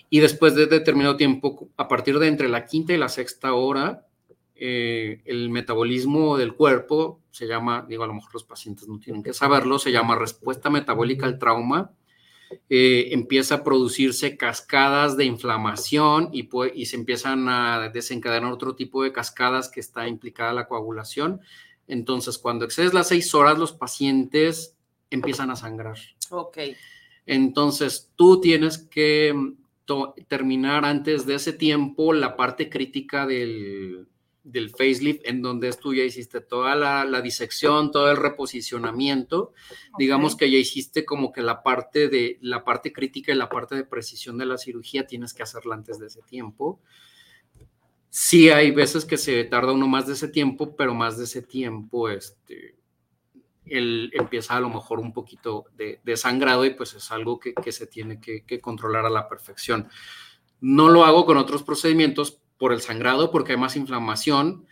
Y 0.10 0.20
después 0.20 0.56
de 0.56 0.66
determinado 0.66 1.16
tiempo, 1.16 1.70
a 1.78 1.88
partir 1.88 2.18
de 2.18 2.28
entre 2.28 2.50
la 2.50 2.66
quinta 2.66 2.94
y 2.94 2.98
la 2.98 3.10
sexta 3.10 3.54
hora, 3.54 4.07
eh, 4.60 5.22
el 5.26 5.50
metabolismo 5.50 6.38
del 6.38 6.56
cuerpo 6.56 7.22
se 7.32 7.48
llama, 7.48 7.86
digo, 7.88 8.04
a 8.04 8.08
lo 8.08 8.16
mejor 8.16 8.34
los 8.34 8.44
pacientes 8.44 8.88
no 8.88 9.00
tienen 9.00 9.22
que 9.22 9.34
saberlo, 9.34 9.78
se 9.78 9.92
llama 9.92 10.16
respuesta 10.16 10.70
metabólica 10.70 11.26
al 11.26 11.38
trauma. 11.38 11.92
Eh, 12.70 13.10
empieza 13.12 13.56
a 13.56 13.64
producirse 13.64 14.38
cascadas 14.38 15.18
de 15.18 15.26
inflamación 15.26 16.30
y, 16.32 16.50
y 16.74 16.86
se 16.86 16.96
empiezan 16.96 17.48
a 17.50 17.90
desencadenar 17.90 18.52
otro 18.54 18.74
tipo 18.74 19.04
de 19.04 19.12
cascadas 19.12 19.70
que 19.70 19.82
está 19.82 20.08
implicada 20.08 20.54
la 20.54 20.68
coagulación. 20.68 21.42
Entonces, 21.88 22.38
cuando 22.38 22.66
excedes 22.66 22.94
las 22.94 23.10
seis 23.10 23.36
horas, 23.36 23.60
los 23.60 23.74
pacientes 23.74 24.76
empiezan 25.10 25.52
a 25.52 25.56
sangrar. 25.56 25.98
Ok. 26.30 26.58
Entonces, 27.26 28.12
tú 28.16 28.42
tienes 28.42 28.78
que 28.78 29.34
terminar 30.28 30.86
antes 30.86 31.26
de 31.26 31.36
ese 31.36 31.54
tiempo 31.54 32.14
la 32.14 32.36
parte 32.36 32.70
crítica 32.70 33.26
del, 33.26 34.08
del 34.48 34.70
facelift, 34.70 35.22
en 35.26 35.42
donde 35.42 35.72
tú 35.74 35.94
ya 35.94 36.04
hiciste 36.04 36.40
toda 36.40 36.76
la, 36.76 37.22
disección, 37.22 37.92
todo 37.92 38.10
el 38.10 38.18
reposicionamiento. 38.18 39.54
Digamos 39.98 40.36
que 40.36 40.50
ya 40.50 40.58
hiciste 40.58 41.06
como 41.06 41.32
que 41.32 41.42
la 41.42 41.64
parte 41.64 42.08
de 42.08 42.38
la 42.42 42.64
parte 42.64 42.94
crítica 42.94 43.32
y 43.32 43.36
la 43.36 43.50
parte 43.50 43.76
de 43.76 43.84
precisión 43.84 44.38
de 44.38 44.46
la 44.46 44.58
cirugía 44.58 45.06
tienes 45.06 45.34
que 45.34 45.44
hacerla 45.44 45.76
antes 45.76 46.00
de 46.00 46.08
ese 46.08 46.22
tiempo. 46.22 46.80
Sí 48.10 48.50
hay 48.50 48.72
veces 48.72 49.04
que 49.06 49.18
se 49.18 49.44
tarda 49.44 49.74
uno 49.74 49.88
más 49.88 50.08
de 50.08 50.14
ese 50.14 50.30
tiempo, 50.30 50.76
pero 50.76 50.94
más 50.94 51.18
de 51.18 51.26
ese 51.26 51.42
tiempo, 51.42 52.10
este, 52.10 52.78
él 53.66 54.12
empieza 54.14 54.56
a 54.56 54.62
lo 54.62 54.70
mejor 54.70 55.00
un 55.00 55.12
poquito 55.12 55.66
de, 55.76 56.00
sangrado 56.16 56.66
y 56.66 56.72
pues 56.72 56.94
es 56.94 57.12
algo 57.12 57.40
que, 57.40 57.54
se 57.72 57.88
tiene 57.88 58.20
que, 58.22 58.62
controlar 58.62 59.06
a 59.06 59.10
la 59.10 59.28
perfección. 59.28 59.90
No 60.62 60.88
lo 60.90 61.04
hago 61.04 61.26
con 61.26 61.38
otros 61.38 61.64
procedimientos 61.64 62.40
por 62.58 62.74
el 62.74 62.82
sangrado, 62.82 63.32
porque 63.32 63.54
hay 63.54 63.58
más 63.58 63.76
inflamación, 63.76 64.66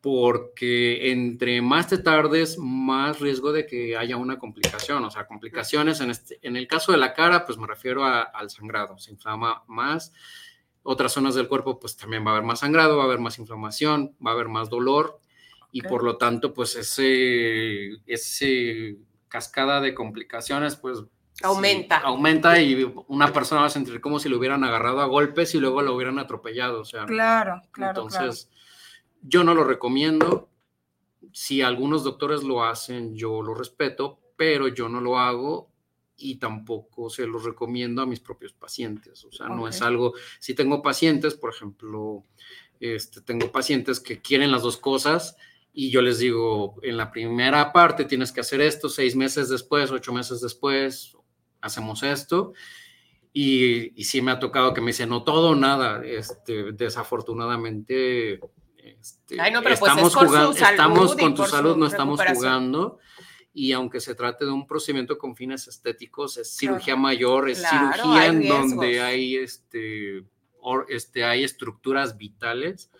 porque 0.00 1.10
entre 1.10 1.60
más 1.62 1.88
te 1.88 1.98
tardes, 1.98 2.58
más 2.58 3.18
riesgo 3.20 3.52
de 3.52 3.66
que 3.66 3.96
haya 3.96 4.16
una 4.16 4.38
complicación, 4.38 5.04
o 5.04 5.10
sea, 5.10 5.26
complicaciones 5.26 6.00
en, 6.00 6.10
este, 6.10 6.38
en 6.42 6.56
el 6.56 6.68
caso 6.68 6.92
de 6.92 6.98
la 6.98 7.12
cara, 7.12 7.44
pues 7.44 7.58
me 7.58 7.66
refiero 7.66 8.04
al 8.04 8.50
sangrado, 8.50 8.98
se 8.98 9.10
inflama 9.10 9.64
más. 9.66 10.12
Otras 10.82 11.12
zonas 11.12 11.34
del 11.34 11.48
cuerpo, 11.48 11.80
pues 11.80 11.96
también 11.96 12.24
va 12.24 12.30
a 12.30 12.34
haber 12.34 12.44
más 12.44 12.60
sangrado, 12.60 12.96
va 12.96 13.02
a 13.02 13.06
haber 13.06 13.18
más 13.18 13.38
inflamación, 13.40 14.14
va 14.24 14.30
a 14.30 14.34
haber 14.34 14.48
más 14.48 14.70
dolor. 14.70 15.18
Y 15.72 15.82
por 15.82 16.04
lo 16.04 16.16
tanto, 16.16 16.54
pues 16.54 16.76
ese, 16.76 17.96
ese 18.06 18.96
cascada 19.28 19.80
de 19.80 19.94
complicaciones, 19.94 20.76
pues 20.76 21.02
aumenta. 21.42 21.98
aumenta 21.98 22.60
y 22.60 22.92
una 23.08 23.32
persona 23.32 23.62
va 23.62 23.66
a 23.66 23.70
sentir 23.70 24.00
como 24.00 24.18
si 24.18 24.28
lo 24.28 24.38
hubieran 24.38 24.64
agarrado 24.64 25.00
a 25.00 25.06
golpes 25.06 25.54
y 25.54 25.60
luego 25.60 25.82
lo 25.82 25.94
hubieran 25.94 26.18
atropellado. 26.18 26.80
O 26.80 26.84
sea, 26.84 27.04
claro, 27.04 27.62
claro. 27.70 28.02
Entonces, 28.02 28.50
yo 29.22 29.44
no 29.44 29.54
lo 29.54 29.64
recomiendo. 29.64 30.48
Si 31.32 31.62
algunos 31.62 32.04
doctores 32.04 32.42
lo 32.42 32.64
hacen, 32.64 33.14
yo 33.14 33.42
lo 33.42 33.54
respeto, 33.54 34.20
pero 34.36 34.68
yo 34.68 34.88
no 34.88 35.00
lo 35.00 35.18
hago 35.18 35.70
y 36.16 36.36
tampoco 36.36 37.10
se 37.10 37.26
lo 37.26 37.38
recomiendo 37.38 38.02
a 38.02 38.06
mis 38.06 38.20
propios 38.20 38.52
pacientes. 38.52 39.24
O 39.24 39.32
sea, 39.32 39.48
no 39.48 39.68
es 39.68 39.82
algo, 39.82 40.14
si 40.38 40.54
tengo 40.54 40.82
pacientes, 40.82 41.34
por 41.34 41.50
ejemplo, 41.52 42.24
este, 42.80 43.20
tengo 43.20 43.52
pacientes 43.52 44.00
que 44.00 44.20
quieren 44.20 44.50
las 44.50 44.62
dos 44.62 44.76
cosas 44.78 45.36
y 45.72 45.90
yo 45.90 46.00
les 46.00 46.18
digo, 46.18 46.76
en 46.82 46.96
la 46.96 47.10
primera 47.10 47.72
parte 47.72 48.06
tienes 48.06 48.32
que 48.32 48.40
hacer 48.40 48.62
esto, 48.62 48.88
seis 48.88 49.14
meses 49.14 49.50
después, 49.50 49.90
ocho 49.90 50.12
meses 50.12 50.40
después, 50.40 51.16
hacemos 51.66 52.02
esto. 52.02 52.52
Y, 53.32 53.92
y 54.00 54.04
sí 54.04 54.22
me 54.22 54.30
ha 54.30 54.38
tocado 54.38 54.72
que 54.72 54.80
me 54.80 54.88
dicen, 54.88 55.10
no 55.10 55.22
todo 55.22 55.54
nada. 55.54 56.02
Este, 56.04 56.72
desafortunadamente, 56.72 58.40
este, 58.76 59.36
pues, 59.62 59.74
estamos, 59.74 60.14
jugando, 60.14 60.52
estamos 60.52 61.16
con 61.16 61.34
tu 61.34 61.44
salud, 61.44 61.76
no 61.76 61.86
estamos 61.86 62.20
jugando. 62.20 62.98
Y 63.52 63.72
aunque 63.72 64.00
se 64.00 64.14
trate 64.14 64.44
de 64.44 64.50
un 64.52 64.66
procedimiento 64.66 65.18
con 65.18 65.34
fines 65.34 65.66
estéticos, 65.66 66.36
es 66.36 66.56
cirugía 66.56 66.96
mayor, 66.96 67.48
es 67.48 67.62
cirugía 67.62 68.26
en 68.26 68.46
donde 68.46 69.00
hay, 69.00 69.36
este, 69.36 70.24
este, 70.88 71.24
hay 71.24 71.44
estructuras 71.44 72.16
vitales 72.16 72.90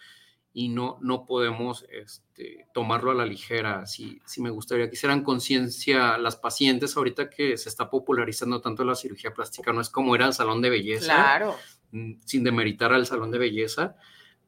y 0.58 0.70
no, 0.70 0.96
no 1.02 1.26
podemos 1.26 1.84
este, 1.90 2.66
tomarlo 2.72 3.10
a 3.10 3.14
la 3.14 3.26
ligera. 3.26 3.84
Si, 3.84 4.22
si 4.24 4.40
me 4.40 4.48
gustaría 4.48 4.88
que 4.88 4.94
hicieran 4.94 5.22
conciencia 5.22 6.16
las 6.16 6.36
pacientes 6.36 6.96
ahorita 6.96 7.28
que 7.28 7.58
se 7.58 7.68
está 7.68 7.90
popularizando 7.90 8.62
tanto 8.62 8.82
la 8.82 8.94
cirugía 8.94 9.34
plástica, 9.34 9.74
no 9.74 9.82
es 9.82 9.90
como 9.90 10.14
era 10.14 10.24
el 10.24 10.32
salón 10.32 10.62
de 10.62 10.70
belleza, 10.70 11.12
claro. 11.12 11.56
Mm, 11.90 12.14
sin 12.24 12.42
demeritar 12.42 12.94
al 12.94 13.04
salón 13.04 13.30
de 13.32 13.36
belleza, 13.36 13.96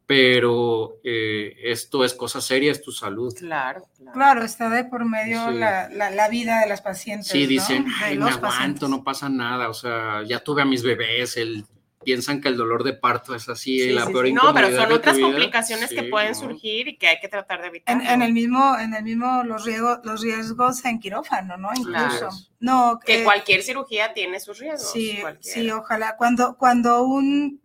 pero 0.07 0.99
eh, 1.05 1.55
esto 1.65 2.03
es 2.03 2.15
cosa 2.15 2.41
seria, 2.41 2.73
es 2.73 2.81
tu 2.81 2.91
salud. 2.91 3.35
Claro, 3.37 3.83
claro. 4.15 4.43
está 4.45 4.71
de 4.71 4.85
por 4.85 5.05
medio 5.05 5.51
la, 5.51 5.91
la, 5.91 6.29
vida 6.31 6.63
de 6.63 6.71
las 6.71 6.81
pacientes. 6.81 7.29
Sí, 7.29 7.47
dicen, 7.47 7.85
¿no? 8.17 8.25
me 8.25 8.31
aguanto, 8.31 8.89
no 8.89 9.05
pasa 9.05 9.29
nada, 9.29 9.69
o 9.69 9.75
sea, 9.75 10.23
ya 10.23 10.43
tuve 10.43 10.63
a 10.63 10.65
mis 10.65 10.83
bebés, 10.83 11.37
el 11.37 11.67
piensan 12.05 12.41
que 12.41 12.49
el 12.49 12.57
dolor 12.57 12.85
de 12.85 12.93
parto 12.95 13.35
es 13.35 13.49
así 13.49 13.81
Sí, 13.81 13.91
la 13.93 14.07
sí, 14.07 14.13
peor 14.13 14.27
sí. 14.27 14.33
No, 14.33 14.55
pero 14.55 14.75
son 14.75 14.93
otras 14.93 15.19
complicaciones 15.19 15.91
que 15.91 16.05
pueden 16.05 16.33
no. 16.33 16.39
surgir 16.39 16.89
y 16.89 16.97
que 16.97 17.09
hay 17.09 17.21
que 17.21 17.29
tratar 17.29 17.61
de 17.61 17.69
evitar. 17.69 18.01
En, 18.01 18.07
en 18.07 18.23
el 18.23 18.33
mismo, 18.33 18.79
en 18.79 18.95
el 18.95 19.03
mismo 19.05 19.43
los 19.45 19.65
riesgos, 19.65 20.01
los 20.05 20.21
riesgos 20.23 20.85
en 20.85 21.01
quirófano, 21.01 21.57
¿no? 21.57 21.71
Incluso. 21.75 21.91
Claro. 21.93 22.31
No, 22.61 22.99
Que 23.05 23.21
eh, 23.21 23.25
cualquier 23.25 23.63
cirugía 23.63 24.13
tiene 24.15 24.41
sus 24.41 24.59
riesgos. 24.59 24.91
Sí, 24.93 25.19
cualquiera. 25.21 25.61
sí, 25.61 25.71
ojalá. 25.71 26.17
Cuando, 26.17 26.57
cuando 26.57 27.03
un, 27.05 27.61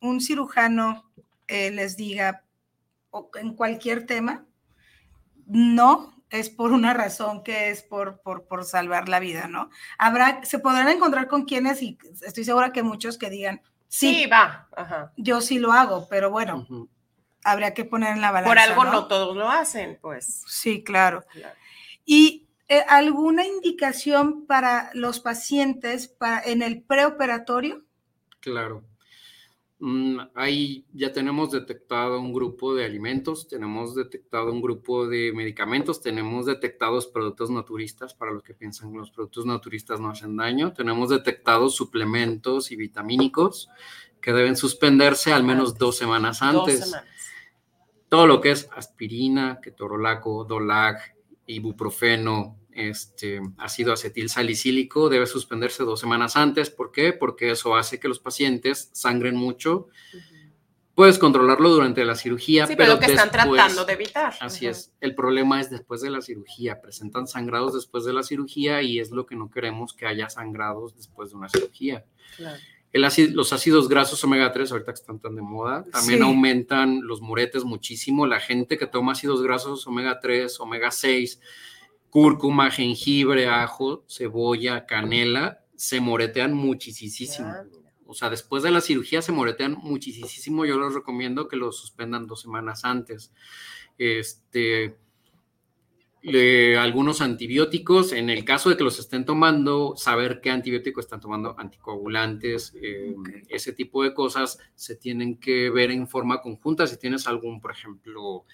un 0.00 0.20
cirujano 0.20 1.10
eh, 1.46 1.70
les 1.70 1.96
diga 1.96 2.44
o 3.10 3.30
en 3.40 3.54
cualquier 3.54 4.06
tema, 4.06 4.46
no 5.46 6.14
es 6.30 6.50
por 6.50 6.72
una 6.72 6.94
razón 6.94 7.44
que 7.44 7.70
es 7.70 7.82
por, 7.82 8.20
por, 8.20 8.46
por 8.46 8.64
salvar 8.64 9.08
la 9.08 9.20
vida, 9.20 9.46
¿no? 9.46 9.70
Habrá, 9.98 10.40
se 10.44 10.58
podrán 10.58 10.88
encontrar 10.88 11.28
con 11.28 11.44
quienes, 11.44 11.80
y 11.80 11.96
estoy 12.26 12.44
segura 12.44 12.72
que 12.72 12.82
muchos 12.82 13.18
que 13.18 13.30
digan, 13.30 13.62
sí, 13.94 14.14
Sí, 14.14 14.26
va. 14.26 14.68
Ajá. 14.76 15.12
yo 15.16 15.40
sí 15.40 15.58
lo 15.58 15.72
hago, 15.72 16.08
pero 16.08 16.30
bueno, 16.30 16.66
habría 17.44 17.74
que 17.74 17.84
poner 17.84 18.12
en 18.16 18.20
la 18.20 18.32
balanza. 18.32 18.50
Por 18.50 18.58
algo 18.58 18.84
¿no? 18.84 18.92
no 18.92 19.06
todos 19.06 19.36
lo 19.36 19.48
hacen, 19.48 19.98
pues. 20.00 20.42
Sí, 20.46 20.82
claro. 20.82 21.24
Claro. 21.32 21.54
¿Y 22.04 22.48
eh, 22.68 22.84
alguna 22.88 23.46
indicación 23.46 24.46
para 24.46 24.90
los 24.94 25.20
pacientes 25.20 26.08
para, 26.08 26.42
en 26.44 26.62
el 26.62 26.82
preoperatorio? 26.82 27.84
Claro. 28.40 28.82
Mm, 29.86 30.18
ahí 30.34 30.86
ya 30.94 31.12
tenemos 31.12 31.50
detectado 31.50 32.18
un 32.18 32.32
grupo 32.32 32.74
de 32.74 32.86
alimentos, 32.86 33.46
tenemos 33.46 33.94
detectado 33.94 34.50
un 34.50 34.62
grupo 34.62 35.06
de 35.06 35.30
medicamentos, 35.34 36.00
tenemos 36.00 36.46
detectados 36.46 37.06
productos 37.06 37.50
naturistas 37.50 38.14
para 38.14 38.32
los 38.32 38.42
que 38.42 38.54
piensan 38.54 38.92
que 38.92 38.96
los 38.96 39.10
productos 39.10 39.44
naturistas 39.44 40.00
no 40.00 40.08
hacen 40.08 40.38
daño, 40.38 40.72
tenemos 40.72 41.10
detectados 41.10 41.74
suplementos 41.74 42.72
y 42.72 42.76
vitamínicos 42.76 43.68
que 44.22 44.32
deben 44.32 44.56
suspenderse 44.56 45.34
al 45.34 45.44
menos 45.44 45.76
dos 45.76 45.98
semanas 45.98 46.40
Dos 46.40 46.48
antes. 46.48 46.84
semanas. 46.86 47.08
Todo 48.08 48.26
lo 48.26 48.40
que 48.40 48.52
es 48.52 48.70
aspirina, 48.74 49.60
ketorolaco, 49.60 50.44
dolag, 50.44 50.96
ibuprofeno, 51.46 52.56
este, 52.74 53.40
ácido 53.58 53.92
acetil 53.92 54.28
salicílico 54.28 55.08
debe 55.08 55.26
suspenderse 55.26 55.82
dos 55.84 56.00
semanas 56.00 56.36
antes. 56.36 56.70
¿Por 56.70 56.90
qué? 56.92 57.12
Porque 57.12 57.50
eso 57.50 57.76
hace 57.76 57.98
que 58.00 58.08
los 58.08 58.18
pacientes 58.18 58.90
sangren 58.92 59.36
mucho. 59.36 59.88
Puedes 60.94 61.18
controlarlo 61.18 61.70
durante 61.70 62.04
la 62.04 62.14
cirugía, 62.14 62.68
Sí, 62.68 62.74
pero 62.76 62.92
pero 62.92 62.94
lo 62.94 63.00
que 63.00 63.12
están 63.12 63.30
tratando 63.32 63.84
de 63.84 63.92
evitar. 63.94 64.34
Así 64.40 64.66
es. 64.66 64.92
El 65.00 65.16
problema 65.16 65.60
es 65.60 65.68
después 65.68 66.00
de 66.02 66.10
la 66.10 66.20
cirugía. 66.20 66.80
Presentan 66.80 67.26
sangrados 67.26 67.74
después 67.74 68.04
de 68.04 68.12
la 68.12 68.22
cirugía 68.22 68.80
y 68.80 69.00
es 69.00 69.10
lo 69.10 69.26
que 69.26 69.34
no 69.34 69.50
queremos 69.50 69.92
que 69.92 70.06
haya 70.06 70.28
sangrados 70.30 70.94
después 70.94 71.30
de 71.30 71.36
una 71.36 71.48
cirugía. 71.48 72.04
Claro. 72.36 72.58
El 72.92 73.02
ácido- 73.04 73.32
los 73.34 73.52
ácidos 73.52 73.88
grasos 73.88 74.22
omega 74.22 74.52
3, 74.52 74.70
ahorita 74.70 74.92
que 74.92 75.00
están 75.00 75.18
tan 75.18 75.34
de 75.34 75.42
moda, 75.42 75.82
también 75.90 76.20
Sí. 76.20 76.24
aumentan 76.24 77.00
los 77.04 77.20
muretes 77.20 77.64
muchísimo. 77.64 78.24
La 78.28 78.38
gente 78.38 78.78
que 78.78 78.86
toma 78.86 79.12
ácidos 79.12 79.42
grasos 79.42 79.84
omega 79.88 80.20
3, 80.20 80.60
omega 80.60 80.92
6, 80.92 81.40
cúrcuma, 82.14 82.70
jengibre, 82.70 83.48
ajo, 83.48 84.04
cebolla, 84.08 84.86
canela, 84.86 85.64
se 85.74 86.00
moretean 86.00 86.54
muchísimo. 86.54 87.44
Mira. 87.44 87.66
O 88.06 88.14
sea, 88.14 88.30
después 88.30 88.62
de 88.62 88.70
la 88.70 88.80
cirugía 88.80 89.20
se 89.20 89.32
moretean 89.32 89.72
muchísimo. 89.82 90.64
Yo 90.64 90.78
les 90.78 90.94
recomiendo 90.94 91.48
que 91.48 91.56
los 91.56 91.76
suspendan 91.76 92.28
dos 92.28 92.40
semanas 92.40 92.84
antes. 92.84 93.32
Este, 93.98 94.96
algunos 96.78 97.20
antibióticos, 97.20 98.12
en 98.12 98.30
el 98.30 98.44
caso 98.44 98.70
de 98.70 98.76
que 98.76 98.84
los 98.84 99.00
estén 99.00 99.24
tomando, 99.24 99.94
saber 99.96 100.40
qué 100.40 100.52
antibiótico 100.52 101.00
están 101.00 101.18
tomando, 101.18 101.56
anticoagulantes, 101.58 102.76
eh, 102.80 103.12
ese 103.48 103.72
tipo 103.72 104.04
de 104.04 104.14
cosas 104.14 104.60
se 104.76 104.94
tienen 104.94 105.38
que 105.40 105.68
ver 105.68 105.90
en 105.90 106.06
forma 106.06 106.40
conjunta. 106.40 106.86
Si 106.86 106.96
tienes 106.96 107.26
algún, 107.26 107.60
por 107.60 107.72
ejemplo, 107.72 108.44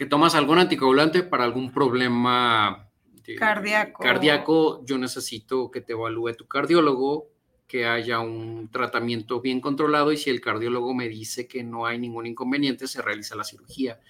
que 0.00 0.06
tomas 0.06 0.34
algún 0.34 0.58
anticoagulante 0.58 1.22
para 1.24 1.44
algún 1.44 1.70
problema 1.70 2.88
de- 3.22 3.34
Cardíaco. 3.34 4.02
cardíaco, 4.02 4.82
yo 4.86 4.96
necesito 4.96 5.70
que 5.70 5.82
te 5.82 5.92
evalúe 5.92 6.32
tu 6.32 6.48
cardiólogo, 6.48 7.28
que 7.66 7.84
haya 7.84 8.18
un 8.20 8.70
tratamiento 8.70 9.42
bien 9.42 9.60
controlado 9.60 10.10
y 10.10 10.16
si 10.16 10.30
el 10.30 10.40
cardiólogo 10.40 10.94
me 10.94 11.06
dice 11.06 11.46
que 11.46 11.62
no 11.62 11.84
hay 11.84 11.98
ningún 11.98 12.24
inconveniente, 12.24 12.86
se 12.86 13.02
realiza 13.02 13.36
la 13.36 13.44
cirugía. 13.44 14.00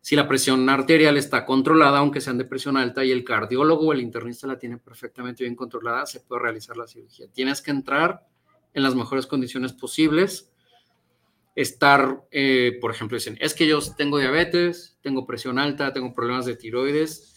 Si 0.00 0.14
la 0.14 0.28
presión 0.28 0.68
arterial 0.68 1.16
está 1.16 1.44
controlada, 1.44 1.98
aunque 1.98 2.20
sean 2.20 2.38
de 2.38 2.44
presión 2.44 2.76
alta, 2.76 3.04
y 3.04 3.10
el 3.10 3.24
cardiólogo 3.24 3.88
o 3.88 3.92
el 3.92 4.00
internista 4.00 4.46
la 4.46 4.60
tiene 4.60 4.78
perfectamente 4.78 5.42
bien 5.42 5.56
controlada, 5.56 6.06
se 6.06 6.20
puede 6.20 6.42
realizar 6.42 6.76
la 6.76 6.86
cirugía. 6.86 7.26
Tienes 7.32 7.60
que 7.62 7.72
entrar 7.72 8.28
en 8.74 8.84
las 8.84 8.94
mejores 8.94 9.26
condiciones 9.26 9.72
posibles. 9.72 10.49
Estar, 11.54 12.22
eh, 12.30 12.78
por 12.80 12.90
ejemplo, 12.92 13.16
dicen, 13.16 13.36
es 13.40 13.54
que 13.54 13.66
yo 13.66 13.78
tengo 13.96 14.18
diabetes, 14.18 14.96
tengo 15.02 15.26
presión 15.26 15.58
alta, 15.58 15.92
tengo 15.92 16.14
problemas 16.14 16.46
de 16.46 16.56
tiroides. 16.56 17.34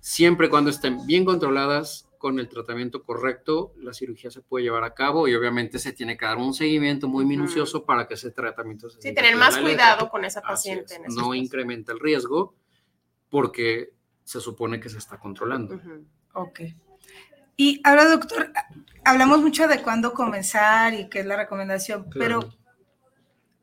Siempre 0.00 0.48
cuando 0.48 0.70
estén 0.70 1.04
bien 1.06 1.24
controladas, 1.24 2.04
con 2.18 2.40
el 2.40 2.48
tratamiento 2.48 3.04
correcto, 3.04 3.72
la 3.78 3.92
cirugía 3.92 4.28
se 4.30 4.40
puede 4.42 4.64
llevar 4.64 4.82
a 4.82 4.92
cabo 4.92 5.28
y 5.28 5.34
obviamente 5.36 5.78
se 5.78 5.92
tiene 5.92 6.16
que 6.16 6.24
dar 6.24 6.36
un 6.36 6.52
seguimiento 6.52 7.06
muy 7.08 7.24
minucioso 7.24 7.84
para 7.84 8.08
que 8.08 8.14
ese 8.14 8.32
tratamiento 8.32 8.90
se 8.90 9.00
Sí, 9.00 9.14
tener 9.14 9.36
más 9.36 9.54
letra. 9.54 9.62
cuidado 9.62 10.08
con 10.08 10.24
esa 10.24 10.40
paciente. 10.42 10.94
es, 10.94 11.00
en 11.00 11.02
No 11.14 11.14
casos. 11.30 11.36
incrementa 11.36 11.92
el 11.92 12.00
riesgo 12.00 12.56
porque 13.28 13.90
se 14.24 14.40
supone 14.40 14.80
que 14.80 14.88
se 14.88 14.98
está 14.98 15.18
controlando. 15.18 15.76
Ujú. 15.76 16.04
Ok. 16.34 16.60
Y 17.56 17.80
ahora, 17.84 18.06
doctor, 18.08 18.50
hablamos 19.04 19.40
mucho 19.40 19.68
de 19.68 19.80
cuándo 19.82 20.12
comenzar 20.12 20.94
y 20.94 21.08
qué 21.08 21.20
es 21.20 21.26
la 21.26 21.36
recomendación, 21.36 22.08
Claro. 22.10 22.40
pero 22.40 22.57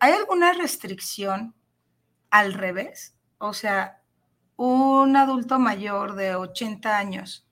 ¿hay 0.05 0.13
alguna 0.13 0.53
restricción 0.53 1.55
al 2.29 2.53
revés? 2.53 3.15
O 3.39 3.53
sea, 3.53 4.03
un 4.55 5.15
adulto 5.15 5.57
mayor 5.57 6.13
de 6.13 6.35
80 6.35 6.95
años 6.95 7.47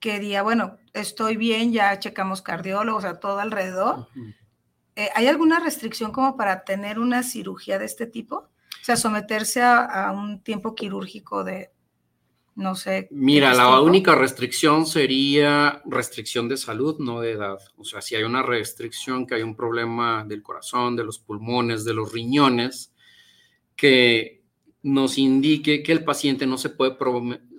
que 0.00 0.18
diga, 0.18 0.42
bueno, 0.42 0.78
estoy 0.92 1.36
bien, 1.36 1.72
ya 1.72 1.96
checamos 2.00 2.42
cardiólogos, 2.42 3.04
a 3.04 3.20
todo 3.20 3.38
alrededor. 3.38 4.08
Eh, 4.96 5.08
¿Hay 5.14 5.28
alguna 5.28 5.60
restricción 5.60 6.10
como 6.10 6.36
para 6.36 6.64
tener 6.64 6.98
una 6.98 7.22
cirugía 7.22 7.78
de 7.78 7.84
este 7.84 8.06
tipo? 8.06 8.36
O 8.36 8.84
sea, 8.84 8.96
someterse 8.96 9.62
a, 9.62 9.84
a 9.84 10.10
un 10.10 10.42
tiempo 10.42 10.74
quirúrgico 10.74 11.44
de, 11.44 11.72
no 12.58 12.74
sé. 12.74 13.06
Mira, 13.12 13.54
la 13.54 13.68
tiempo? 13.68 13.82
única 13.82 14.14
restricción 14.16 14.84
sería 14.84 15.80
restricción 15.86 16.48
de 16.48 16.56
salud, 16.56 16.96
no 16.98 17.20
de 17.20 17.30
edad. 17.32 17.58
O 17.76 17.84
sea, 17.84 18.00
si 18.02 18.16
hay 18.16 18.24
una 18.24 18.42
restricción, 18.42 19.26
que 19.26 19.36
hay 19.36 19.42
un 19.42 19.54
problema 19.54 20.24
del 20.26 20.42
corazón, 20.42 20.96
de 20.96 21.04
los 21.04 21.20
pulmones, 21.20 21.84
de 21.84 21.94
los 21.94 22.12
riñones, 22.12 22.92
que 23.76 24.42
nos 24.82 25.18
indique 25.18 25.82
que 25.82 25.92
el 25.92 26.02
paciente 26.04 26.46
no 26.46 26.58
se 26.58 26.70
puede, 26.70 26.96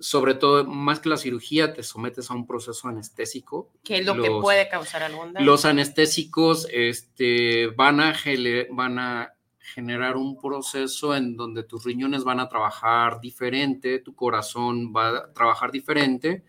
sobre 0.00 0.34
todo, 0.34 0.64
más 0.66 1.00
que 1.00 1.08
la 1.08 1.16
cirugía, 1.16 1.72
te 1.72 1.82
sometes 1.82 2.30
a 2.30 2.34
un 2.34 2.46
proceso 2.46 2.88
anestésico. 2.88 3.72
Que 3.82 3.98
es 3.98 4.06
lo 4.06 4.20
que 4.20 4.30
puede 4.30 4.68
causar 4.68 5.02
algún 5.02 5.32
daño. 5.32 5.46
Los 5.46 5.64
anestésicos 5.64 6.66
este, 6.72 7.68
van, 7.68 8.00
a 8.00 8.14
gele- 8.14 8.68
van 8.70 8.98
a 8.98 9.34
generar 9.74 10.16
un 10.16 10.36
proceso 10.40 11.14
en 11.14 11.36
donde 11.36 11.62
tus 11.64 11.84
riñones 11.84 12.24
van 12.24 12.40
a 12.40 12.48
trabajar 12.48 13.20
diferente, 13.20 14.00
tu 14.00 14.14
corazón 14.14 14.92
va 14.94 15.08
a 15.08 15.32
trabajar 15.32 15.70
diferente. 15.72 16.44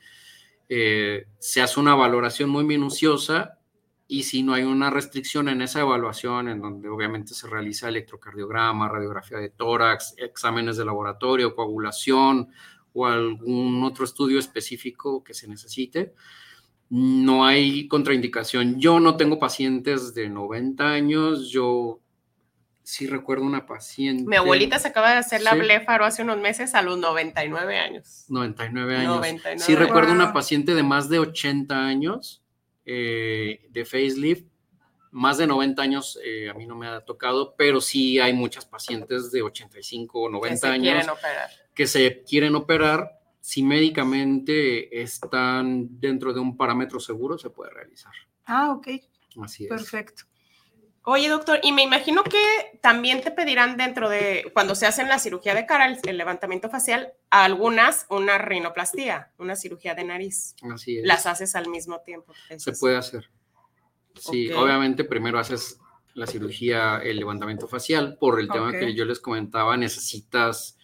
eh, 0.70 1.26
se 1.40 1.62
hace 1.62 1.80
una 1.80 1.96
valoración 1.96 2.50
muy 2.50 2.64
minuciosa 2.64 3.60
y 4.08 4.24
si 4.24 4.44
no 4.44 4.54
hay 4.54 4.64
una 4.64 4.90
restricción 4.90 5.48
en 5.48 5.62
esa 5.62 5.80
evaluación, 5.80 6.50
en 6.50 6.62
donde 6.62 6.90
obviamente 6.90 7.34
se 7.34 7.48
realiza 7.48 7.88
electrocardiograma, 7.88 8.90
radiografía 8.90 9.38
de 9.38 9.50
tórax, 9.50 10.16
exámenes 10.18 10.76
de 10.76 10.84
laboratorio, 10.84 11.56
coagulación 11.56 12.50
o 12.92 13.06
algún 13.06 13.84
otro 13.86 14.04
estudio 14.04 14.38
específico 14.38 15.24
que 15.24 15.34
se 15.34 15.48
necesite, 15.48 16.14
no 16.90 17.46
hay 17.46 17.88
contraindicación. 17.88 18.82
Yo 18.82 19.00
no 19.00 19.16
tengo 19.16 19.40
pacientes 19.40 20.14
de 20.14 20.28
90 20.28 20.92
años, 20.92 21.50
yo 21.50 22.02
sí 22.92 23.08
recuerdo 23.08 23.46
una 23.46 23.66
paciente. 23.66 24.26
Mi 24.28 24.36
abuelita 24.36 24.78
se 24.80 24.90
acaba 24.90 25.12
de 25.12 25.18
hacer 25.18 25.42
la 25.42 25.52
Sí. 25.52 25.60
blefaro 25.60 26.04
hace 26.06 26.24
unos 26.24 26.38
meses 26.40 26.76
a 26.76 26.82
los 26.82 26.98
99 26.98 27.78
años. 27.78 28.26
99 28.28 28.98
años. 28.98 29.16
99 29.16 29.60
sí 29.60 29.76
recuerdo 29.76 30.12
una 30.12 30.34
paciente 30.34 30.76
de 30.76 30.84
más 30.84 31.08
de 31.10 31.20
80 31.20 31.86
años 31.86 32.44
eh, 32.86 33.66
de 33.70 33.86
facelift. 33.86 34.46
Más 35.12 35.38
de 35.38 35.48
90 35.48 35.82
años 35.82 36.20
eh, 36.24 36.50
a 36.50 36.54
mí 36.54 36.66
no 36.66 36.76
me 36.76 36.88
ha 36.88 37.02
tocado, 37.02 37.56
pero 37.58 37.80
sí 37.82 38.20
hay 38.20 38.34
muchas 38.34 38.66
pacientes 38.66 39.32
de 39.32 39.42
85 39.42 40.20
o 40.22 40.28
que 40.28 40.32
90 40.34 40.58
se 40.58 40.68
años 40.68 40.84
quieren 40.84 41.10
operar. 41.10 41.50
que 41.74 41.88
se 41.88 42.24
quieren 42.24 42.56
operar. 42.56 43.20
Si 43.40 43.64
médicamente 43.64 45.02
están 45.02 46.00
dentro 46.00 46.32
de 46.34 46.40
un 46.40 46.56
parámetro 46.58 47.00
seguro, 47.00 47.38
se 47.38 47.50
puede 47.50 47.72
realizar. 47.72 48.12
Ah, 48.46 48.72
ok, 48.72 48.88
Así 49.44 49.64
es. 49.66 49.70
perfecto. 49.70 50.24
Oye, 51.04 51.30
doctor, 51.30 51.60
y 51.64 51.72
me 51.72 51.82
imagino 51.82 52.24
que 52.24 52.78
también 52.82 53.22
te 53.22 53.32
pedirán 53.32 53.76
dentro 53.76 54.08
de, 54.08 54.52
cuando 54.54 54.76
se 54.76 54.86
hacen 54.86 55.10
la 55.10 55.18
cirugía 55.18 55.56
de 55.56 55.66
cara, 55.66 55.88
el, 55.88 55.98
el 56.08 56.18
levantamiento 56.18 56.70
facial, 56.70 57.14
a 57.32 57.44
algunas 57.44 58.06
una 58.10 58.38
rinoplastía, 58.38 59.32
una 59.40 59.56
cirugía 59.56 59.96
de 59.96 60.04
nariz. 60.04 60.56
Así 60.72 61.00
es. 61.00 61.06
Las 61.06 61.26
haces 61.26 61.56
al 61.56 61.70
mismo 61.70 62.02
tiempo. 62.02 62.34
se 62.56 62.74
puede 62.74 62.98
hacer. 62.98 63.30
Sí, 64.16 64.52
obviamente 64.52 65.04
primero 65.04 65.40
haces 65.40 65.80
la 66.14 66.28
cirugía, 66.28 66.98
el 66.98 67.18
levantamiento 67.18 67.68
facial, 67.68 68.18
por 68.20 68.40
el 68.40 68.50
tema 68.50 68.72
que 68.72 68.94
yo 68.94 69.06
les 69.06 69.20
comentaba, 69.20 69.78
necesitas 69.78 70.78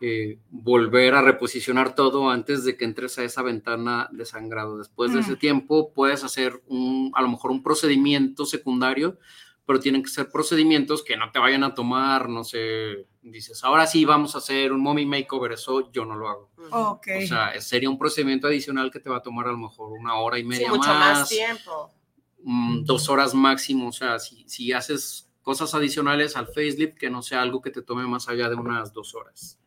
eh, 0.00 0.38
volver 0.50 1.14
a 1.14 1.22
reposicionar 1.22 1.94
todo 1.94 2.28
antes 2.30 2.64
de 2.64 2.76
que 2.76 2.84
entres 2.84 3.18
a 3.18 3.24
esa 3.24 3.42
ventana 3.42 4.08
de 4.10 4.24
sangrado. 4.24 4.78
Después 4.78 5.12
de 5.12 5.18
Mm. 5.18 5.20
ese 5.20 5.36
tiempo 5.36 5.92
puedes 5.92 6.24
hacer 6.24 6.60
un, 6.66 7.12
a 7.14 7.22
lo 7.22 7.28
mejor 7.28 7.50
un 7.52 7.62
procedimiento 7.62 8.44
secundario, 8.46 9.18
pero 9.66 9.80
tienen 9.80 10.02
que 10.02 10.10
ser 10.10 10.28
procedimientos 10.30 11.02
que 11.02 11.16
no 11.16 11.30
te 11.32 11.38
vayan 11.38 11.64
a 11.64 11.74
tomar, 11.74 12.28
no 12.28 12.44
sé, 12.44 13.06
dices, 13.22 13.64
ahora 13.64 13.86
sí 13.86 14.04
vamos 14.04 14.34
a 14.34 14.38
hacer 14.38 14.72
un 14.72 14.80
mommy 14.82 15.06
makeover, 15.06 15.52
eso 15.52 15.90
yo 15.90 16.04
no 16.04 16.14
lo 16.16 16.28
hago. 16.28 16.50
Ok. 16.70 17.08
O 17.22 17.26
sea, 17.26 17.60
sería 17.60 17.88
un 17.88 17.98
procedimiento 17.98 18.46
adicional 18.46 18.90
que 18.90 19.00
te 19.00 19.08
va 19.08 19.16
a 19.18 19.22
tomar 19.22 19.46
a 19.48 19.52
lo 19.52 19.58
mejor 19.58 19.92
una 19.92 20.16
hora 20.16 20.38
y 20.38 20.42
Sí, 20.42 20.48
media 20.48 20.68
mucho 20.68 20.88
más, 20.88 21.18
más 21.20 21.28
tiempo. 21.28 21.90
mm, 22.42 22.84
dos 22.84 23.08
horas 23.08 23.32
máximo. 23.34 23.88
O 23.88 23.92
sea, 23.92 24.18
si, 24.18 24.44
si 24.48 24.72
haces 24.72 25.30
cosas 25.42 25.74
adicionales 25.74 26.36
al 26.36 26.46
facelift, 26.46 26.96
que 26.98 27.08
no 27.10 27.22
sea 27.22 27.40
algo 27.42 27.60
que 27.62 27.70
te 27.70 27.82
tome 27.82 28.06
más 28.06 28.28
allá 28.28 28.48
de 28.50 28.54
unas 28.56 28.92
dos 28.92 29.14
horas. 29.14 29.58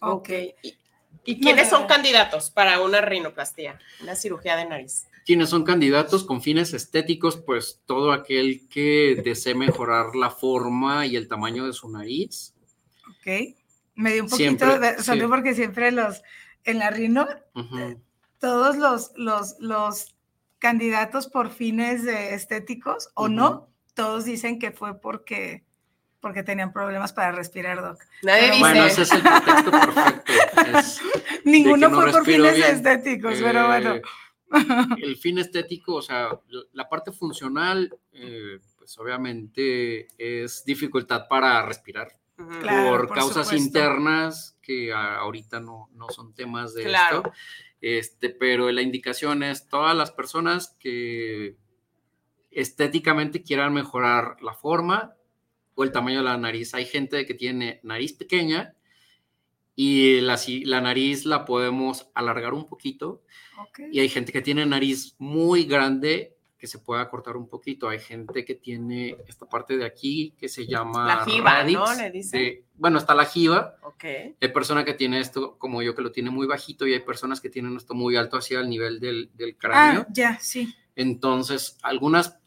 ok. 0.00 0.28
¿Y, 0.62 0.78
y 1.24 1.40
quiénes 1.40 1.68
son 1.68 1.86
candidatos 1.86 2.50
para 2.50 2.80
una 2.80 3.00
rinoplastía, 3.02 3.78
una 4.02 4.16
cirugía 4.16 4.56
de 4.56 4.64
nariz? 4.64 5.06
Quienes 5.24 5.50
son 5.50 5.64
candidatos 5.64 6.24
con 6.24 6.42
fines 6.42 6.74
estéticos, 6.74 7.36
pues 7.36 7.80
todo 7.86 8.12
aquel 8.12 8.66
que 8.68 9.20
desee 9.24 9.54
mejorar 9.54 10.14
la 10.16 10.30
forma 10.30 11.06
y 11.06 11.16
el 11.16 11.28
tamaño 11.28 11.66
de 11.66 11.72
su 11.72 11.88
nariz. 11.90 12.54
Ok. 13.08 13.54
Me 13.94 14.14
dio 14.14 14.24
un 14.24 14.30
poquito 14.30 14.36
Siempre, 14.66 14.78
de 14.78 15.02
sonrío 15.02 15.26
sí. 15.26 15.30
porque 15.30 15.54
siempre 15.54 15.92
los, 15.92 16.22
en 16.64 16.78
la 16.78 16.90
rino, 16.90 17.28
Ujú. 17.54 18.00
todos 18.40 18.76
los, 18.78 19.12
los, 19.16 19.56
los 19.60 20.16
candidatos 20.58 21.28
por 21.28 21.50
fines 21.50 22.04
de 22.04 22.34
estéticos 22.34 23.10
o 23.14 23.24
Ujú. 23.24 23.32
no, 23.32 23.68
todos 23.94 24.24
dicen 24.24 24.58
que 24.58 24.72
fue 24.72 24.98
porque, 25.00 25.62
porque 26.20 26.42
tenían 26.42 26.72
problemas 26.72 27.12
para 27.12 27.32
respirar, 27.32 27.82
Doc. 27.82 28.00
Nadie 28.22 28.40
Pero 28.42 28.52
dice. 28.54 28.60
Bueno, 28.60 28.84
ese 28.86 29.02
es 29.02 29.12
el 29.12 29.22
pretexto 29.22 29.70
perfecto. 29.70 30.32
Es- 30.78 31.00
Ninguno 31.44 31.88
no 31.88 32.00
fue 32.00 32.12
por 32.12 32.24
fines 32.24 32.54
bien. 32.56 32.74
estéticos, 32.76 33.34
pero 33.42 33.66
bueno. 33.66 33.94
El 35.02 35.16
fin 35.16 35.38
estético, 35.38 35.94
o 35.96 36.02
sea, 36.02 36.28
la 36.72 36.88
parte 36.88 37.12
funcional, 37.12 37.94
eh, 38.12 38.58
pues 38.78 38.98
obviamente 38.98 40.08
es 40.18 40.64
dificultad 40.64 41.26
para 41.28 41.64
respirar. 41.66 42.08
Claro, 42.36 42.90
por, 42.90 43.06
por 43.08 43.16
causas 43.16 43.46
supuesto. 43.46 43.56
internas 43.56 44.58
que 44.62 44.92
a- 44.92 45.16
ahorita 45.18 45.60
no, 45.60 45.88
no 45.92 46.08
son 46.10 46.34
temas 46.34 46.74
de 46.74 46.84
Claro. 46.84 47.18
esto. 47.18 47.32
Este, 47.80 48.30
pero 48.30 48.70
la 48.72 48.82
indicación 48.82 49.42
es 49.42 49.68
todas 49.68 49.96
las 49.96 50.10
personas 50.12 50.76
que 50.80 51.56
estéticamente 52.50 53.42
quieran 53.42 53.72
mejorar 53.72 54.36
la 54.42 54.54
forma 54.54 55.14
o 55.74 55.84
el 55.84 55.92
tamaño 55.92 56.18
de 56.18 56.24
la 56.24 56.36
nariz. 56.36 56.74
Hay 56.74 56.84
gente 56.84 57.24
que 57.26 57.34
tiene 57.34 57.80
nariz 57.82 58.12
pequeña 58.12 58.74
y 59.74 60.20
la, 60.20 60.36
si- 60.36 60.64
la 60.64 60.80
nariz 60.80 61.24
la 61.24 61.44
podemos 61.44 62.08
alargar 62.14 62.52
un 62.54 62.66
poquito 62.68 63.22
y 63.90 64.00
hay 64.00 64.08
gente 64.08 64.32
que 64.32 64.42
tiene 64.42 64.66
nariz 64.66 65.14
muy 65.18 65.64
grande 65.64 66.36
que 66.58 66.66
se 66.68 66.78
puede 66.78 67.00
acortar 67.02 67.36
un 67.36 67.48
poquito. 67.48 67.88
Hay 67.88 67.98
gente 67.98 68.44
que 68.44 68.54
tiene 68.54 69.16
esta 69.26 69.48
parte 69.48 69.76
de 69.76 69.84
aquí 69.84 70.32
que 70.38 70.48
se 70.48 70.64
llama 70.66 71.06
La 71.06 71.24
jiba, 71.24 71.50
radix, 71.58 71.78
¿no? 71.78 71.94
Le 71.94 72.10
dicen. 72.12 72.40
de- 72.40 72.64
bueno, 72.76 72.98
está 72.98 73.14
la 73.16 73.24
jiba. 73.24 73.76
Ok. 73.82 74.04
Hay 74.40 74.48
personas 74.52 74.84
que 74.84 74.94
tienen 74.94 75.20
esto 75.20 75.58
como 75.58 75.82
yo 75.82 75.94
que 75.96 76.02
lo 76.02 76.12
tiene 76.12 76.30
muy 76.30 76.46
bajito 76.46 76.86
y 76.86 76.92
hay 76.94 77.00
personas 77.00 77.40
que 77.40 77.50
tienen 77.50 77.76
esto 77.76 77.94
muy 77.94 78.14
alto 78.16 78.36
hacia 78.36 78.60
el 78.60 78.68
nivel 78.68 79.00
del, 79.00 79.30
del 79.34 79.56
cráneo. 79.56 80.02
Ah, 80.02 80.12
ya, 80.12 80.38
sí. 80.40 80.72
Entonces, 80.94 81.78
algunas 81.82 82.38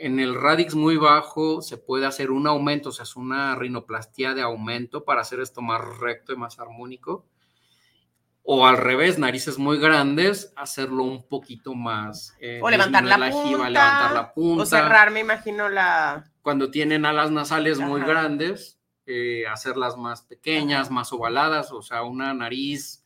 en 0.00 0.18
el 0.18 0.34
radix 0.34 0.74
muy 0.74 0.96
bajo 0.96 1.60
se 1.60 1.76
puede 1.76 2.06
hacer 2.06 2.30
un 2.30 2.46
aumento, 2.46 2.88
o 2.88 2.92
sea, 2.92 3.02
es 3.02 3.16
una 3.16 3.54
rinoplastia 3.54 4.34
de 4.34 4.40
aumento 4.42 5.04
para 5.04 5.20
hacer 5.20 5.40
esto 5.40 5.60
más 5.60 5.80
recto 5.98 6.32
y 6.32 6.36
más 6.36 6.58
armónico. 6.58 7.26
O 8.42 8.66
al 8.66 8.78
revés, 8.78 9.18
narices 9.18 9.58
muy 9.58 9.78
grandes, 9.78 10.52
hacerlo 10.56 11.04
un 11.04 11.28
poquito 11.28 11.74
más. 11.74 12.34
eh, 12.40 12.58
O 12.62 12.70
levantar 12.70 13.04
la 13.04 13.16
disminuir 13.16 13.56
punta, 13.56 13.70
levantar 13.70 14.12
la 14.14 14.32
punta. 14.32 14.62
O 14.62 14.66
cerrar, 14.66 15.10
me 15.10 15.20
imagino, 15.20 15.68
la. 15.68 16.24
Cuando 16.40 16.70
tienen 16.70 17.04
alas 17.04 17.30
nasales 17.30 17.78
muy 17.78 18.00
grandes, 18.00 18.80
eh, 19.04 19.46
hacerlas 19.46 19.98
más 19.98 20.22
pequeñas, 20.22 20.90
más 20.90 21.12
ovaladas, 21.12 21.70
o 21.72 21.82
sea, 21.82 22.02
una 22.02 22.32
nariz. 22.32 22.99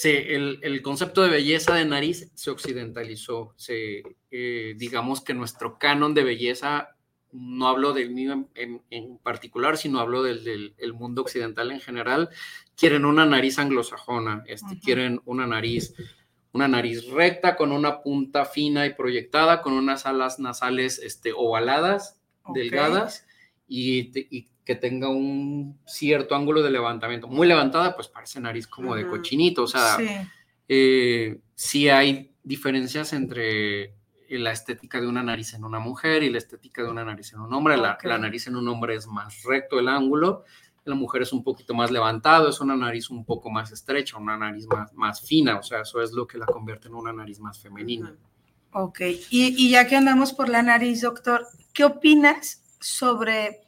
Se, 0.00 0.36
el, 0.36 0.60
el 0.62 0.80
concepto 0.80 1.22
de 1.22 1.28
belleza 1.30 1.74
de 1.74 1.84
nariz 1.84 2.30
se 2.34 2.50
occidentalizó. 2.50 3.52
Se, 3.56 4.04
eh, 4.30 4.74
digamos 4.76 5.20
que 5.22 5.34
nuestro 5.34 5.76
canon 5.76 6.14
de 6.14 6.22
belleza, 6.22 6.94
no 7.32 7.66
hablo 7.66 7.92
del 7.92 8.10
mío 8.10 8.32
en, 8.32 8.48
en- 8.54 8.82
en 8.90 9.18
particular, 9.18 9.76
sino 9.76 9.98
hablo 9.98 10.22
del, 10.22 10.44
del 10.44 10.74
el 10.78 10.92
mundo 10.92 11.22
occidental 11.22 11.72
en 11.72 11.80
general, 11.80 12.28
quieren 12.76 13.04
una 13.04 13.26
nariz 13.26 13.58
anglosajona, 13.58 14.44
este, 14.46 14.78
quieren 14.80 15.20
una 15.24 15.48
nariz, 15.48 15.94
una 16.52 16.68
nariz 16.68 17.04
recta 17.10 17.56
con 17.56 17.72
una 17.72 18.00
punta 18.00 18.44
fina 18.44 18.86
y 18.86 18.94
proyectada, 18.94 19.62
con 19.62 19.72
unas 19.72 20.06
alas 20.06 20.38
nasales 20.38 21.00
este, 21.00 21.32
ovaladas, 21.34 22.20
delgadas 22.54 23.26
y, 23.66 24.12
y 24.34 24.46
que 24.68 24.74
tenga 24.74 25.08
un 25.08 25.78
cierto 25.86 26.34
ángulo 26.34 26.62
de 26.62 26.70
levantamiento. 26.70 27.26
Muy 27.26 27.48
levantada, 27.48 27.96
pues 27.96 28.06
parece 28.06 28.38
nariz 28.38 28.66
como 28.66 28.94
de 28.94 29.04
Ujú. 29.04 29.12
cochinito, 29.16 29.62
o 29.62 29.66
sea, 29.66 29.96
Sí. 29.96 30.06
eh, 30.68 31.40
sí 31.54 31.88
hay 31.88 32.34
diferencias 32.42 33.14
entre 33.14 33.94
la 34.28 34.52
estética 34.52 35.00
de 35.00 35.06
una 35.06 35.22
nariz 35.22 35.54
en 35.54 35.64
una 35.64 35.78
mujer 35.78 36.22
y 36.22 36.28
la 36.28 36.36
estética 36.36 36.82
de 36.82 36.90
una 36.90 37.02
nariz 37.02 37.32
en 37.32 37.40
un 37.40 37.54
hombre. 37.54 37.78
La, 37.78 37.96
la 38.04 38.18
nariz 38.18 38.46
en 38.46 38.56
un 38.56 38.68
hombre 38.68 38.94
es 38.94 39.06
más 39.06 39.42
recto 39.42 39.78
el 39.78 39.88
ángulo, 39.88 40.44
la 40.84 40.94
mujer 40.94 41.22
es 41.22 41.32
un 41.32 41.42
poquito 41.42 41.72
más 41.72 41.90
levantado, 41.90 42.50
es 42.50 42.60
una 42.60 42.76
nariz 42.76 43.08
un 43.08 43.24
poco 43.24 43.48
más 43.48 43.72
estrecha, 43.72 44.18
una 44.18 44.36
nariz 44.36 44.66
más, 44.66 44.92
más 44.92 45.22
fina, 45.22 45.56
o 45.56 45.62
sea, 45.62 45.80
eso 45.80 46.02
es 46.02 46.12
lo 46.12 46.26
que 46.26 46.36
la 46.36 46.44
convierte 46.44 46.88
en 46.88 46.94
una 46.94 47.14
nariz 47.14 47.40
más 47.40 47.58
femenina. 47.58 48.14
Ok, 48.72 49.00
y, 49.30 49.54
y 49.56 49.70
ya 49.70 49.86
que 49.86 49.96
andamos 49.96 50.34
por 50.34 50.50
la 50.50 50.62
nariz, 50.62 51.00
doctor, 51.00 51.46
¿qué 51.72 51.84
opinas 51.84 52.62
sobre 52.80 53.62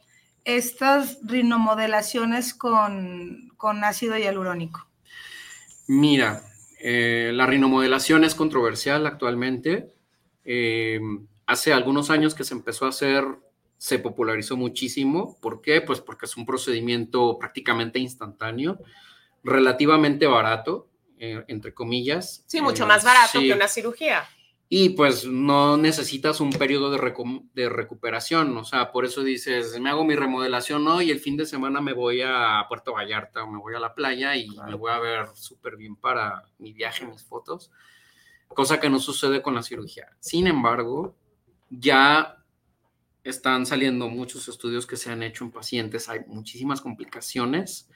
estas 0.45 1.19
rinomodelaciones 1.23 2.53
con, 2.53 3.51
con 3.57 3.83
ácido 3.83 4.17
hialurónico? 4.17 4.87
Mira, 5.87 6.43
eh, 6.79 7.31
la 7.33 7.45
rinomodelación 7.45 8.23
es 8.23 8.35
controversial 8.35 9.05
actualmente. 9.05 9.93
Eh, 10.45 10.99
hace 11.45 11.73
algunos 11.73 12.09
años 12.09 12.33
que 12.33 12.43
se 12.43 12.53
empezó 12.53 12.85
a 12.85 12.89
hacer, 12.89 13.25
se 13.77 13.99
popularizó 13.99 14.57
muchísimo. 14.57 15.37
¿Por 15.41 15.61
qué? 15.61 15.81
Pues 15.81 16.01
porque 16.01 16.25
es 16.25 16.37
un 16.37 16.45
procedimiento 16.45 17.37
prácticamente 17.39 17.99
instantáneo, 17.99 18.79
relativamente 19.43 20.27
barato, 20.27 20.87
eh, 21.19 21.43
entre 21.47 21.73
comillas. 21.73 22.43
Sí, 22.47 22.61
mucho 22.61 22.83
Eh, 22.83 22.87
más 22.87 23.03
barato 23.03 23.39
sí. 23.39 23.47
que 23.47 23.53
una 23.53 23.67
cirugía. 23.67 24.23
Y 24.73 24.91
pues 24.91 25.25
no 25.25 25.75
necesitas 25.75 26.39
un 26.39 26.49
periodo 26.49 26.91
de, 26.91 26.97
recu- 26.97 27.45
de 27.53 27.67
recuperación, 27.67 28.55
o 28.55 28.63
sea, 28.63 28.93
por 28.93 29.03
eso 29.03 29.21
dices, 29.21 29.77
me 29.81 29.89
hago 29.89 30.05
mi 30.05 30.15
remodelación 30.15 30.87
hoy 30.87 31.07
y 31.07 31.11
el 31.11 31.19
fin 31.19 31.35
de 31.35 31.45
semana 31.45 31.81
me 31.81 31.91
voy 31.91 32.21
a 32.23 32.63
Puerto 32.69 32.93
Vallarta 32.93 33.43
o 33.43 33.51
me 33.51 33.59
voy 33.59 33.75
a 33.75 33.79
la 33.79 33.93
playa 33.93 34.33
y 34.37 34.47
me 34.49 34.75
voy 34.75 34.93
a 34.93 34.99
ver 34.99 35.27
súper 35.35 35.75
bien 35.75 35.97
para 35.97 36.43
mi 36.57 36.71
viaje, 36.71 37.05
mis 37.05 37.21
fotos, 37.21 37.69
cosa 38.47 38.79
que 38.79 38.89
no 38.89 38.99
sucede 38.99 39.41
con 39.41 39.55
la 39.55 39.61
cirugía. 39.61 40.07
Sin 40.21 40.47
embargo, 40.47 41.17
ya 41.69 42.37
están 43.25 43.65
saliendo 43.65 44.07
muchos 44.07 44.47
estudios 44.47 44.87
que 44.87 44.95
se 44.95 45.11
han 45.11 45.21
hecho 45.21 45.43
en 45.43 45.51
pacientes, 45.51 46.07
hay 46.07 46.21
muchísimas 46.27 46.79
complicaciones 46.79 47.89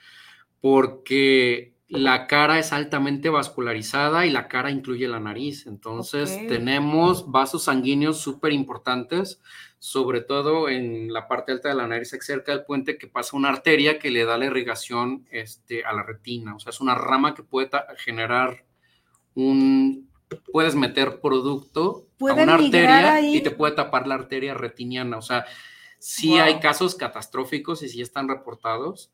porque 0.60 1.75
la 1.88 2.26
cara 2.26 2.58
es 2.58 2.74
altamente 2.74 3.30
vascularizada 3.30 4.26
y 4.26 4.32
la 4.32 4.48
cara 4.48 4.72
incluye 4.72 5.08
la 5.08 5.20
nariz. 5.20 5.68
Entonces 5.68 6.36
tenemos 6.48 7.30
vasos 7.30 7.66
sanguíneos 7.66 8.20
súper 8.20 8.54
importantes, 8.54 9.40
sobre 9.78 10.22
todo 10.22 10.68
en 10.68 11.14
la 11.14 11.28
parte 11.28 11.52
alta 11.52 11.70
de 11.70 11.76
la 11.76 11.88
nariz, 11.88 12.10
cerca 12.22 12.52
del 12.54 12.66
puente, 12.66 12.98
que 12.98 13.08
pasa 13.08 13.38
una 13.38 13.50
arteria 13.50 14.00
que 14.00 14.10
le 14.10 14.26
da 14.26 14.38
la 14.38 14.46
irrigación 14.46 15.28
este, 15.30 15.86
a 15.86 15.94
la 15.94 16.02
retina. 16.04 16.56
O 16.56 16.60
sea, 16.60 16.72
es 16.72 16.82
una 16.82 16.96
rama 16.96 17.34
que 17.36 17.44
puede 17.44 17.70
generar 17.98 18.66
un... 19.36 20.10
Puedes 20.52 20.74
meter 20.76 21.22
producto 21.22 22.08
a 22.16 22.18
¿Puede 22.18 22.44
una 22.44 22.56
arteria 22.56 23.14
ahí? 23.14 23.38
y 23.38 23.42
te 23.42 23.52
puede 23.52 23.76
tapar 23.76 24.08
la 24.08 24.16
arteria 24.16 24.56
retiniana. 24.56 25.18
O 25.18 25.22
sea, 25.22 25.46
sí 26.00 26.30
Wow. 26.30 26.40
hay 26.40 26.60
casos 26.60 26.96
catastróficos 26.96 27.84
y 27.84 27.90
sí 27.90 28.02
están 28.02 28.28
reportados 28.28 29.12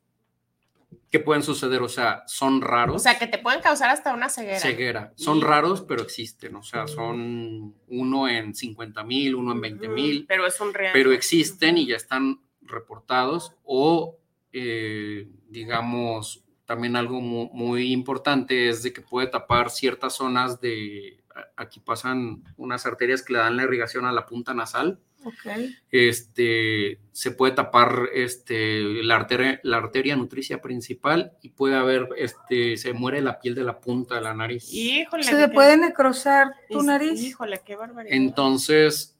que 1.09 1.19
pueden 1.19 1.43
suceder, 1.43 1.81
o 1.81 1.89
sea, 1.89 2.23
son 2.27 2.61
raros. 2.61 2.95
O 2.95 2.99
sea, 2.99 3.19
que 3.19 3.27
te 3.27 3.37
pueden 3.37 3.61
causar 3.61 3.89
hasta 3.89 4.13
una 4.13 4.29
ceguera. 4.29 4.59
ceguera. 4.59 5.13
Son 5.15 5.39
Y- 5.39 5.41
raros, 5.41 5.81
pero 5.81 6.01
existen, 6.03 6.55
o 6.55 6.63
sea, 6.63 6.87
son 6.87 7.75
uno 7.87 8.27
en 8.29 8.55
50 8.55 9.03
mil, 9.03 9.35
uno 9.35 9.51
en 9.51 9.61
20 9.61 9.85
Ujú, 9.87 9.95
mil, 9.95 10.25
Pero 10.27 10.45
es 10.47 10.59
un 10.61 10.73
real. 10.73 10.91
pero 10.93 11.11
existen 11.11 11.77
y 11.77 11.85
ya 11.87 11.97
están 11.97 12.39
reportados 12.61 13.53
o, 13.63 14.17
eh, 14.53 15.27
digamos, 15.49 16.43
también 16.65 16.95
algo 16.95 17.19
mu- 17.19 17.49
muy, 17.53 17.91
importante 17.91 18.69
es 18.69 18.81
de 18.83 18.93
que 18.93 19.01
puede 19.01 19.27
tapar 19.27 19.69
ciertas 19.69 20.13
zonas 20.15 20.61
de 20.61 21.17
aquí 21.55 21.79
pasan 21.79 22.43
unas 22.57 22.85
arterias 22.85 23.23
que 23.23 23.33
le 23.33 23.39
dan 23.39 23.55
la 23.57 23.63
irrigación 23.63 24.05
a 24.05 24.11
la 24.11 24.25
punta 24.25 24.53
nasal. 24.53 24.99
Ok. 25.23 25.45
Este, 25.91 26.99
se 27.11 27.31
puede 27.31 27.53
tapar 27.53 28.09
este, 28.13 28.81
la, 29.03 29.15
arteria, 29.15 29.59
la 29.63 29.77
arteria 29.77 30.15
nutricia 30.15 30.61
principal 30.61 31.33
y 31.41 31.49
puede 31.49 31.75
haber, 31.75 32.09
este, 32.17 32.77
se 32.77 32.93
muere 32.93 33.21
la 33.21 33.39
piel 33.39 33.53
de 33.55 33.63
la 33.63 33.79
punta 33.79 34.15
de 34.15 34.21
la 34.21 34.33
nariz. 34.33 34.73
Híjole. 34.73 35.23
¿Se 35.23 35.33
le 35.35 35.47
qué- 35.47 35.53
puede 35.53 35.77
necrosar 35.77 36.53
tu 36.69 36.81
nariz? 36.81 37.21
Híjole, 37.21 37.61
qué 37.65 37.75
barbaridad. 37.75 38.15
Entonces, 38.15 39.17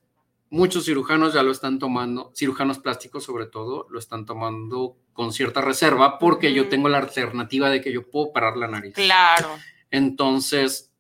muchos 0.50 0.86
cirujanos 0.86 1.34
ya 1.34 1.44
lo 1.44 1.52
están 1.52 1.78
tomando, 1.80 2.32
cirujanos 2.36 2.80
plásticos 2.80 3.24
sobre 3.24 3.46
todo, 3.46 3.88
lo 3.90 4.00
están 4.00 4.26
tomando 4.26 4.98
con 5.14 5.34
cierta 5.34 5.62
reserva 5.62 6.18
porque 6.20 6.54
yo 6.54 6.68
tengo 6.70 6.90
la 6.90 6.98
alternativa 6.98 7.70
de 7.70 7.82
que 7.82 7.92
yo 7.92 8.10
puedo 8.10 8.28
operar 8.28 8.58
la 8.58 8.68
nariz. 8.68 8.96
Claro. 8.96 9.50
Entonces, 9.92 10.92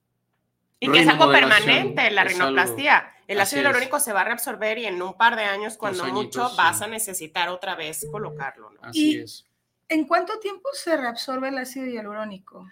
Y 0.80 0.91
que 0.91 0.99
es 0.99 1.08
algo 1.08 1.32
permanente, 1.32 2.12
la 2.12 2.24
rinoplastía. 2.24 3.14
El 3.32 3.40
así 3.40 3.56
ácido 3.56 3.62
es. 3.62 3.66
hialurónico 3.68 4.00
se 4.00 4.14
va 4.14 4.22
a 4.22 4.24
reabsorber 4.26 4.78
y 4.78 4.86
en 4.86 5.02
un 5.02 5.14
par 5.16 5.36
de 5.36 5.44
años, 5.44 5.78
cuando 5.78 6.04
añitos, 6.04 6.24
mucho, 6.44 6.50
sí. 6.50 6.56
vas 6.58 6.82
a 6.82 6.88
necesitar 6.88 7.50
otra 7.50 7.76
vez 7.76 8.06
colocarlo. 8.12 8.72
¿no? 8.72 8.80
así 8.84 9.12
Y- 9.14 9.20
es. 9.20 9.48
¿En 9.90 10.06
cuánto 10.08 10.40
tiempo 10.40 10.70
se 10.74 10.96
reabsorbe 10.96 11.50
el 11.50 11.58
ácido 11.58 11.86
hialurónico? 11.86 12.66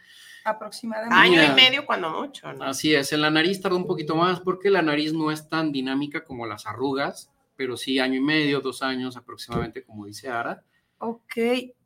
Aproximadamente. 0.46 1.16
Año 1.16 1.44
y 1.44 1.54
medio, 1.54 1.86
cuando 1.86 2.10
mucho. 2.10 2.52
¿no? 2.54 2.64
Así 2.64 2.96
es, 2.96 3.12
en 3.12 3.22
la 3.22 3.30
nariz 3.30 3.62
tarda 3.62 3.76
un 3.76 3.86
poquito 3.86 4.16
más 4.16 4.40
porque 4.40 4.70
la 4.70 4.82
nariz 4.82 5.12
no 5.14 5.30
es 5.32 5.50
tan 5.50 5.72
dinámica 5.74 6.24
como 6.24 6.46
las 6.48 6.66
arrugas, 6.66 7.30
pero 7.58 7.76
sí 7.76 8.00
año 8.00 8.16
y 8.16 8.22
medio, 8.22 8.62
dos 8.62 8.82
años 8.82 9.18
aproximadamente, 9.18 9.84
como 9.84 10.06
dice 10.06 10.30
Ara. 10.30 10.64
Ok. 11.00 11.34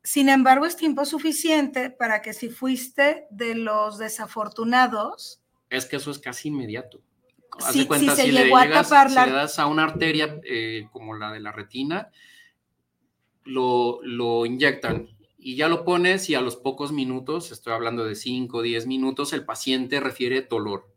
Sin 0.04 0.28
embargo, 0.28 0.66
es 0.66 0.76
tiempo 0.76 1.04
suficiente 1.04 1.90
para 1.90 2.22
que 2.22 2.32
si 2.32 2.48
fuiste 2.48 3.26
de 3.30 3.54
los 3.56 3.98
desafortunados, 3.98 5.40
Es 5.70 5.86
que 5.86 5.96
eso 5.96 6.10
es 6.12 6.18
casi 6.20 6.48
inmediato. 6.48 7.00
Haz 7.60 7.72
Si- 7.72 7.78
de 7.80 7.86
cuenta, 7.86 8.16
si 8.16 8.22
se 8.22 8.32
le 8.32 8.44
llegó 8.44 8.56
a 8.58 8.68
tapar 8.70 9.08
si 9.10 9.14
le 9.16 9.30
das 9.32 9.58
a 9.58 9.66
una 9.66 9.84
arteria 9.84 10.40
eh, 10.44 10.88
como 10.92 11.14
la 11.14 11.32
de 11.32 11.40
la 11.40 11.52
retina, 11.52 12.10
lo, 13.44 14.00
lo 14.02 14.46
inyectan 14.46 15.08
y 15.38 15.56
ya 15.56 15.68
lo 15.68 15.84
pones 15.84 16.30
y 16.30 16.34
a 16.34 16.40
los 16.40 16.56
pocos 16.56 16.92
minutos, 16.92 17.52
estoy 17.52 17.74
hablando 17.74 18.04
de 18.04 18.14
5 18.14 18.58
o 18.58 18.62
10 18.62 18.86
minutos, 18.86 19.32
el 19.34 19.44
paciente 19.44 20.00
refiere 20.00 20.42
dolor. 20.42 20.90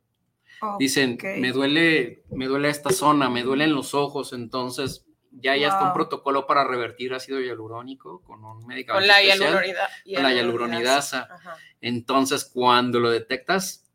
Dicen, 0.79 1.19
me 1.39 1.51
duele, 1.51 2.23
me 2.31 2.47
duele 2.47 2.69
esta 2.69 2.89
zona, 2.91 3.29
me 3.29 3.43
duelen 3.43 3.73
los 3.75 3.93
ojos, 3.93 4.33
entonces 4.33 5.05
ya 5.29 5.51
hay 5.51 5.65
hasta 5.65 5.81
un 5.81 5.85
Wow. 5.89 5.93
protocolo 5.93 6.47
para 6.47 6.63
revertir 6.63 7.13
ácido 7.13 7.39
hialurónico 7.39 8.21
con 8.23 8.43
un 8.43 8.65
medicamento 8.65 8.93
Con 9.01 9.07
la 9.07 9.21
especial. 9.21 9.49
hialuronida- 9.53 9.89
con 10.15 10.23
la 10.23 10.33
hialuronidasa. 10.33 11.27
Ajá. 11.29 11.57
Entonces, 11.81 12.45
cuando 12.51 12.99
lo 12.99 13.11
detectas, 13.11 13.86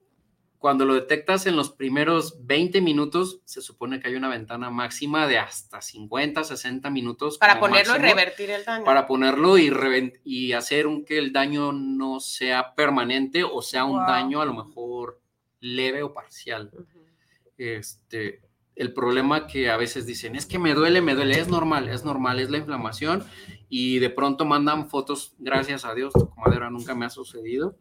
cuando 0.62 0.84
lo 0.84 0.94
detectas 0.94 1.46
en 1.46 1.56
los 1.56 1.72
primeros 1.72 2.46
20 2.46 2.80
minutos, 2.80 3.40
se 3.44 3.60
supone 3.60 3.98
que 3.98 4.06
hay 4.06 4.14
una 4.14 4.28
ventana 4.28 4.70
máxima 4.70 5.26
de 5.26 5.36
hasta 5.36 5.82
50, 5.82 6.44
60 6.44 6.88
minutos. 6.88 7.36
Para 7.36 7.58
ponerlo 7.58 7.96
y 7.96 7.98
máximo, 7.98 8.08
revertir 8.08 8.50
el 8.52 8.64
daño. 8.64 8.84
Para 8.84 9.08
ponerlo 9.08 9.58
y, 9.58 9.72
y 10.22 10.52
hacer 10.52 10.86
un 10.86 11.04
que 11.04 11.18
el 11.18 11.32
daño 11.32 11.72
no 11.72 12.20
sea 12.20 12.76
permanente 12.76 13.42
o 13.42 13.60
sea 13.60 13.84
un 13.84 13.96
Wow. 13.96 14.06
daño 14.06 14.40
a 14.40 14.44
lo 14.44 14.54
mejor 14.54 15.20
leve 15.58 16.04
o 16.04 16.14
parcial. 16.14 16.70
Ujú. 16.72 17.06
Este, 17.58 18.40
el 18.76 18.94
problema 18.94 19.48
que 19.48 19.68
a 19.68 19.76
veces 19.76 20.06
dicen 20.06 20.36
es 20.36 20.46
que 20.46 20.60
me 20.60 20.74
duele, 20.74 21.00
me 21.00 21.16
duele, 21.16 21.40
es 21.40 21.48
normal, 21.48 21.88
es 21.88 22.04
normal, 22.04 22.38
es 22.38 22.50
la 22.50 22.58
inflamación 22.58 23.24
y 23.68 23.98
de 23.98 24.10
pronto 24.10 24.44
mandan 24.44 24.88
fotos, 24.88 25.34
gracias 25.38 25.84
a 25.84 25.92
Dios, 25.92 26.12
madera 26.36 26.70
nunca 26.70 26.94
me 26.94 27.04
ha 27.04 27.10
sucedido, 27.10 27.76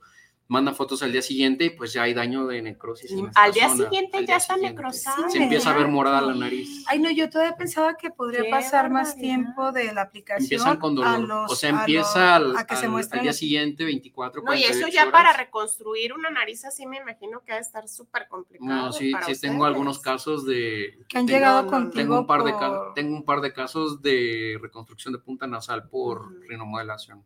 mandan 0.47 0.75
fotos 0.75 1.01
al 1.01 1.13
día 1.13 1.21
siguiente 1.21 1.63
y 1.63 1.69
pues 1.69 1.93
ya 1.93 2.01
hay 2.03 2.13
daño 2.13 2.45
de 2.45 2.61
necrosis. 2.61 3.09
en 3.11 3.31
Al 3.35 3.53
día 3.53 3.69
zona, 3.69 3.85
siguiente 3.85 4.17
al 4.17 4.23
ya 4.23 4.27
día 4.27 4.35
está 4.37 4.53
siguiente. 4.55 4.75
necrosada. 4.81 5.29
Se 5.29 5.37
empieza 5.41 5.71
a 5.73 5.77
ver 5.77 5.87
morada 5.87 6.19
la 6.21 6.33
nariz. 6.33 6.83
Ay, 6.87 6.99
no, 6.99 7.09
yo 7.09 7.29
todavía 7.29 7.55
pensaba 7.55 7.95
que 7.95 8.09
podría 8.09 8.43
Qué 8.43 8.49
pasar 8.49 8.89
más 8.89 9.15
tiempo 9.15 9.71
de 9.71 9.93
la 9.93 10.01
aplicación. 10.01 10.43
Empiezan 10.43 10.77
con 10.77 11.01
a 11.01 11.13
dolor. 11.13 11.27
los- 11.29 11.51
o 11.53 11.55
sea, 11.55 11.69
a 11.69 11.79
empieza 11.79 12.39
los- 12.39 12.55
al, 12.55 12.61
a 12.63 12.67
que 12.67 12.75
se 12.75 12.85
al- 12.85 12.91
muestren 12.91 13.19
al 13.19 13.23
día 13.23 13.29
los- 13.29 13.37
siguiente, 13.37 13.85
24, 13.85 14.41
No, 14.43 14.53
y 14.53 14.57
eso 14.63 14.71
48 14.73 14.93
ya 14.93 15.01
horas. 15.03 15.11
para 15.13 15.33
reconstruir 15.37 16.11
una 16.13 16.29
nariz 16.29 16.65
así 16.65 16.85
me 16.85 16.97
imagino 16.97 17.39
que 17.45 17.53
va 17.53 17.57
a 17.57 17.61
estar 17.61 17.87
súper 17.87 18.27
complicado. 18.27 18.69
No, 18.69 18.91
sí, 18.91 19.11
para 19.13 19.27
sí 19.27 19.39
tengo 19.39 19.63
algunos 19.63 19.99
casos 19.99 20.45
de... 20.45 20.99
que 21.07 21.17
han 21.17 21.27
tengo- 21.27 21.37
llegado 21.39 21.67
contigo. 21.67 21.93
Tengo 22.01 22.19
un, 22.19 22.27
par 22.27 22.43
de 22.43 22.53
tengo 22.93 23.15
un 23.15 23.23
par 23.23 23.39
de 23.39 23.53
casos 23.53 24.01
de 24.01 24.59
reconstrucción 24.61 25.13
de 25.13 25.19
punta 25.19 25.47
nasal 25.47 25.87
por 25.87 26.23
Ujú. 26.23 26.41
rinomodelación. 26.49 27.23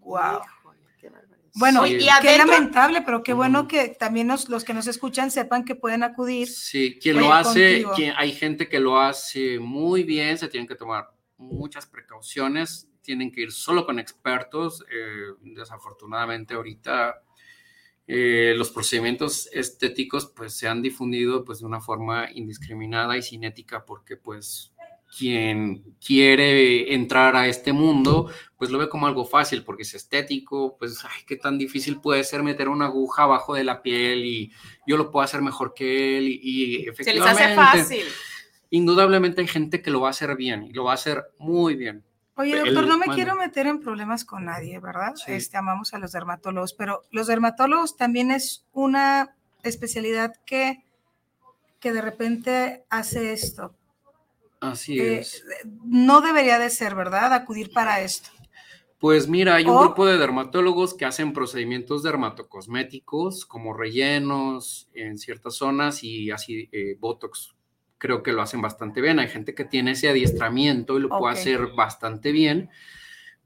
Wow. 0.00 0.40
Híjole, 0.42 0.80
qué 1.00 1.08
barbaridad. 1.08 1.33
Bueno, 1.54 1.86
Sí. 1.86 1.94
y 1.94 1.98
qué 1.98 2.10
adentro- 2.10 2.46
lamentable, 2.46 3.02
pero 3.02 3.22
qué 3.22 3.32
bueno 3.32 3.68
que 3.68 3.88
también 3.90 4.26
nos- 4.26 4.48
los 4.48 4.64
que 4.64 4.74
nos 4.74 4.86
escuchan 4.88 5.30
sepan 5.30 5.64
que 5.64 5.76
pueden 5.76 6.02
acudir. 6.02 6.48
Sí, 6.48 6.98
quien 7.00 7.18
lo 7.20 7.32
hace, 7.32 7.82
contigo. 7.84 7.92
quien, 7.94 8.14
hay 8.16 8.32
gente 8.32 8.68
que 8.68 8.80
lo 8.80 8.98
hace 8.98 9.58
muy 9.60 10.02
bien, 10.02 10.36
se 10.36 10.48
tienen 10.48 10.66
que 10.66 10.74
tomar 10.74 11.10
muchas 11.36 11.86
precauciones, 11.86 12.88
tienen 13.02 13.30
que 13.30 13.42
ir 13.42 13.52
solo 13.52 13.86
con 13.86 13.98
expertos. 13.98 14.84
eh, 14.90 15.34
desafortunadamente 15.42 16.54
ahorita 16.54 17.20
eh, 18.06 18.52
los 18.56 18.70
procedimientos 18.70 19.48
estéticos 19.52 20.26
pues 20.36 20.52
se 20.54 20.68
han 20.68 20.82
difundido 20.82 21.42
pues 21.42 21.60
de 21.60 21.64
una 21.66 21.80
forma 21.80 22.28
indiscriminada 22.34 23.16
y 23.16 23.22
sin 23.22 23.44
ética 23.44 23.86
porque 23.86 24.16
pues 24.18 24.73
quien 25.16 25.82
quiere 26.04 26.94
entrar 26.94 27.36
a 27.36 27.46
este 27.46 27.72
mundo 27.72 28.30
pues 28.56 28.70
lo 28.70 28.78
ve 28.78 28.88
como 28.88 29.06
algo 29.06 29.24
fácil 29.26 29.62
porque 29.62 29.82
es 29.82 29.94
estético, 29.94 30.76
pues 30.78 31.04
ay, 31.04 31.22
qué 31.26 31.36
tan 31.36 31.58
difícil 31.58 32.00
puede 32.00 32.24
ser 32.24 32.42
meter 32.42 32.68
una 32.68 32.86
aguja 32.86 33.24
abajo 33.24 33.54
de 33.54 33.64
la 33.64 33.82
piel 33.82 34.24
y 34.24 34.52
yo 34.86 34.96
lo 34.96 35.10
puedo 35.10 35.22
hacer 35.24 35.42
mejor 35.42 35.74
que 35.74 36.16
él 36.18 36.28
y, 36.28 36.40
y 36.42 36.74
Se 36.76 36.78
les 36.80 36.88
efectivamente 37.00 37.42
hace 37.44 37.54
fácil. 37.54 38.04
indudablemente 38.70 39.40
hay 39.42 39.48
gente 39.48 39.82
que 39.82 39.90
lo 39.90 40.00
va 40.00 40.08
a 40.08 40.10
hacer 40.10 40.34
bien 40.36 40.64
y 40.64 40.72
lo 40.72 40.84
va 40.84 40.92
a 40.92 40.94
hacer 40.94 41.24
muy 41.38 41.74
bien. 41.76 42.02
Oye, 42.36 42.52
El- 42.58 42.64
doctor, 42.64 42.86
no 42.88 42.98
me 42.98 43.06
mande. 43.06 43.22
quiero 43.22 43.36
meter 43.36 43.66
en 43.66 43.80
problemas 43.80 44.24
con 44.24 44.46
nadie, 44.46 44.78
¿verdad? 44.80 45.14
Sí. 45.14 45.32
Este, 45.32 45.56
amamos 45.56 45.94
a 45.94 45.98
los 45.98 46.10
dermatólogos, 46.12 46.72
pero 46.74 47.02
los 47.12 47.26
dermatólogos 47.28 47.96
también 47.96 48.30
es 48.30 48.64
una 48.72 49.36
especialidad 49.62 50.34
que, 50.44 50.82
que 51.80 51.92
de 51.92 52.00
repente 52.00 52.84
hace 52.90 53.32
esto. 53.32 53.74
Así 54.70 54.98
Eh, 54.98 55.18
es. 55.20 55.44
no 55.84 56.20
debería 56.20 56.58
de 56.58 56.70
ser, 56.70 56.94
¿verdad? 56.94 57.32
Acudir 57.32 57.70
para 57.72 58.00
esto. 58.00 58.30
Pues 58.98 59.28
mira, 59.28 59.56
hay 59.56 59.64
un 59.64 59.76
O- 59.76 59.80
grupo 59.80 60.06
de 60.06 60.16
dermatólogos 60.16 60.94
que 60.94 61.04
hacen 61.04 61.32
procedimientos 61.32 62.02
dermatocosméticos 62.02 63.44
como 63.44 63.74
rellenos 63.74 64.88
en 64.94 65.18
ciertas 65.18 65.56
zonas 65.56 66.02
y 66.04 66.30
así 66.30 66.68
eh, 66.72 66.96
Botox. 66.98 67.54
Creo 67.98 68.22
que 68.22 68.32
lo 68.32 68.42
hacen 68.42 68.62
bastante 68.62 69.00
bien. 69.00 69.18
Hay 69.18 69.28
gente 69.28 69.54
que 69.54 69.64
tiene 69.64 69.92
ese 69.92 70.08
adiestramiento 70.08 70.96
y 70.96 71.02
lo 71.02 71.08
puede 71.10 71.34
hacer 71.34 71.68
bastante 71.76 72.32
bien, 72.32 72.70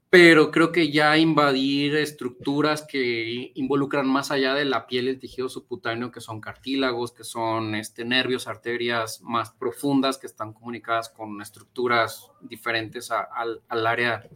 pero 0.09 0.49
creo 0.49 0.71
que 0.71 0.91
ya 0.91 1.17
invadir 1.17 1.95
estructuras 1.95 2.83
que 2.87 3.51
involucran 3.53 4.07
más 4.07 4.31
allá 4.31 4.55
de 4.55 4.65
la 4.65 4.87
piel 4.87 5.07
el 5.07 5.19
tejido 5.19 5.49
subcutáneo, 5.49 6.11
que 6.11 6.19
son 6.19 6.41
cartílagos, 6.41 7.11
que 7.11 7.23
son 7.23 7.75
este, 7.75 8.05
nervios, 8.05 8.47
arterias 8.47 9.21
más 9.21 9.51
profundas 9.51 10.17
que 10.17 10.25
están 10.25 10.53
comunicadas 10.53 11.09
con 11.09 11.39
estructuras 11.41 12.31
diferentes 12.41 13.11
a- 13.11 13.21
al, 13.21 13.61
al 13.67 13.85
área 13.85 14.27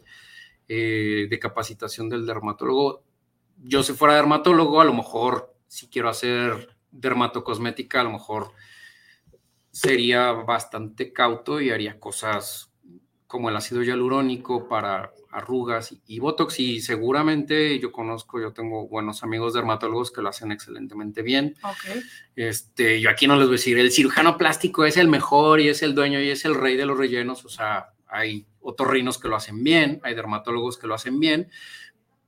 eh, 0.68 1.26
de 1.28 1.38
capacitación 1.40 2.08
del 2.08 2.24
dermatólogo. 2.24 3.02
Yo 3.62 3.82
si 3.82 3.94
fuera 3.94 4.14
dermatólogo, 4.14 4.80
a 4.80 4.84
lo 4.84 4.94
mejor 4.94 5.54
si 5.66 5.88
quiero 5.88 6.08
hacer 6.08 6.76
dermatocosmética, 6.92 8.00
a 8.00 8.04
lo 8.04 8.12
mejor 8.12 8.52
sería 9.70 10.32
bastante 10.32 11.12
cauto 11.12 11.60
y 11.60 11.70
haría 11.70 11.98
cosas 11.98 12.70
como 13.26 13.48
el 13.48 13.56
ácido 13.56 13.82
hialurónico 13.82 14.68
para 14.68 15.12
arrugas 15.34 15.90
y, 15.92 16.00
y 16.06 16.18
botox 16.20 16.60
y 16.60 16.80
seguramente 16.80 17.78
yo 17.80 17.90
conozco, 17.90 18.40
yo 18.40 18.52
tengo 18.52 18.86
buenos 18.86 19.22
amigos 19.24 19.52
dermatólogos 19.52 20.12
que 20.12 20.22
lo 20.22 20.28
hacen 20.28 20.52
excelentemente 20.52 21.22
bien. 21.22 21.56
Este, 22.36 23.00
yo 23.00 23.10
aquí 23.10 23.26
no 23.26 23.36
les 23.36 23.46
voy 23.46 23.54
a 23.54 23.58
decir, 23.58 23.78
el 23.78 23.90
cirujano 23.90 24.38
plástico 24.38 24.84
es 24.84 24.96
el 24.96 25.08
mejor 25.08 25.60
y 25.60 25.68
es 25.68 25.82
el 25.82 25.94
dueño 25.94 26.20
y 26.20 26.30
es 26.30 26.44
el 26.44 26.54
rey 26.54 26.76
de 26.76 26.86
los 26.86 26.96
rellenos, 26.96 27.44
o 27.44 27.48
sea, 27.48 27.90
hay 28.06 28.46
otorrinos 28.60 29.18
que 29.18 29.28
lo 29.28 29.36
hacen 29.36 29.62
bien, 29.64 30.00
hay 30.04 30.14
dermatólogos 30.14 30.78
que 30.78 30.86
lo 30.86 30.94
hacen 30.94 31.18
bien, 31.18 31.50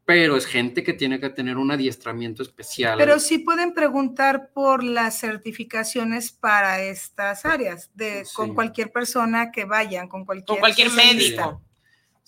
pero 0.05 0.37
es 0.37 0.47
gente 0.47 0.83
que 0.83 0.93
tiene 0.93 1.19
que 1.19 1.31
tener 1.31 1.57
un 1.57 1.71
adiestramiento 1.71 2.43
especial. 2.43 2.97
Pero 2.99 3.19
sí 3.19 3.39
pueden 3.39 3.73
preguntar 3.73 4.51
por 4.53 4.85
las 4.85 5.19
certificaciones 5.19 6.33
para 6.33 6.81
estas 6.83 7.45
áreas, 7.45 7.91
de, 7.95 8.25
Sí. 8.25 8.35
con 8.35 8.55
cualquier 8.55 8.91
persona 8.91 9.51
que 9.51 9.65
vayan, 9.65 10.09
con 10.09 10.25
cualquier, 10.25 10.47
Con 10.47 10.59
cualquier 10.59 10.91
médico. 10.91 11.63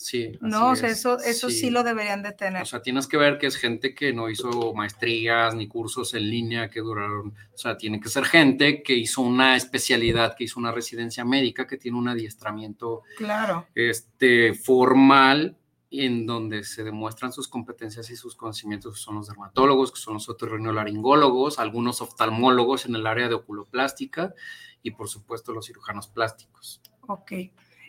Sí, 0.01 0.31
No, 0.41 0.71
o 0.71 0.77
sea, 0.77 0.91
es, 0.91 0.99
eso, 0.99 1.19
eso 1.19 1.51
sí. 1.51 1.71
lo 1.71 1.83
deberían 1.83 2.23
de 2.23 2.31
tener. 2.31 2.63
O 2.63 2.67
sea, 2.67 2.81
tienes 2.81 3.09
que 3.09 3.17
ver 3.17 3.37
que 3.37 3.49
es 3.49 3.57
gente 3.57 3.97
que 3.97 4.13
no 4.13 4.31
hizo 4.31 4.73
maestrías 4.73 5.57
ni 5.57 5.67
cursos 5.67 6.15
en 6.15 6.31
línea 6.31 6.71
que 6.71 6.79
duraron. 6.79 7.35
O 7.53 7.59
sea, 7.59 7.77
tiene 7.77 7.99
que 7.99 8.09
ser 8.09 8.25
gente 8.25 8.85
que 8.85 8.95
hizo 8.95 9.23
una 9.23 9.57
especialidad, 9.57 10.37
que 10.37 10.45
hizo 10.45 10.61
una 10.61 10.71
residencia 10.71 11.25
médica, 11.25 11.67
que 11.67 11.79
tiene 11.79 11.99
un 11.99 12.07
adiestramiento 12.07 13.03
claro. 13.17 13.67
este, 13.75 14.55
formal 14.55 15.57
en 15.91 16.27
donde 16.27 16.63
se 16.63 16.85
demuestran 16.85 17.33
sus 17.33 17.49
competencias 17.49 18.09
y 18.11 18.15
sus 18.15 18.37
conocimientos, 18.37 18.95
que 18.95 19.01
son 19.01 19.17
los 19.17 19.27
dermatólogos, 19.27 19.91
que 19.91 19.99
son 19.99 20.15
los 20.15 20.29
otorrinolaringólogos, 20.29 21.59
algunos 21.59 22.01
oftalmólogos 22.03 22.87
en 22.87 22.95
el 22.95 23.05
área 23.05 23.27
de 23.27 23.35
oculoplástica 23.35 24.33
y 24.81 24.93
por 24.93 25.09
supuesto 25.09 25.53
los 25.53 25.67
cirujanos 25.67 26.07
plásticos. 26.07 26.81
Ok. 27.09 27.33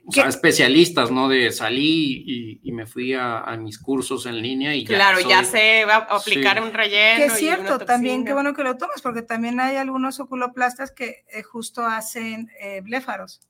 O 0.09 0.11
sea, 0.11 0.27
especialistas, 0.27 1.11
¿no? 1.11 1.29
De 1.29 1.51
salí 1.51 2.59
y, 2.63 2.71
me 2.71 2.87
fui 2.87 3.13
a, 3.13 3.45
mis 3.59 3.77
cursos 3.77 4.25
en 4.25 4.41
línea 4.41 4.75
y 4.75 4.83
ya. 4.83 4.95
Claro, 4.95 5.19
ya 5.19 5.43
sé 5.43 5.85
va 5.85 5.95
a 5.95 6.17
aplicar 6.17 6.61
un 6.63 6.73
relleno. 6.73 7.17
Que 7.19 7.25
es 7.25 7.33
cierto, 7.33 7.77
también 7.79 8.25
qué 8.25 8.33
bueno 8.33 8.55
que 8.55 8.63
lo 8.63 8.75
tomas, 8.75 9.01
porque 9.01 9.21
también 9.21 9.59
hay 9.59 9.75
algunos 9.75 10.19
oculoplastas 10.19 10.91
que 10.91 11.25
eh, 11.31 11.43
justo 11.43 11.85
hacen 11.85 12.49
eh, 12.59 12.81
bléfaros. 12.81 13.41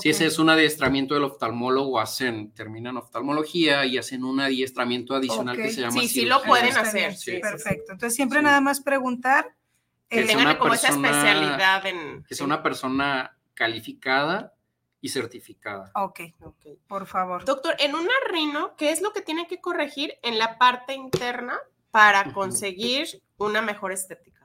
Si 0.00 0.10
ese 0.10 0.26
es 0.26 0.38
un 0.38 0.50
adiestramiento 0.50 1.14
del 1.14 1.24
oftalmólogo, 1.24 2.00
hacen, 2.00 2.52
terminan 2.52 2.96
oftalmología 2.96 3.86
y 3.86 3.96
hacen 3.96 4.24
un 4.24 4.40
adiestramiento 4.40 5.14
adicional 5.14 5.56
que 5.56 5.70
se 5.70 5.82
llama. 5.82 6.00
Sí, 6.00 6.08
sí 6.08 6.24
lo 6.26 6.42
pueden 6.42 6.76
hacer. 6.76 7.14
Sí, 7.14 7.38
perfecto. 7.38 7.92
Entonces 7.92 8.16
siempre 8.16 8.42
nada 8.42 8.60
más 8.60 8.80
preguntar. 8.80 9.54
Que 10.08 10.24
tengan 10.24 10.56
como 10.56 10.74
esa 10.74 10.88
especialidad 10.88 11.86
en. 11.86 12.24
Que 12.24 12.34
sea 12.34 12.44
una 12.44 12.62
persona 12.62 13.36
calificada 13.54 14.54
y 15.00 15.08
certificada. 15.08 15.90
Ok, 15.94 16.20
por 16.86 17.06
favor. 17.06 17.44
Doctor, 17.44 17.74
en 17.78 17.94
una 17.94 18.12
rino, 18.30 18.74
¿qué 18.76 18.90
es 18.90 19.00
lo 19.00 19.12
que 19.12 19.22
tiene 19.22 19.46
que 19.46 19.60
corregir 19.60 20.14
en 20.22 20.38
la 20.38 20.58
parte 20.58 20.94
interna 20.94 21.58
para 21.90 22.32
conseguir 22.32 23.22
una 23.36 23.62
mejor 23.62 23.92
estética? 23.92 24.40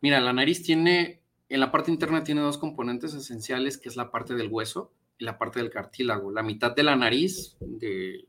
Mira, 0.00 0.20
la 0.20 0.32
nariz 0.32 0.62
tiene 0.62 1.22
en 1.52 1.60
la 1.60 1.70
parte 1.70 1.90
interna 1.90 2.24
tiene 2.24 2.40
dos 2.40 2.56
componentes 2.56 3.12
esenciales, 3.12 3.76
que 3.76 3.90
es 3.90 3.96
la 3.96 4.10
parte 4.10 4.34
del 4.34 4.48
hueso 4.48 4.90
y 5.18 5.24
la 5.26 5.36
parte 5.36 5.58
del 5.58 5.68
cartílago. 5.68 6.32
La 6.32 6.42
mitad 6.42 6.74
de 6.74 6.82
la 6.82 6.96
nariz, 6.96 7.58
de, 7.60 8.24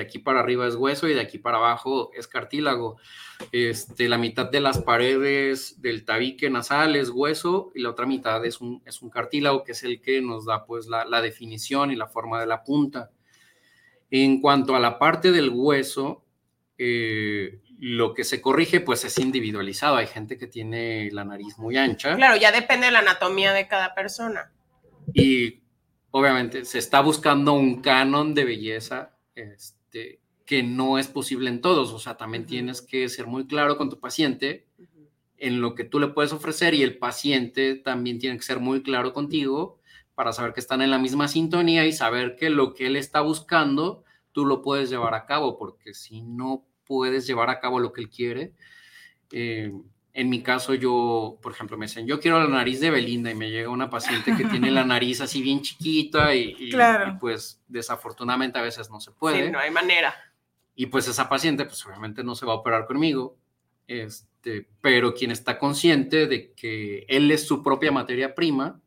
aquí 0.00 0.18
para 0.18 0.40
arriba 0.40 0.66
es 0.66 0.74
hueso 0.74 1.08
y 1.08 1.14
de 1.14 1.20
aquí 1.20 1.38
para 1.38 1.58
abajo 1.58 2.10
es 2.14 2.26
cartílago. 2.26 2.96
Este, 3.50 4.08
la 4.08 4.18
mitad 4.18 4.50
de 4.50 4.60
las 4.60 4.78
paredes 4.78 5.80
del 5.82 6.04
tabique 6.04 6.48
nasal 6.50 6.96
es 6.96 7.10
hueso 7.10 7.72
y 7.74 7.82
la 7.82 7.90
otra 7.90 8.06
mitad 8.06 8.44
es 8.44 8.60
un, 8.60 8.82
es 8.86 9.02
un 9.02 9.10
cartílago, 9.10 9.64
que 9.64 9.72
es 9.72 9.82
el 9.82 10.00
que 10.00 10.20
nos 10.22 10.46
da 10.46 10.64
pues 10.64 10.86
la, 10.86 11.04
la 11.04 11.20
definición 11.20 11.90
y 11.90 11.96
la 11.96 12.08
forma 12.08 12.40
de 12.40 12.46
la 12.46 12.62
punta. 12.62 13.10
En 14.10 14.40
cuanto 14.40 14.76
a 14.76 14.80
la 14.80 14.98
parte 14.98 15.32
del 15.32 15.50
hueso, 15.50 16.24
eh, 16.78 17.60
lo 17.78 18.14
que 18.14 18.24
se 18.24 18.40
corrige 18.40 18.80
pues 18.80 19.04
es 19.04 19.18
individualizado. 19.18 19.96
Hay 19.96 20.06
gente 20.06 20.38
que 20.38 20.46
tiene 20.46 21.10
la 21.12 21.24
nariz 21.24 21.58
muy 21.58 21.76
ancha. 21.76 22.16
Claro, 22.16 22.36
ya 22.36 22.52
depende 22.52 22.86
de 22.86 22.92
la 22.92 23.00
anatomía 23.00 23.52
de 23.52 23.66
cada 23.66 23.94
persona. 23.94 24.52
Y 25.12 25.62
obviamente 26.12 26.64
se 26.64 26.78
está 26.78 27.00
buscando 27.00 27.54
un 27.54 27.82
canon 27.82 28.34
de 28.34 28.44
belleza 28.44 29.16
este, 29.34 29.81
que 30.46 30.62
no 30.62 30.98
es 30.98 31.08
posible 31.08 31.48
en 31.48 31.60
todos. 31.60 31.92
O 31.92 31.98
sea, 31.98 32.16
también 32.16 32.46
tienes 32.46 32.82
que 32.82 33.08
ser 33.08 33.26
muy 33.26 33.46
claro 33.46 33.76
con 33.76 33.90
tu 33.90 33.98
paciente 33.98 34.66
en 35.38 35.60
lo 35.60 35.74
que 35.74 35.84
tú 35.84 35.98
le 35.98 36.08
puedes 36.08 36.32
ofrecer 36.32 36.72
y 36.72 36.82
el 36.82 36.98
paciente 36.98 37.74
también 37.74 38.18
tiene 38.20 38.36
que 38.36 38.44
ser 38.44 38.60
muy 38.60 38.82
claro 38.82 39.12
contigo 39.12 39.80
para 40.14 40.32
saber 40.32 40.52
que 40.52 40.60
están 40.60 40.82
en 40.82 40.90
la 40.90 40.98
misma 40.98 41.26
sintonía 41.26 41.84
y 41.84 41.92
saber 41.92 42.36
que 42.36 42.48
lo 42.48 42.74
que 42.74 42.86
él 42.86 42.96
está 42.96 43.22
buscando 43.22 44.04
tú 44.30 44.46
lo 44.46 44.62
puedes 44.62 44.88
llevar 44.88 45.14
a 45.14 45.26
cabo, 45.26 45.58
porque 45.58 45.94
si 45.94 46.22
no 46.22 46.64
puedes 46.84 47.26
llevar 47.26 47.50
a 47.50 47.58
cabo 47.58 47.80
lo 47.80 47.92
que 47.92 48.02
él 48.02 48.08
quiere. 48.08 48.52
Eh, 49.32 49.72
en 50.14 50.28
mi 50.28 50.42
caso, 50.42 50.74
yo, 50.74 51.38
por 51.40 51.52
ejemplo, 51.52 51.78
me 51.78 51.86
dicen, 51.86 52.06
yo 52.06 52.20
quiero 52.20 52.38
la 52.38 52.48
nariz 52.48 52.80
de 52.80 52.90
Belinda 52.90 53.30
y 53.30 53.34
me 53.34 53.50
llega 53.50 53.70
una 53.70 53.88
paciente 53.88 54.36
que 54.36 54.44
tiene 54.44 54.70
la 54.70 54.84
nariz 54.84 55.22
así 55.22 55.40
bien 55.40 55.62
chiquita 55.62 56.34
y, 56.34 56.70
pues 57.18 57.62
desafortunadamente 57.66 58.58
a 58.58 58.62
veces 58.62 58.90
no 58.90 59.00
se 59.00 59.10
puede. 59.10 59.46
Sí, 59.46 59.50
no 59.50 59.58
hay 59.58 59.70
manera. 59.70 60.14
Y 60.74 60.86
pues 60.86 61.08
esa 61.08 61.30
paciente, 61.30 61.64
pues 61.64 61.84
obviamente 61.86 62.22
no 62.22 62.34
se 62.34 62.44
va 62.44 62.52
a 62.52 62.56
operar 62.56 62.86
conmigo, 62.86 63.38
este, 63.86 64.68
pero 64.82 65.14
quien 65.14 65.30
está 65.30 65.58
consciente 65.58 66.26
de 66.26 66.52
que 66.52 67.06
él 67.08 67.30
es 67.30 67.46
su 67.46 67.62
propia 67.62 67.90
materia 67.90 68.34
prima, 68.34 68.81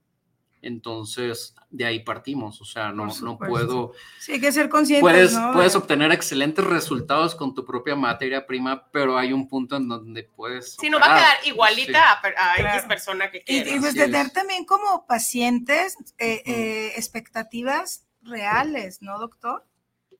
entonces, 0.66 1.54
de 1.70 1.86
ahí 1.86 2.00
partimos, 2.00 2.60
o 2.60 2.66
sea, 2.66 2.92
no, 2.92 3.06
no 3.22 3.38
puedo... 3.38 3.94
Sí, 4.20 4.34
hay 4.34 4.42
que 4.42 4.52
ser 4.52 4.68
consciente. 4.68 5.02
Puedes, 5.02 5.38
puedes 5.54 5.76
obtener 5.76 6.12
excelentes 6.12 6.66
resultados 6.66 7.36
con 7.36 7.54
tu 7.54 7.64
propia 7.64 7.96
materia 7.96 8.48
prima, 8.48 8.88
pero 8.92 9.16
hay 9.16 9.32
un 9.32 9.48
punto 9.48 9.76
en 9.76 9.88
donde 9.88 10.24
puedes... 10.24 10.76
Sí, 10.80 10.90
no 10.90 11.00
va 11.00 11.06
a 11.06 11.18
quedar 11.18 11.38
igualita 11.46 12.20
a, 12.20 12.56
X 12.58 12.88
persona 12.88 13.30
que 13.30 13.44
quieras. 13.44 13.76
Y, 13.76 13.80
pues 13.80 13.94
tener 13.94 14.32
también 14.32 14.66
como 14.66 15.06
pacientes 15.06 15.98
eh, 16.18 16.42
eh, 16.46 16.94
expectativas 16.96 18.08
reales, 18.24 19.04
¿no, 19.04 19.20
doctor? 19.20 19.64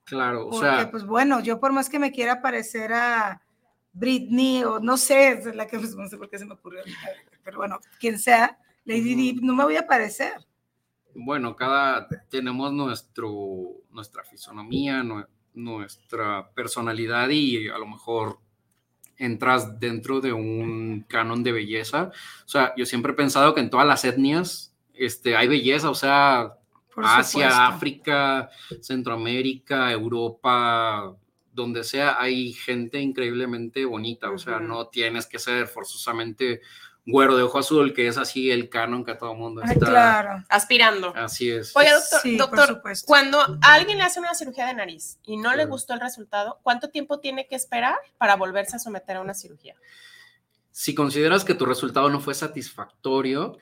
Claro, 0.04 0.46
o 0.46 0.60
Porque, 0.60 0.86
pues 0.86 1.04
bueno, 1.04 1.40
yo 1.40 1.58
por 1.58 1.72
más 1.72 1.90
que 1.90 1.98
me 1.98 2.12
quiera 2.12 2.40
parecer 2.40 2.92
a 2.92 3.42
Britney 3.92 4.62
o 4.62 4.78
no 4.78 4.96
sé, 4.96 5.30
es 5.30 5.56
la 5.56 5.66
que 5.66 5.80
pues, 5.80 5.96
no 5.96 6.06
sé 6.08 6.16
por 6.16 6.30
qué 6.30 6.38
se 6.38 6.44
me 6.44 6.54
ocurrió, 6.54 6.82
pero 7.42 7.56
bueno, 7.56 7.80
quien 7.98 8.20
sea, 8.20 8.56
Lady 8.86 9.34
no 9.42 9.54
me 9.54 9.64
voy 9.64 9.76
a 9.76 9.86
parecer. 9.86 10.46
Bueno, 11.14 11.56
cada 11.56 12.08
tenemos 12.30 12.72
nuestro, 12.72 13.82
nuestra 13.90 14.24
fisonomía, 14.24 15.04
nuestra 15.54 16.50
personalidad 16.54 17.28
y 17.30 17.68
a 17.68 17.78
lo 17.78 17.86
mejor 17.86 18.38
entras 19.18 19.80
dentro 19.80 20.20
de 20.20 20.32
un 20.32 21.04
canon 21.08 21.42
de 21.42 21.52
belleza. 21.52 22.10
O 22.44 22.48
sea, 22.48 22.74
yo 22.76 22.86
siempre 22.86 23.12
he 23.12 23.16
pensado 23.16 23.54
que 23.54 23.60
en 23.60 23.70
todas 23.70 23.86
las 23.86 24.04
etnias 24.04 24.74
este, 24.94 25.36
hay 25.36 25.48
belleza, 25.48 25.90
o 25.90 25.94
sea, 25.94 26.54
Asia, 26.96 27.66
África, 27.66 28.50
Centroamérica, 28.80 29.90
Europa, 29.90 31.14
donde 31.52 31.84
sea, 31.84 32.20
hay 32.20 32.52
gente 32.52 33.00
increíblemente 33.00 33.84
bonita, 33.84 34.30
o 34.30 34.38
sea, 34.38 34.60
no 34.60 34.88
tienes 34.88 35.26
que 35.26 35.38
ser 35.38 35.66
forzosamente 35.66 36.60
güero 37.06 37.36
de 37.36 37.44
ojo 37.44 37.58
azul, 37.58 37.94
que 37.94 38.08
es 38.08 38.18
así 38.18 38.50
el 38.50 38.68
canon 38.68 39.04
que 39.04 39.14
todo 39.14 39.32
el 39.32 39.38
mundo 39.38 39.62
está 39.62 40.44
aspirando. 40.48 41.14
Así 41.16 41.50
es. 41.50 41.74
Oye, 41.76 41.90
doctor, 41.92 42.36
doctor 42.36 42.82
cuando 43.06 43.40
a 43.40 43.74
alguien 43.74 43.98
le 43.98 44.04
hace 44.04 44.18
una 44.18 44.34
cirugía 44.34 44.66
de 44.66 44.74
nariz 44.74 45.18
y 45.24 45.36
no 45.36 45.54
le 45.54 45.64
gustó 45.64 45.94
el 45.94 46.00
resultado, 46.00 46.58
¿cuánto 46.62 46.90
tiempo 46.90 47.20
tiene 47.20 47.46
que 47.46 47.54
esperar 47.54 47.96
para 48.18 48.34
volverse 48.36 48.76
a 48.76 48.78
someter 48.78 49.16
a 49.16 49.20
una 49.20 49.34
cirugía? 49.34 49.76
Si 50.72 50.94
consideras 50.94 51.44
que 51.44 51.54
tu 51.54 51.64
resultado 51.64 52.10
no 52.10 52.20
fue 52.20 52.34
satisfactorio, 52.34 53.56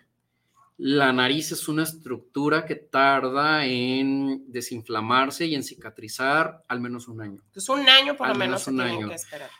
la 0.76 1.12
nariz 1.12 1.52
es 1.52 1.68
una 1.68 1.84
estructura 1.84 2.64
que 2.64 2.74
tarda 2.74 3.64
en 3.64 4.50
desinflamarse 4.50 5.46
y 5.46 5.54
en 5.54 5.62
cicatrizar 5.62 6.64
al 6.66 6.80
menos 6.80 7.06
un 7.06 7.20
año. 7.20 7.42
Entonces, 7.46 7.68
un 7.68 7.88
año 7.88 8.16
por 8.16 8.28
lo 8.28 8.34
menos, 8.34 8.66
un 8.66 8.80
año. 8.80 9.08
que 9.08 9.14
esperar. 9.14 9.50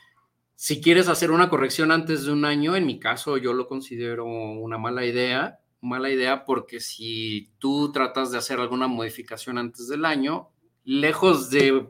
Si 0.57 0.81
quieres 0.81 1.09
hacer 1.09 1.31
una 1.31 1.51
corrección 1.51 1.91
antes 1.91 2.25
de 2.25 2.33
un 2.33 2.45
año, 2.45 2.77
en 2.77 2.87
mi 2.87 2.99
caso 2.99 3.37
yo 3.37 3.53
lo 3.53 3.67
considero 3.67 4.25
una 4.25 4.79
mala 4.79 5.05
idea, 5.05 5.59
mala 5.81 6.11
idea 6.11 6.45
porque 6.45 6.81
si 6.81 7.51
tú 7.59 7.93
tratas 7.93 8.31
de 8.31 8.39
hacer 8.39 8.61
alguna 8.61 8.87
modificación 8.87 9.59
antes 9.59 9.89
del 9.89 10.05
año, 10.05 10.51
lejos 10.85 11.51
de 11.51 11.89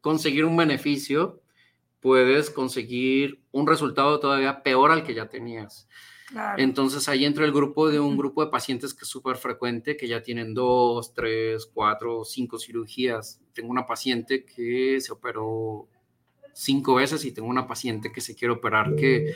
conseguir 0.00 0.44
un 0.44 0.56
beneficio, 0.56 1.42
puedes 2.00 2.50
conseguir 2.50 3.40
un 3.52 3.66
resultado 3.66 4.18
todavía 4.20 4.62
peor 4.62 4.90
al 4.90 5.04
que 5.04 5.14
ya 5.14 5.28
tenías. 5.28 5.88
Entonces 6.56 7.08
ahí 7.08 7.24
entra 7.24 7.44
el 7.44 7.52
grupo 7.52 7.88
de 7.88 8.00
un 8.00 8.16
grupo 8.16 8.44
de 8.44 8.50
pacientes 8.50 8.94
que 8.94 9.04
es 9.04 9.08
súper 9.08 9.36
frecuente, 9.36 9.96
que 9.96 10.08
ya 10.08 10.22
tienen 10.22 10.54
dos, 10.54 11.14
tres, 11.14 11.66
cuatro, 11.66 12.24
cinco 12.24 12.58
cirugías. 12.58 13.40
Tengo 13.52 13.70
una 13.70 13.86
paciente 13.86 14.44
que 14.44 15.00
se 15.00 15.12
operó 15.12 15.88
cinco 16.56 16.94
veces 16.94 17.24
y 17.24 17.32
tengo 17.32 17.48
una 17.48 17.66
paciente 17.66 18.10
que 18.10 18.20
se 18.20 18.34
quiere 18.34 18.54
operar 18.54 18.96
que 18.96 19.34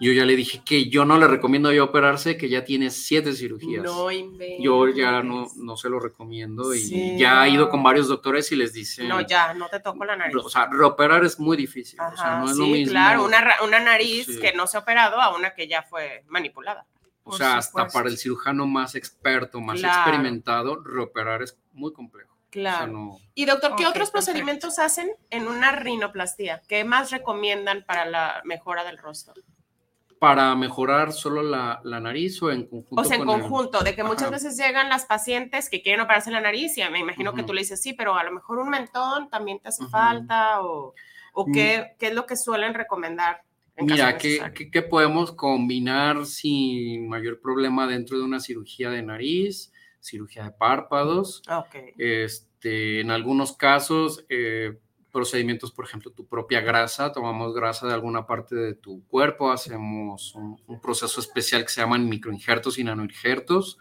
yo 0.00 0.12
ya 0.12 0.24
le 0.24 0.36
dije 0.36 0.62
que 0.64 0.88
yo 0.88 1.04
no 1.04 1.18
le 1.18 1.26
recomiendo 1.26 1.72
ya 1.72 1.82
operarse, 1.82 2.36
que 2.36 2.48
ya 2.48 2.64
tiene 2.64 2.90
siete 2.90 3.32
cirugías. 3.32 3.82
No 3.82 4.10
Yo 4.60 4.88
ya 4.88 5.22
no, 5.22 5.48
no 5.56 5.76
se 5.76 5.90
lo 5.90 5.98
recomiendo 5.98 6.72
y 6.72 7.18
ya 7.18 7.46
he 7.46 7.50
ido 7.50 7.68
con 7.68 7.82
varios 7.82 8.06
doctores 8.06 8.50
y 8.52 8.56
les 8.56 8.72
dicen... 8.72 9.08
No, 9.08 9.20
ya, 9.20 9.54
no 9.54 9.68
te 9.68 9.80
toco 9.80 10.04
la 10.04 10.14
nariz. 10.14 10.36
O 10.36 10.48
sea, 10.48 10.68
reoperar 10.70 11.24
es 11.24 11.40
muy 11.40 11.56
difícil. 11.56 11.98
o 12.00 12.16
sea, 12.16 12.38
no 12.38 12.50
es 12.50 12.56
lo 12.56 12.66
mismo. 12.66 12.92
claro, 12.92 13.24
una, 13.24 13.44
una 13.64 13.80
nariz 13.80 14.38
que 14.38 14.52
no 14.52 14.68
se 14.68 14.76
ha 14.76 14.80
operado 14.80 15.20
a 15.20 15.34
una 15.34 15.54
que 15.54 15.66
ya 15.66 15.82
fue 15.82 16.24
manipulada. 16.28 16.86
O 17.24 17.36
sea, 17.36 17.58
hasta 17.58 17.88
para 17.88 18.08
el 18.08 18.16
cirujano 18.16 18.66
más 18.66 18.94
experto, 18.94 19.60
más 19.60 19.82
experimentado, 19.82 20.80
reoperar 20.82 21.42
es 21.42 21.58
muy 21.72 21.92
complejo. 21.92 22.37
Claro. 22.50 23.18
Y 23.34 23.44
doctor, 23.44 23.74
¿qué 23.76 23.86
otros 23.86 24.10
procedimientos 24.10 24.78
hacen 24.78 25.10
en 25.30 25.46
una 25.48 25.72
rinoplastía? 25.72 26.62
¿Qué 26.66 26.84
más 26.84 27.10
recomiendan 27.10 27.84
para 27.86 28.06
la 28.06 28.40
mejora 28.44 28.84
del 28.84 28.96
rostro? 28.96 29.34
Para 30.18 30.54
mejorar 30.56 31.12
solo 31.12 31.42
la, 31.42 31.80
nariz 31.84 32.42
o 32.42 32.50
en 32.50 32.66
conjunto. 32.66 33.00
O 33.00 33.04
sea, 33.04 33.18
en 33.18 33.26
conjunto, 33.26 33.80
de 33.80 33.94
que 33.94 34.02
muchas 34.02 34.30
veces 34.30 34.56
llegan 34.56 34.88
las 34.88 35.04
pacientes 35.04 35.68
que 35.68 35.82
quieren 35.82 36.00
operarse 36.00 36.30
la 36.30 36.40
nariz 36.40 36.76
y 36.78 36.82
me 36.90 36.98
imagino 36.98 37.34
que 37.34 37.42
tú 37.42 37.52
le 37.52 37.60
dices, 37.60 37.80
sí, 37.80 37.92
pero 37.92 38.16
a 38.16 38.24
lo 38.24 38.32
mejor 38.32 38.58
un 38.58 38.70
mentón 38.70 39.28
también 39.28 39.60
te 39.60 39.68
hace 39.68 39.86
falta 39.86 40.62
o, 40.62 40.94
o 41.34 41.46
mm. 41.46 41.52
qué, 41.52 41.96
qué, 41.98 42.08
es 42.08 42.14
lo 42.14 42.26
que 42.26 42.36
suelen 42.36 42.74
recomendar. 42.74 43.42
Mira, 43.76 44.18
¿qué, 44.18 44.40
¿qué, 44.72 44.82
podemos 44.82 45.32
combinar 45.32 46.26
sin 46.26 47.08
mayor 47.08 47.40
problema 47.40 47.86
dentro 47.86 48.18
de 48.18 48.24
una 48.24 48.40
cirugía 48.40 48.90
de 48.90 49.02
nariz? 49.02 49.72
Cirugía 50.08 50.44
de 50.44 50.50
párpados. 50.52 51.42
Ok. 51.50 51.74
Este, 51.98 53.00
en 53.00 53.10
algunos 53.10 53.52
casos, 53.56 54.24
eh, 54.28 54.78
procedimientos, 55.12 55.72
por 55.72 55.84
ejemplo, 55.86 56.10
tu 56.12 56.26
propia 56.26 56.60
grasa, 56.60 57.12
tomamos 57.12 57.54
grasa 57.54 57.86
de 57.86 57.94
alguna 57.94 58.26
parte 58.26 58.54
de 58.54 58.74
tu 58.74 59.04
cuerpo, 59.08 59.50
hacemos 59.50 60.34
un, 60.34 60.60
un 60.66 60.80
proceso 60.80 61.20
especial 61.20 61.62
que 61.62 61.70
se 61.70 61.80
llaman 61.80 62.08
microinjertos 62.08 62.78
y 62.78 62.84
nanoinjertos. 62.84 63.78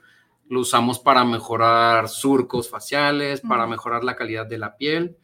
Lo 0.49 0.61
usamos 0.61 0.99
para 0.99 1.25
mejorar 1.25 2.07
surcos 2.07 2.69
faciales, 2.69 3.41
para 3.41 3.67
mejorar 3.67 4.03
la 4.05 4.15
calidad 4.15 4.45
de 4.45 4.57
la 4.57 4.78
piel. 4.78 5.17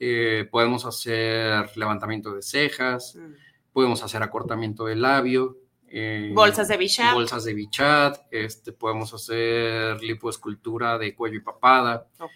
Eh, 0.00 0.48
podemos 0.50 0.84
hacer 0.84 1.70
levantamiento 1.76 2.34
de 2.34 2.42
cejas, 2.42 3.14
Mm. 3.16 3.32
podemos 3.72 4.02
hacer 4.02 4.22
acortamiento 4.22 4.84
de 4.86 4.96
labio. 4.96 5.56
Eh, 5.88 6.30
Bolsas 6.34 6.68
de 6.68 6.76
Bichat. 6.76 7.14
Bolsas 7.14 7.44
de 7.44 7.54
Bichat. 7.54 8.18
Este, 8.30 8.72
podemos 8.72 9.12
hacer 9.14 10.02
lipoescultura 10.02 10.98
de 10.98 11.14
cuello 11.14 11.36
y 11.36 11.40
papada. 11.40 12.08
Ok. 12.18 12.30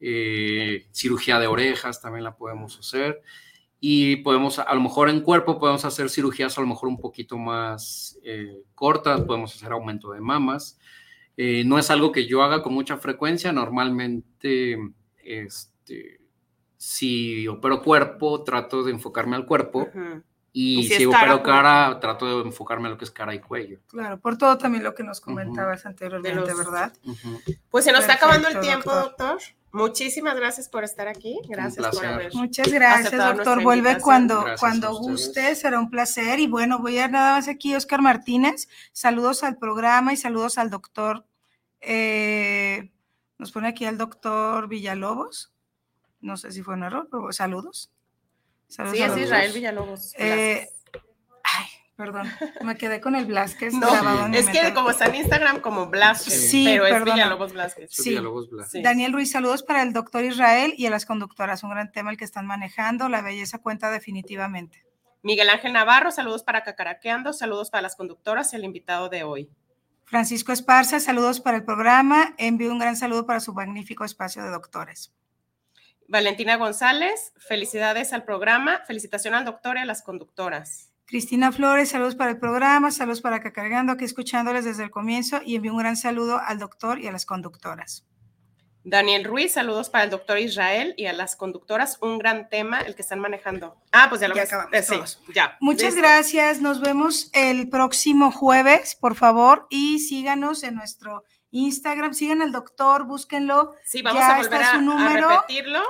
eh, 0.00 0.86
cirugía 0.90 1.38
de 1.38 1.46
orejas 1.46 2.00
también 2.00 2.24
la 2.24 2.36
podemos 2.36 2.78
hacer. 2.78 3.22
Y 3.78 4.16
podemos, 4.16 4.58
a 4.58 4.74
lo 4.74 4.80
mejor 4.80 5.08
en 5.10 5.20
cuerpo, 5.20 5.58
podemos 5.58 5.84
hacer 5.84 6.08
cirugías 6.08 6.56
a 6.56 6.60
lo 6.60 6.66
mejor 6.66 6.88
un 6.88 6.98
poquito 6.98 7.36
más 7.38 8.18
eh, 8.24 8.62
cortas, 8.74 9.20
podemos 9.22 9.54
hacer 9.54 9.70
aumento 9.72 10.12
de 10.12 10.20
mamas. 10.20 10.78
Eh, 11.36 11.62
no 11.64 11.78
es 11.78 11.90
algo 11.90 12.10
que 12.10 12.26
yo 12.26 12.42
haga 12.42 12.62
con 12.62 12.72
mucha 12.72 12.96
frecuencia, 12.96 13.52
normalmente, 13.52 14.78
este, 15.22 16.20
si 16.78 17.46
opero 17.46 17.82
cuerpo, 17.82 18.42
trato 18.42 18.82
de 18.82 18.92
enfocarme 18.92 19.36
al 19.36 19.44
cuerpo. 19.46 19.88
Y, 20.58 20.78
Y 20.78 20.82
si 20.88 20.94
si, 20.94 21.02
es 21.02 21.08
cara, 21.10 21.32
pues- 21.42 21.44
cara, 21.54 22.00
trato 22.00 22.24
de 22.42 22.48
enfocarme 22.48 22.88
a 22.88 22.90
lo 22.92 22.96
que 22.96 23.04
es 23.04 23.10
cara 23.10 23.34
y 23.34 23.40
cuello. 23.40 23.78
Claro, 23.88 24.18
por 24.18 24.38
todo 24.38 24.56
también 24.56 24.82
lo 24.84 24.94
que 24.94 25.02
nos 25.02 25.20
comentabas 25.20 25.84
anteriormente, 25.84 26.30
De 26.30 26.46
los- 26.46 26.56
¿verdad? 26.56 26.94
Pues 27.68 27.84
se 27.84 27.92
nos 27.92 28.00
está 28.00 28.14
acabando 28.14 28.48
el 28.48 28.60
tiempo, 28.60 28.90
doctor. 28.90 29.38
Muchísimas 29.72 30.34
gracias 30.34 30.70
por 30.70 30.82
estar 30.84 31.08
aquí. 31.08 31.38
Gracias 31.46 31.86
por 31.94 32.06
haber. 32.06 32.32
Muchas 32.34 32.72
gracias, 32.72 33.12
doctor. 33.12 33.62
Vuelve 33.62 33.98
cuando, 34.00 34.36
Gracias 34.40 34.60
cuando 34.60 34.94
guste, 34.96 35.54
será 35.56 35.78
un 35.78 35.90
placer. 35.90 36.40
Y 36.40 36.46
bueno, 36.46 36.78
voy 36.78 36.98
a 37.00 37.08
nada 37.08 37.34
más 37.34 37.48
aquí, 37.48 37.74
Oscar 37.74 38.00
Martínez. 38.00 38.66
Saludos 38.92 39.42
al 39.42 39.58
programa 39.58 40.14
y 40.14 40.16
saludos 40.16 40.56
al 40.56 40.70
doctor. 40.70 41.26
eh, 41.82 42.90
nos 43.36 43.52
pone 43.52 43.68
aquí 43.68 43.84
al 43.84 43.98
doctor 43.98 44.66
Villalobos. 44.68 45.52
No 46.22 46.38
sé 46.38 46.50
si 46.50 46.62
fue 46.62 46.72
un 46.72 46.82
error, 46.84 47.08
pero 47.10 47.30
saludos. 47.32 47.90
Saludos 48.68 48.96
Sí, 48.96 49.02
es. 49.02 49.16
Israel 49.16 49.52
Villalobos. 49.52 50.14
Eh. 50.18 50.68
Ay, 51.42 51.66
perdón, 51.96 52.28
me 52.62 52.76
quedé 52.76 53.00
con 53.00 53.14
el 53.14 53.26
Blasquez 53.26 53.72
No, 53.74 53.90
grabado 53.90 54.24
en 54.26 54.32
mi 54.32 54.36
es 54.38 54.48
que 54.48 54.74
como 54.74 54.90
está 54.90 55.06
en 55.06 55.14
Instagram 55.16 55.60
como 55.60 55.86
Blasquez, 55.86 56.50
Sí, 56.50 56.64
pero 56.64 56.86
es. 56.86 57.04
Villalobos 57.04 57.52
Blasquez. 57.52 57.90
Sí. 57.92 58.10
Villalobos 58.10 58.50
Blas. 58.50 58.70
Sí. 58.70 58.82
Daniel 58.82 59.12
Ruiz, 59.12 59.30
saludos 59.30 59.62
para 59.62 59.82
el 59.82 59.92
doctor 59.92 60.24
Israel 60.24 60.74
y 60.76 60.86
a 60.86 60.90
las 60.90 61.06
conductoras. 61.06 61.62
Un 61.62 61.70
gran 61.70 61.92
tema 61.92 62.10
el 62.10 62.16
que 62.16 62.24
están 62.24 62.46
manejando. 62.46 63.08
La 63.08 63.22
belleza 63.22 63.58
cuenta 63.58 63.90
definitivamente. 63.90 64.84
Miguel 65.22 65.48
Ángel 65.48 65.72
Navarro, 65.72 66.12
saludos 66.12 66.44
para 66.44 66.62
Cacaraqueando, 66.62 67.32
saludos 67.32 67.70
para 67.70 67.82
las 67.82 67.96
conductoras 67.96 68.52
y 68.52 68.56
el 68.56 68.64
invitado 68.64 69.08
de 69.08 69.24
hoy. 69.24 69.50
Francisco 70.04 70.52
Esparza, 70.52 71.00
saludos 71.00 71.40
para 71.40 71.56
el 71.56 71.64
programa. 71.64 72.34
Envío 72.38 72.70
un 72.70 72.78
gran 72.78 72.96
saludo 72.96 73.26
para 73.26 73.40
su 73.40 73.52
magnífico 73.52 74.04
espacio 74.04 74.44
de 74.44 74.50
doctores. 74.50 75.12
Valentina 76.08 76.56
González, 76.56 77.32
felicidades 77.36 78.12
al 78.12 78.24
programa, 78.24 78.80
felicitación 78.86 79.34
al 79.34 79.44
doctor 79.44 79.76
y 79.76 79.80
a 79.80 79.84
las 79.84 80.02
conductoras. 80.02 80.92
Cristina 81.06 81.52
Flores, 81.52 81.90
saludos 81.90 82.16
para 82.16 82.30
el 82.32 82.38
programa, 82.38 82.90
saludos 82.90 83.20
para 83.20 83.40
Cacargando, 83.40 83.92
aquí 83.92 84.04
escuchándoles 84.04 84.64
desde 84.64 84.82
el 84.84 84.90
comienzo 84.90 85.40
y 85.44 85.54
envío 85.56 85.72
un 85.72 85.78
gran 85.78 85.96
saludo 85.96 86.40
al 86.44 86.58
doctor 86.58 87.00
y 87.00 87.06
a 87.06 87.12
las 87.12 87.26
conductoras. 87.26 88.04
Daniel 88.88 89.24
Ruiz, 89.24 89.52
saludos 89.52 89.90
para 89.90 90.04
el 90.04 90.10
doctor 90.10 90.38
Israel 90.38 90.94
y 90.96 91.06
a 91.06 91.12
las 91.12 91.34
conductoras, 91.34 91.98
un 92.02 92.18
gran 92.18 92.48
tema 92.48 92.80
el 92.80 92.94
que 92.94 93.02
están 93.02 93.18
manejando. 93.18 93.76
Ah, 93.90 94.06
pues 94.08 94.20
ya 94.20 94.28
lo 94.28 94.36
Ya 94.36 94.42
acabamos 94.42 94.72
Eh, 94.74 94.82
sí, 94.82 94.94
ya. 95.34 95.56
Muchas 95.60 95.94
listo. 95.94 96.02
gracias, 96.02 96.60
nos 96.60 96.80
vemos 96.80 97.30
el 97.32 97.68
próximo 97.68 98.30
jueves, 98.30 98.94
por 98.94 99.16
favor, 99.16 99.66
y 99.70 99.98
síganos 99.98 100.62
en 100.62 100.76
nuestro 100.76 101.24
Instagram, 101.50 102.14
sigan 102.14 102.42
al 102.42 102.52
doctor, 102.52 103.04
búsquenlo. 103.04 103.74
Sí, 103.84 104.02
vamos 104.02 104.20
Ya 104.20 104.34
a 104.34 104.36
volver 104.38 104.52
está 104.52 104.70
a, 104.70 104.72
su 104.72 104.78
a 104.78 104.82
número. 104.82 105.28
repetirlo. 105.28 105.80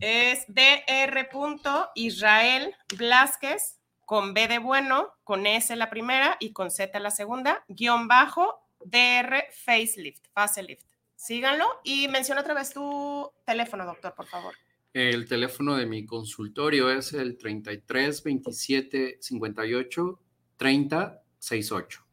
Es 0.00 0.44
dr. 0.48 1.90
Israel 1.94 2.74
Blasquez 2.96 3.78
con 4.06 4.32
B 4.32 4.48
de 4.48 4.58
bueno, 4.58 5.12
con 5.24 5.46
S 5.46 5.74
la 5.76 5.90
primera 5.90 6.36
y 6.40 6.52
con 6.52 6.70
Z 6.70 6.98
la 7.00 7.10
segunda, 7.10 7.64
guion 7.68 8.08
bajo 8.08 8.60
dr 8.84 9.44
facelift, 9.64 10.26
facelift. 10.32 10.86
Síganlo 11.16 11.66
y 11.82 12.06
menciona 12.08 12.42
otra 12.42 12.54
vez 12.54 12.72
tu 12.72 13.30
teléfono, 13.44 13.84
doctor, 13.84 14.14
por 14.14 14.26
favor. 14.26 14.54
El 14.94 15.28
teléfono 15.28 15.74
de 15.74 15.84
mi 15.84 16.06
consultorio 16.06 16.90
es 16.90 17.12
el 17.12 17.36
33 17.36 18.22
27 18.22 19.18
58 19.20 20.20
30 20.56 21.22
68. 21.38 22.07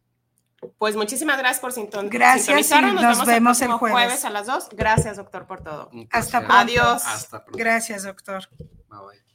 Pues 0.78 0.96
muchísimas 0.96 1.38
gracias 1.38 1.60
por 1.60 1.72
sinton 1.74 2.10
Gracias 2.10 2.46
sintonizarnos. 2.46 2.92
y 2.92 2.96
Nos, 2.96 3.18
nos 3.20 3.28
vemos, 3.28 3.60
vemos 3.60 3.62
el 3.62 3.72
jueves. 3.74 4.26
a 4.26 4.30
las 4.30 4.48
2. 4.48 4.70
Gracias, 4.72 5.18
doctor, 5.18 5.46
por 5.48 5.62
todo. 5.64 5.92
Hasta 6.12 6.40
pronto. 6.40 6.56
Adiós. 6.56 7.06
Hasta 7.06 7.44
pronto. 7.44 7.58
Gracias, 7.60 8.04
doctor. 8.04 8.48
Bye, 8.58 9.00
bye. 9.00 9.35